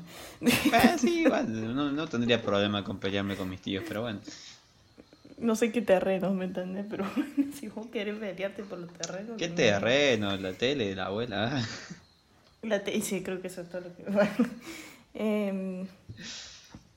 [0.73, 4.19] Ah, sí, igual, no, no tendría problema con pelearme con mis tíos, pero bueno.
[5.37, 6.85] No sé qué terrenos, ¿me entendés?
[6.89, 9.37] Pero bueno, si vos querés pelearte por los terrenos...
[9.37, 9.55] ¿Qué no.
[9.55, 10.37] terreno?
[10.37, 11.61] La tele de la abuela.
[12.61, 14.03] La te- sí, creo que eso es todo lo que...
[14.09, 14.49] Bueno.
[15.15, 15.87] Em,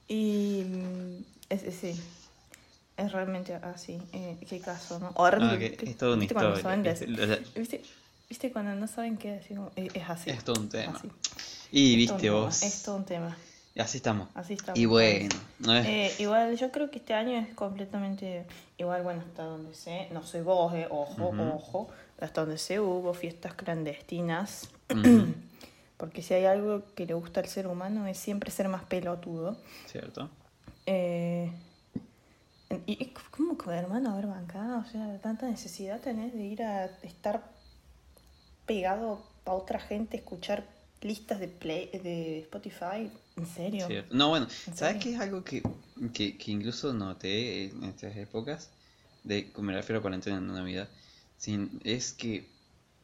[0.08, 0.62] y...
[0.66, 2.00] mm, es, es- sí.
[2.96, 3.98] Es realmente así.
[4.14, 5.10] Eh, ¿Qué caso, no?
[5.16, 6.94] O Ah, que es toda una ¿viste cuando historia.
[6.94, 7.82] de- Es- ¿Viste,
[8.28, 9.58] ¿Viste cuando no saben qué decir?
[9.76, 10.30] Eh, Es así.
[10.30, 10.94] Es todo un tema.
[10.96, 11.10] así.
[11.72, 12.62] Y Es todo viste tema, vos.
[12.62, 13.36] Es todo un tema.
[13.76, 14.28] Así estamos.
[14.34, 14.78] Así estamos.
[14.80, 15.28] Y bueno,
[15.66, 18.46] eh, Eh, igual yo creo que este año es completamente
[18.78, 21.42] igual, bueno, hasta donde sé, no sé vos, eh, ojo, Ujú.
[21.42, 21.88] ojo,
[22.18, 25.26] hasta donde sé hubo fiestas clandestinas, ujú,
[25.96, 29.56] porque si hay algo que le gusta al ser humano es siempre ser más pelotudo.
[29.86, 30.28] ¿cierto?
[30.86, 31.50] Eh,
[32.86, 36.86] y cómo que hermano, a ver, bancada, o sea, tanta necesidad tenés de ir a
[37.02, 37.42] estar
[38.66, 40.64] pegado a otra gente, escuchar
[41.00, 43.86] listas de play de Spotify, ¿en serio?
[43.86, 44.14] Cierto.
[44.14, 45.62] No, bueno, ¿En ¿sabes qué es algo que,
[46.12, 48.70] que, que incluso noté en estas épocas?
[49.22, 50.88] De, me refiero a cuarentena, no Navidad.
[51.38, 52.48] Sin, es que,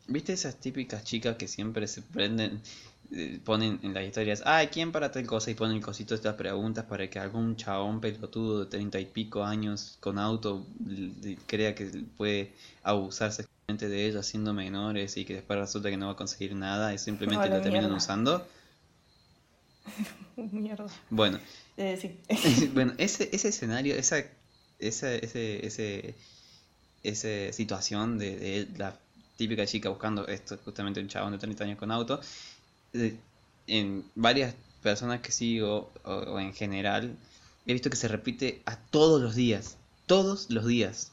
[0.08, 2.60] ¿viste esas típicas chicas que siempre se prenden,
[3.12, 5.50] eh, ponen en las historias, ay, ¿quién para tal cosa?
[5.50, 9.06] Y ponen el cosito de estas preguntas para que algún chabón pelotudo de treinta y
[9.06, 10.66] pico años con auto
[11.46, 11.86] crea que
[12.16, 16.16] puede abusar sexualmente de ella siendo menores y que después resulta que no va a
[16.16, 18.46] conseguir nada y simplemente A la la terminan usando.
[20.36, 20.86] Mierda.
[21.10, 21.38] Bueno,
[21.76, 22.18] Eh, sí.
[22.74, 24.18] bueno, ese, ese escenario, esa,
[24.78, 26.14] esa, ese, ese,
[27.02, 28.98] esa situación de, de la
[29.42, 32.20] típica chica buscando esto, justamente un chabón de 30 años con auto,
[33.66, 37.16] en varias personas que sigo, o, o en general,
[37.66, 39.76] he visto que se repite a todos los días,
[40.06, 41.10] todos los días.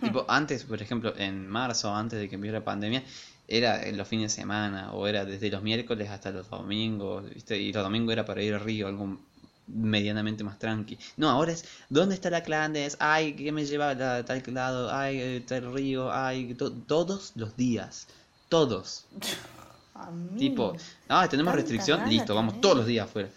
[0.00, 3.02] Tipo, antes, por ejemplo, en marzo, antes de que empiece la pandemia,
[3.46, 7.58] era en los fines de semana, o era desde los miércoles hasta los domingos, ¿viste?
[7.58, 9.18] Y los domingos era para ir al río, algo
[9.66, 10.98] medianamente más tranqui.
[11.16, 12.96] No, ahora es, ¿dónde está la clandes?
[13.00, 14.92] Ay, ¿qué me lleva a tal lado?
[14.94, 18.06] Ay, eh, tal río, ay, to- todos los días,
[18.48, 19.06] todos.
[19.96, 20.36] A mí.
[20.38, 20.74] Tipo,
[21.08, 23.28] ah, tenemos restricción, listo, vamos todos los días afuera.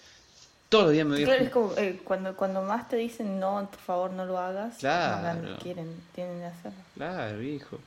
[0.70, 2.96] Todos los días me voy a Claro, es ju- como eh, cuando, cuando más te
[2.98, 5.24] dicen no, por favor no lo hagas, más Claro.
[5.24, 6.80] ganas quieren, tienen de hacerlo.
[6.96, 7.80] Claro, hijo.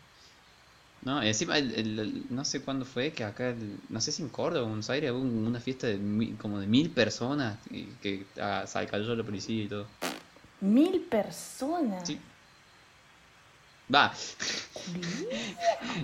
[1.03, 4.13] No, y encima, el, el- el- no sé cuándo fue que acá, el- no sé
[4.13, 6.67] si en Córdoba o en Buenos Aires, hubo un- una fiesta de mi- como de
[6.67, 9.87] mil personas y que ah, se cayó la policía y todo.
[10.61, 12.07] Mil personas.
[12.07, 12.19] Sí.
[13.93, 14.13] Va,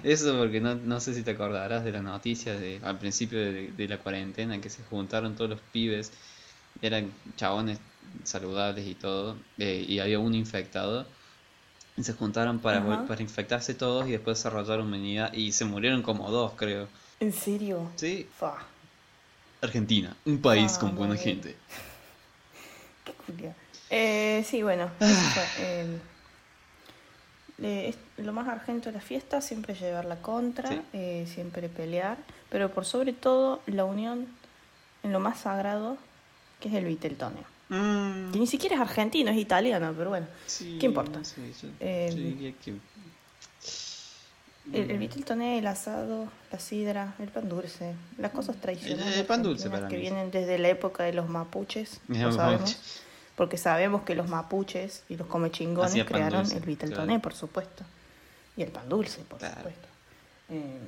[0.03, 3.73] eso porque no, no sé si te acordarás de las noticias de, al principio de,
[3.73, 6.13] de la cuarentena que se juntaron todos los pibes,
[6.81, 7.79] eran chabones
[8.25, 11.16] saludables y todo, eh, y había un infectado.
[11.97, 13.07] Y se juntaron para, Ajá.
[13.07, 16.89] para infectarse todos y después desarrollaron humanidad y se murieron como dos, creo.
[17.21, 17.91] ¿En serio?
[17.97, 18.59] Sí, Fa,
[19.63, 21.37] Argentina, un país Ah, con buena muy bien.
[21.43, 21.57] gente.
[23.05, 23.55] qué culia.
[23.89, 24.91] Eh, sí, bueno.
[25.59, 25.99] eh,
[27.59, 30.81] es- lo más argento de la fiesta siempre llevar la contra, Sí.
[30.93, 32.19] eh, siempre pelear,
[32.51, 34.27] pero por sobre todo la unión
[35.03, 35.97] en lo más sagrado,
[36.61, 37.45] que es el Viteltonio.
[37.69, 40.27] Mm, Que ni siquiera es argentino, es italiano, pero bueno.
[40.47, 41.23] sí, ¿Qué importa?
[41.25, 42.75] sí, yo- Eh, yo diría que-
[44.73, 49.27] El, el Viteltoné, el asado, la sidra, el pan dulce, las cosas tradicionales El- el
[49.27, 50.01] pan dulce para que mí.
[50.03, 52.77] vienen desde la época de los mapuches, lo sabemos,
[53.37, 57.23] porque sabemos que los mapuches y los comechingones crearon dulce, el Viteltoné, claro.
[57.23, 57.85] por supuesto,
[58.57, 59.57] y el pan dulce, por Claro.
[59.57, 59.89] supuesto.
[60.51, 60.79] Eh,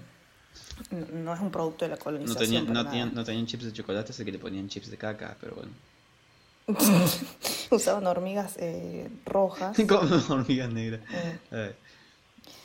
[0.91, 2.45] No, no es un producto de la No colonización.
[2.67, 5.37] tenían, no, tenían, no tenían chips de chocolate, así que le ponían chips de caca,
[5.41, 5.71] pero bueno.
[7.71, 9.77] Usaban hormigas eh, rojas.
[9.89, 11.01] Como hormigas negras.
[11.53, 11.75] eh,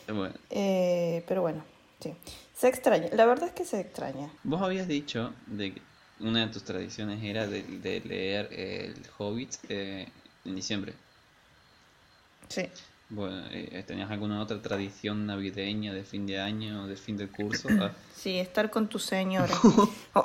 [0.08, 1.64] Eh, bueno, eh, pero bueno,
[2.02, 2.14] sí.
[2.56, 3.08] Se extraña.
[3.14, 4.30] La verdad es que se extraña.
[4.44, 5.82] vos habías dicho de que
[6.20, 10.08] una de tus tradiciones era de, de leer El Hobbit eh,
[10.46, 10.94] en diciembre.
[12.50, 12.64] Sí.
[13.10, 13.44] Bueno,
[13.86, 17.68] ¿tenías alguna otra tradición navideña de fin de año o de fin de curso?
[17.82, 19.54] Ah, Sí, estar con tu señora.
[20.16, 20.24] Oh,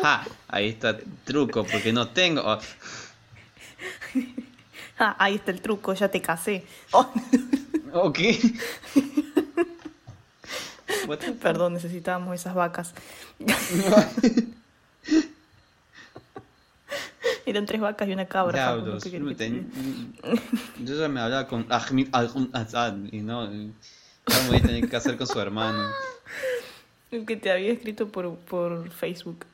[0.02, 0.26] ¡Ja!
[0.48, 2.42] Ahí está el truco, porque no tengo.
[2.44, 2.58] oh,
[4.98, 6.64] ah, ahí está el truco, ya te casé.
[6.92, 7.10] Oh,
[7.92, 8.38] ¿O qué?
[11.06, 11.38] What the fuck?
[11.38, 12.94] perdón, necesitábamos esas vacas.
[17.46, 18.52] Eran tres vacas y una cabra.
[18.52, 19.64] Diablos, ¿qué querés que
[20.84, 23.72] yo ya me hablaba con Ahmed Al-Assad y no, ahora me
[24.48, 25.88] voy a tener que hacer con su hermano.
[27.10, 29.46] El que te había escrito por, por Facebook.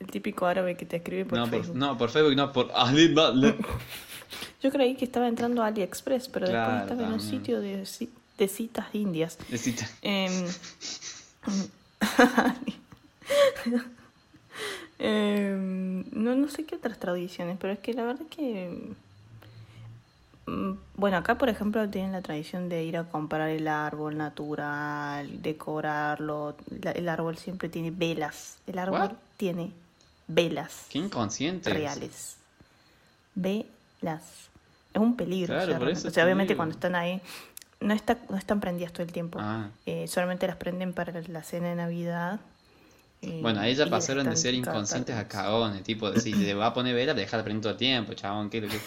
[0.00, 1.76] El típico árabe que te escribe por No por, Facebook.
[1.76, 2.70] no, por Facebook, no, por
[4.62, 7.82] Yo creí que estaba entrando a AliExpress, pero Claro, después estaba en un sitio de,
[7.82, 8.08] ci-
[8.38, 9.38] de citas indias.
[9.50, 10.46] Necesita- Em,
[14.98, 18.92] em, no, no sé qué otras tradiciones, pero es que la verdad que...
[20.46, 25.40] mm, Bueno, acá por ejemplo tienen la tradición de ir a comprar el árbol natural,
[25.42, 26.56] decorarlo.
[26.82, 28.58] La- el árbol siempre tiene velas.
[28.66, 29.12] El árbol What?
[29.36, 29.72] tiene
[30.32, 31.70] velas Qué inconsciente.
[31.72, 32.36] reales.
[33.34, 34.22] Velas.
[34.92, 35.54] Es un peligro.
[35.54, 35.98] Claro, o sea, por realmente.
[36.00, 37.20] eso O sea, te obviamente cuando están ahí,
[37.80, 39.38] no, está, no están prendidas todo el tiempo.
[39.40, 39.68] Ah.
[39.86, 42.40] Eh, solamente las prenden para la cena de Navidad.
[43.22, 46.74] eh, Bueno, ahí ya pasaron de ser inconscientes a cagones, tipo, si le va a
[46.74, 48.80] poner vela, dejar prender todo el tiempo, chabón, ¿qué que?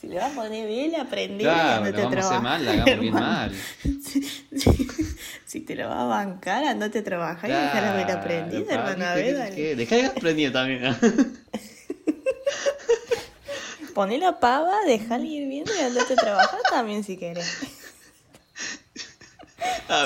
[0.00, 3.00] Si le vas a poner vela, prendela Claro, a vamos a hacer mal, la hagamos
[3.00, 3.52] bien mal.
[4.04, 5.13] Si, si-
[5.46, 8.74] si te la vas a bancar, andate a trabajar y deja la vela prendida, papi,
[8.74, 9.04] hermano.
[9.06, 9.54] A ¿qué- ver, qué- dale.
[9.56, 9.76] qué?
[9.76, 10.96] Dejá de prendida también.
[13.94, 17.46] Poné la pava, dejala ir viendo y andate a trabajar también si querés.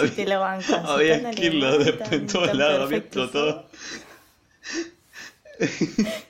[0.03, 0.85] Si te la bancas.
[0.85, 1.79] Había que irlo
[2.31, 3.67] todos lados, había explotado.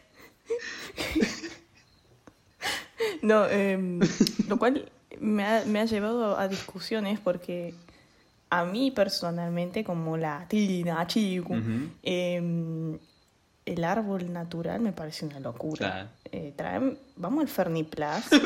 [3.22, 4.00] No, em,
[4.48, 4.90] lo cual
[5.20, 7.74] me ha, me ha llevado a discusiones porque
[8.50, 11.90] a mí personalmente, como latina, chico, Ujú.
[12.02, 12.98] em,
[13.66, 15.78] el árbol natural me parece una locura.
[15.90, 16.08] Claro.
[16.32, 18.24] Eh, traem- vamos al Ferniplas.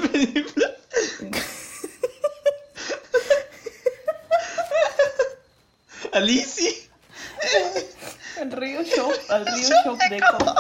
[6.13, 6.71] Alicia.
[8.41, 10.55] al Río Shop, al Río Shop Deco.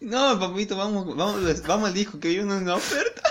[0.00, 3.22] No, papito, vamos, vamos, vamos al disco que hay una oferta.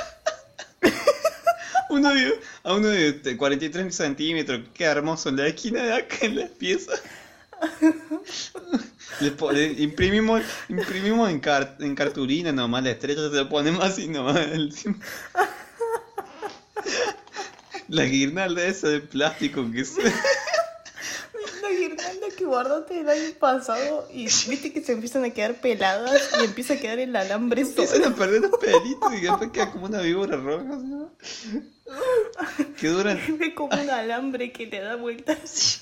[1.94, 6.36] Uno de, a uno de 43 centímetros, qué hermoso, en la esquina de acá en
[6.38, 6.94] la pieza.
[9.20, 13.84] Le, po- le imprimimos, imprimimos en, car- en cartulina nomás, la estrella se lo ponemos
[13.84, 14.38] así nomás.
[14.52, 14.98] encima.
[17.88, 20.02] La guirnalda esa de plástico que se...
[22.44, 26.74] Que guardaste el año pasado y viste que se empiezan a quedar peladas y empieza
[26.74, 30.36] a quedar el alambre Empiezan a perder los pelitos y después queda como una víbora
[30.36, 30.64] roja.
[30.66, 31.10] ¿no?
[32.80, 33.18] Que duran.
[33.40, 35.82] Es como un alambre que le da vueltas.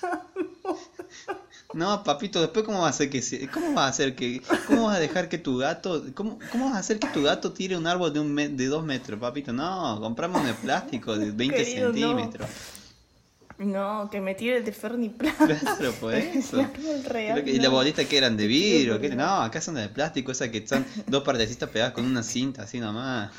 [1.74, 4.86] No, papito, después cómo va a hacer que se- cómo va a hacer que cómo
[4.88, 7.76] vas a dejar que tu gato cómo, cómo vas a hacer que tu gato tire
[7.78, 9.52] un árbol de un me- de dos metros, papito?
[9.52, 11.94] No, compramos de plástico de 20 Querido, no.
[11.98, 12.48] centímetros.
[12.50, 12.81] No,
[14.10, 15.36] que me tire el de Ferniplas.
[15.38, 16.66] Claro, por eso.
[17.08, 17.64] Real, y no.
[17.64, 19.16] las bolitas que eran de vidrio, Dios.
[19.16, 22.80] no, acá son de plástico, esas que son dos partecitas pegadas con una cinta así
[22.80, 23.32] nomás.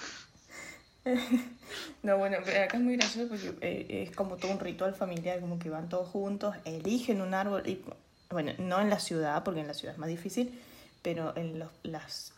[2.03, 5.41] No, bueno, pero acá es muy gracioso porque eh, es como todo un ritual familiar,
[5.41, 7.81] como que van todos juntos, eligen un árbol, y,
[8.29, 10.61] bueno, no en la ciudad, porque en la ciudad es más difícil,
[11.01, 12.33] pero en los las,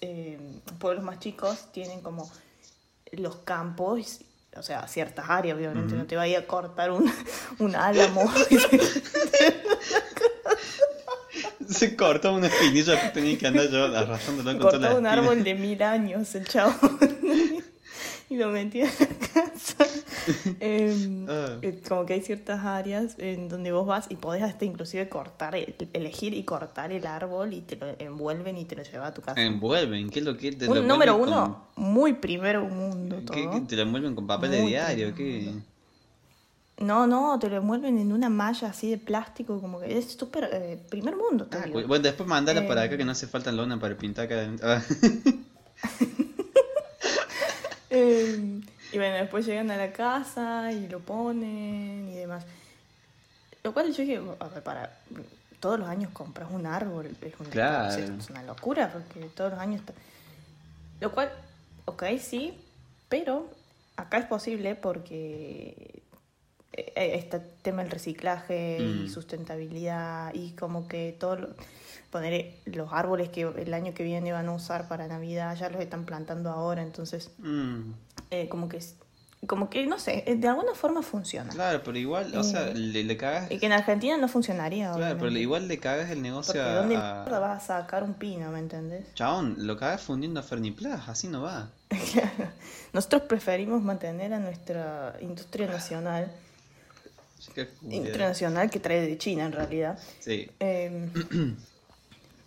[0.00, 0.38] eh,
[0.78, 2.30] pueblos más chicos tienen como
[3.12, 4.20] los campos,
[4.56, 7.12] o sea, ciertas áreas, obviamente, no te vaya a cortar un,
[7.58, 8.32] un álamo.
[11.68, 15.06] Se cortó una espinilla que tenía que andar yo arrastrándolo con toda la Cortaba un
[15.06, 16.74] árbol de mil años el chavo.
[18.30, 19.86] y lo metía en la casa.
[20.60, 21.58] Em, Ah.
[21.60, 25.54] eh, Como que hay ciertas áreas en donde vos vas y podés hasta inclusive cortar,
[25.54, 29.14] el- elegir y cortar el árbol y te lo envuelven y te lo llevas a
[29.14, 29.40] tu casa.
[29.40, 33.36] Envuelven, ¿qué es lo que te lo un número uno, muy primero mundo todo.
[33.36, 35.14] ¿qué- qué te lo envuelven con papel de diario?
[35.14, 35.52] ¿Qué?
[36.78, 40.48] No, no, te lo envuelven en una malla así de plástico, como que es súper
[40.52, 41.46] eh, primer mundo.
[41.52, 44.48] Ah, bueno, después mandala para acá que no hace falta lona para pintar acá
[47.94, 48.60] Eh,
[48.92, 52.44] y bueno, después llegan a la casa y lo ponen y demás.
[53.62, 54.98] Lo cual yo dije, a ver, para
[55.60, 57.94] todos los años compras un árbol, es una, Claro.
[58.20, 59.80] es una locura porque todos los años...
[61.00, 61.32] Lo cual,
[61.86, 62.54] ok, sí,
[63.08, 63.48] pero
[63.96, 66.02] acá es posible porque
[66.72, 69.08] este tema del reciclaje y Mm.
[69.08, 71.54] sustentabilidad y como que todo lo-
[72.14, 75.80] poner los árboles que el año que viene van a usar para Navidad ya los
[75.82, 77.90] están plantando ahora, entonces Mm,
[78.30, 78.78] eh, como que
[79.46, 81.50] como que no sé, eh, de alguna forma funciona.
[81.50, 83.50] claro, pero igual, o sea, Eh, le, le cagas.
[83.50, 84.90] Y que en Argentina no funcionaría.
[84.94, 86.74] Claro, pero igual le cagas el negocio Porque a.
[86.76, 89.12] ¿dónde a- vas a sacar un pino, me entendés?
[89.14, 91.68] Chabón, lo cagas fundiendo a Ferniplas, así no va.
[92.94, 96.30] Nosotros preferimos mantener a nuestra industria nacional,
[97.54, 97.96] Qué culiao.
[97.98, 99.98] industria nacional que trae de China en realidad.
[100.20, 100.48] Sí.
[100.60, 101.10] Eh,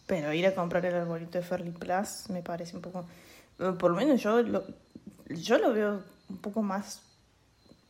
[0.07, 3.05] pero ir a comprar el arbolito de Ferliplas me parece un poco.
[3.59, 4.63] eh, Por lo menos yo lo,
[5.29, 7.01] yo lo veo un poco más.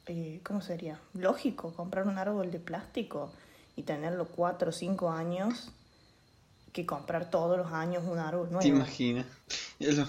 [0.07, 0.99] eh, ¿Cómo sería?
[1.14, 3.31] Lógico comprar un árbol de plástico
[3.76, 5.69] y tenerlo cuatro o cinco años
[6.73, 8.61] que comprar todos los años un árbol nuevo.
[8.61, 9.26] ¿Te imaginas?
[9.80, 10.07] Lo-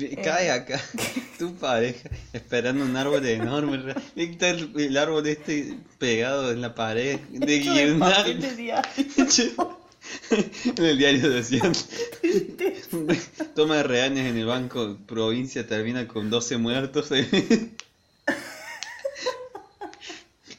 [0.00, 0.20] Eh.
[0.24, 0.80] Cae acá
[1.38, 3.94] tu pareja esperando un árbol enorme.
[4.16, 8.82] está el, el árbol este pegado en la pared de guirnalda.
[10.76, 11.72] En el diario decían
[13.54, 17.10] Toma de rehenes en el banco provincia termina con 12 muertos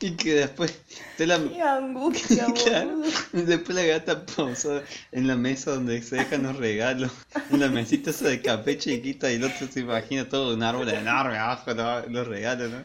[0.02, 0.78] Y que después
[1.18, 3.02] te la, Qué angustia, Claro.
[3.32, 7.12] Después la gata posó en la mesa donde se dejan los regalos,
[7.50, 10.90] en la mesita esa de café chiquita y el otro se imagina todo un árbol
[10.90, 11.72] enorme abajo
[12.10, 12.84] los regalos, ¿no?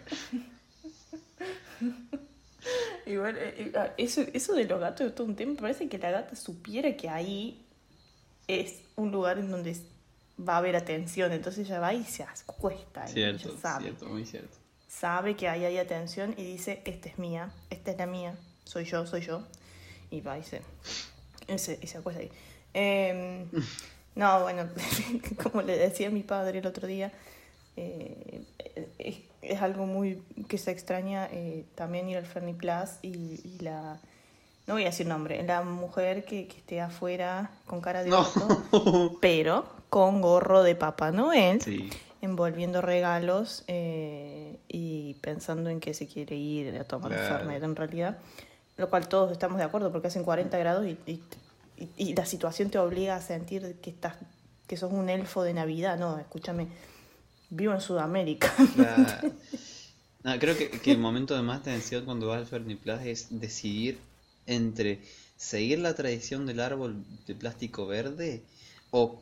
[3.07, 5.55] Igual, eh, eh, ah, eso, eso de los gatos es todo un tema.
[5.61, 7.65] Parece que la gata supiera que ahí
[8.47, 9.77] es un lugar en donde
[10.39, 11.32] va a haber atención.
[11.32, 13.07] Entonces ella va y se acuesta.
[13.07, 13.85] Cierto, sabe.
[13.85, 14.57] cierto, muy cierto.
[14.89, 18.85] Sabe que ahí hay atención y dice, esta es mía, esta es la mía, soy
[18.85, 19.47] yo, soy yo.
[20.11, 20.62] Y va y se,
[21.47, 22.31] y se, y se acuesta ahí.
[22.74, 23.49] Em,
[24.16, 24.69] no, bueno,
[25.43, 27.12] como le decía mi padre el otro día,
[27.77, 28.43] eh,
[28.99, 33.09] es, es algo muy que se extraña eh, también ir al Ferniplas y,
[33.45, 33.99] y la...
[34.67, 38.25] No voy a decir nombre, la mujer que, que esté afuera con cara de No.
[39.21, 41.91] pero con gorro de Papá Noel Sí,
[42.23, 47.39] envolviendo regalos eh, y pensando en que se quiere ir a tomar Claro.
[47.39, 48.19] Fernet en realidad,
[48.77, 51.23] lo cual todos estamos de acuerdo porque hacen 40 grados y, y,
[51.79, 54.15] y- y la situación te obliga a sentir que estás
[54.69, 56.69] que sos un elfo de Navidad, no, escúchame,
[57.51, 58.53] vivo en Sudamérica.
[60.23, 63.99] No, creo que, que el momento de más tensión cuando vas al Ferniplas es decidir
[64.47, 65.01] entre
[65.37, 68.43] seguir la tradición del árbol de plástico verde
[68.91, 69.19] o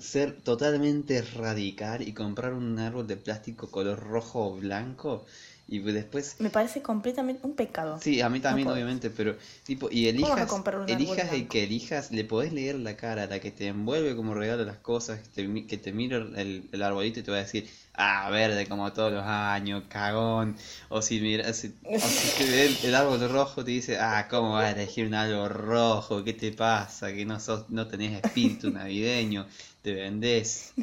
[0.00, 5.24] ser totalmente radical y comprar un árbol de plástico color rojo o blanco
[5.68, 7.98] y después Me parece completamente un pecado.
[8.00, 8.76] Sí, a mí también, podés.
[8.84, 12.74] obviamente, pero tipo, y ¿Cómo vas a elijas, elijas el que elijas, le podés leer
[12.76, 16.18] la cara la que te envuelve como regalo las cosas, que te, que te mira
[16.18, 20.56] el, el arbolito y te va a decir, ah, verde como todos los años, cagón.
[20.90, 24.52] O si mira, si- o si te el, el árbol rojo te dice, ah, ¿cómo
[24.54, 26.22] vas a elegir un árbol rojo?
[26.24, 27.12] ¿Qué te pasa?
[27.12, 29.46] Que no sos, no tenés espíritu navideño,
[29.82, 30.74] te vendés.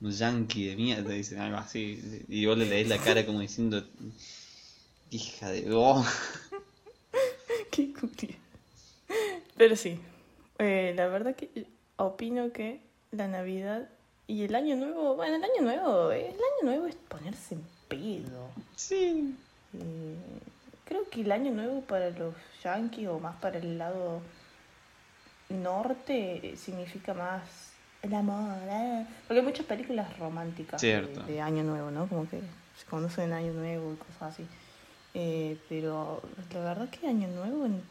[0.00, 2.24] Un yankee de mierda, dicen algo así.
[2.28, 3.84] Y vos le lees la cara como diciendo,
[5.10, 6.06] hija de vos.
[7.70, 8.36] Qué cutie.
[9.56, 9.98] Pero sí,
[10.58, 11.66] eh, la verdad que
[11.96, 12.80] opino que
[13.10, 13.88] la Navidad
[14.26, 18.50] y el Año Nuevo, bueno, el Año Nuevo, el Año Nuevo es ponerse en pedo.
[18.76, 19.34] Sí.
[19.74, 20.16] Eh,
[20.84, 24.20] creo que el Año Nuevo para los yankees o más para el lado
[25.48, 27.67] norte eh, significa más
[28.02, 31.22] el amor, eh, porque hay muchas películas románticas de- Cierto.
[31.24, 32.06] De, Año Nuevo, ¿no?
[32.08, 32.40] Como que
[32.76, 34.46] se conocen en Año Nuevo y cosas así.
[35.14, 36.22] Eh, pero
[36.52, 37.82] la verdad que Año Nuevo en,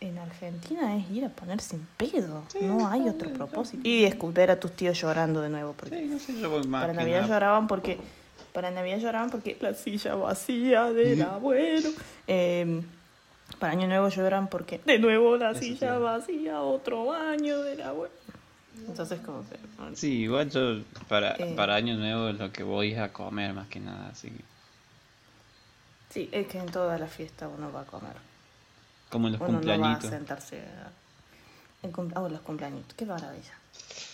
[0.00, 2.44] en Argentina es ir a ponerse en pedo.
[2.62, 3.80] no hay otro propósito.
[3.88, 5.72] Y escuchar a tus tíos llorando de nuevo.
[5.72, 7.98] Porque Sí, no sé, yo voy más para Navidad nada- lloraban porque
[8.52, 11.88] para Navidad lloraban porque la silla vacía del abuelo.
[12.28, 12.82] Eh,
[13.58, 16.02] para Año Nuevo lloran porque de nuevo la silla sí.
[16.02, 18.12] vacía, otro año del abuelo.
[18.88, 19.56] Entonces como que
[19.96, 21.54] Sí, igual yo para, Eh.
[21.56, 24.44] para Año Nuevo lo que voy es a comer más que nada, así que
[26.10, 28.12] sí, es que en toda la fiesta uno va a comer.
[29.10, 30.10] como en los Uno no va a cumpleañitos.
[30.10, 30.90] sentarse a...
[31.86, 33.52] en cum- ah, los cumpleaños, qué maravilla.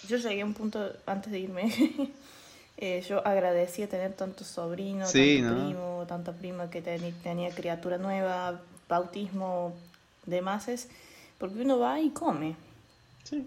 [0.09, 1.64] Yo llegué a un punto antes de irme.
[2.76, 5.66] eh, yo agradecía tener tantos sobrinos, Sí, tanto ¿no?
[5.68, 9.74] primo, tanta prima que tenía criatura nueva, bautismo,
[10.26, 10.89] demás,
[11.39, 12.56] porque uno va y come,
[13.24, 13.47] Sí.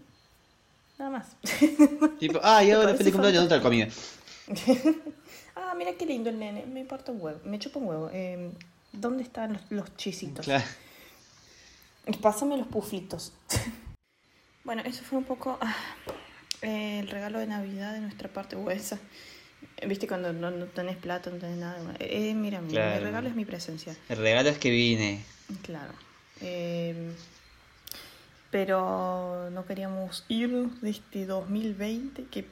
[0.98, 1.28] Nada más.
[2.20, 3.88] Tipo, ah, y ahora feliz cumpleaños, ¿dónde está la comida?
[5.56, 8.10] ah, mira qué lindo el nene, me importa un huevo, me chupa un huevo.
[8.14, 8.52] Eh,
[8.94, 10.46] ¿Dónde están los, los chisitos?
[10.46, 10.64] Claro.
[12.22, 13.34] Pásame los pufitos.
[14.64, 15.76] bueno, eso fue un poco ah,
[16.62, 19.00] eh, el regalo de Navidad de nuestra parte huesa.
[19.86, 21.80] Viste cuando no, no tenés plata, no tenés nada.
[22.00, 23.00] Eh, mira, mi, Claro.
[23.00, 23.96] mi regalo es mi presencia.
[24.10, 25.24] El regalo es que vine.
[25.64, 25.92] Claro.
[26.42, 27.12] Eh,
[28.56, 30.50] pero no queríamos ir
[30.80, 32.48] de este 2020, que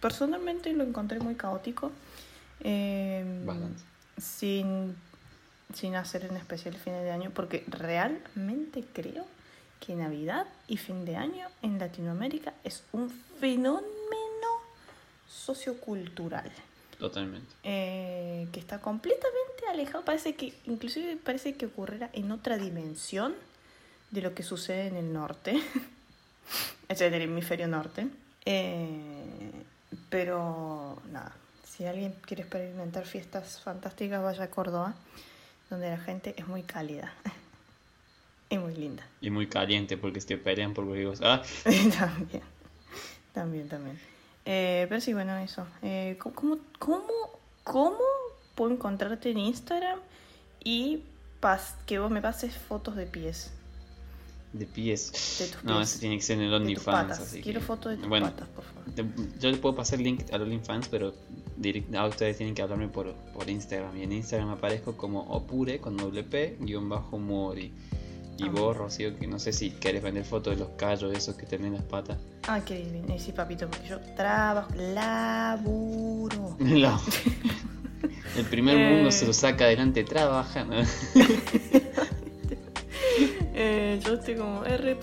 [0.00, 1.90] personalmente lo encontré muy caótico.
[2.60, 3.82] eh, Bastante.
[4.16, 4.94] sin,
[5.74, 9.26] sin hacer en especial fines de año, porque realmente creo
[9.84, 13.82] que Navidad y fin de año en Latinoamérica es un fenómeno
[15.28, 16.48] sociocultural
[17.00, 17.52] Totalmente.
[17.64, 20.04] eh, que está completamente alejado.
[20.04, 23.34] Parece que, inclusive parece que ocurriera en otra dimensión
[24.14, 25.56] de lo que sucede en el norte,
[26.88, 28.06] es decir, en el hemisferio norte.
[28.44, 29.50] Eh,
[30.08, 31.34] pero nada,
[31.64, 34.94] si alguien quiere experimentar fiestas fantásticas, vaya a Córdoba,
[35.68, 37.12] donde la gente es muy cálida
[38.50, 39.04] y muy linda.
[39.20, 41.20] Y muy caliente porque se pelean por huevos.
[41.22, 41.42] Ah,
[41.98, 42.42] también,
[43.32, 43.98] también, también.
[44.44, 45.66] Eh, pero sí, bueno, eso.
[45.82, 47.04] Eh, ¿cómo, cómo,
[47.64, 47.98] cómo,
[48.54, 49.98] puedo encontrarte en Instagram
[50.62, 51.02] y
[51.86, 53.52] que vos me pases fotos de pies?
[54.54, 55.12] De pies.
[55.38, 55.90] De tus No, pies.
[55.90, 57.18] ese tiene que ser en el OnlyFans.
[57.42, 58.82] Quiero que- fotos de tus bueno, patas, por favor.
[58.94, 59.04] te-
[59.40, 61.12] yo le puedo pasar el link al OnlyFans, pero
[61.56, 63.96] direct, ah, ustedes tienen que hablarme por, por Instagram.
[63.98, 67.72] Y en Instagram aparezco como opure con doble P guion bajo mori.
[68.36, 68.50] Y Ah.
[68.50, 71.56] vos, Rocío, que no sé si querés vender fotos de los callos esos que te
[71.56, 72.18] ven las patas.
[72.48, 73.08] Ah, qué bien.
[73.10, 76.56] Eh, sí, papito, porque yo trabajo, laburo.
[76.60, 77.00] No.
[78.36, 78.90] El primer Eh.
[78.94, 80.66] mundo se lo saca adelante, trabaja.
[83.66, 84.94] Eh, yo estoy como R.O.B.B.B,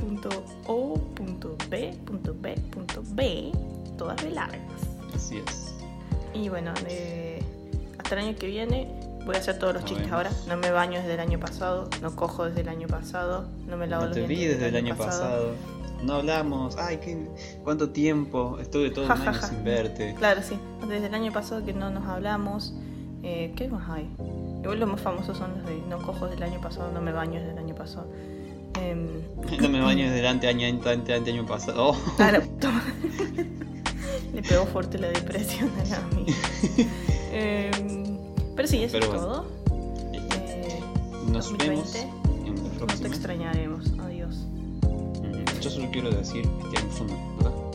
[3.98, 4.62] todas de largas.
[5.16, 5.74] Así es.
[6.36, 6.72] Y bueno,
[7.98, 8.88] hasta el año que viene
[9.26, 10.28] voy a hacer todos los Nos chistes vemos.
[10.28, 10.32] ahora.
[10.48, 13.88] No me baño desde el año pasado, no cojo desde el año pasado, no me
[13.88, 15.56] lavo No los te vi dientes desde el año pasado.
[16.04, 16.78] No hablamos.
[16.78, 17.18] Ay, qué...
[17.64, 18.60] ¿cuánto tiempo?
[18.62, 19.48] Estuve todo un Ja, ja, año ja.
[19.48, 20.14] sin verte.
[20.20, 20.56] Claro, sí.
[20.88, 22.76] Desde el año pasado que no nos hablamos.
[23.24, 24.08] Eh, ¿Qué más hay?
[24.62, 27.12] Igual los más famosos son los de no cojo desde el año pasado, no me
[27.12, 28.06] baño desde el año pasado.
[28.80, 29.08] Em,
[29.62, 31.92] No me baño desde el ante año, ante, ante, año pasado.
[31.92, 31.98] Oh.
[32.60, 32.84] Toma.
[34.34, 36.34] Le pegó fuerte la depresión a la amiga.
[37.34, 38.18] Em,
[38.56, 39.28] pero sí, eso Pero es bueno.
[39.28, 39.46] todo.
[40.14, 40.80] Eh,
[41.32, 43.92] Nos 2020, vemos en la no te extrañaremos.
[44.00, 44.36] Adiós.
[44.84, 47.16] Mm, Yo solo quiero decir, este año fue una.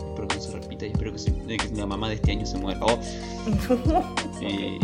[0.09, 2.47] Espero que no se repita y espero que, se- que la mamá de este año
[2.47, 2.81] se muera.
[2.83, 2.99] Oh,
[4.41, 4.79] y-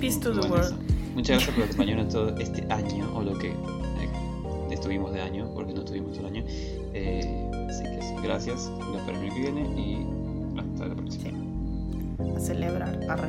[0.00, 0.66] Peace to the bueno, world.
[0.66, 0.76] eso.
[1.14, 3.54] Muchas gracias por acompañarnos todo este año, o lo que eh,
[4.82, 6.44] estuvimos de año, porque no estuvimos todo el año.
[6.92, 10.06] Eh, así que eso, gracias, nos vemos el año que viene y
[10.58, 11.24] hasta la próxima.
[11.30, 12.30] Sí.
[12.36, 12.98] A celebrar.
[13.08, 13.28] Arre.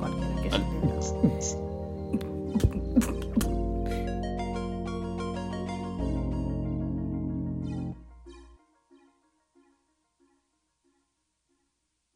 [0.00, 1.58] Cualquiera que Al- celebre.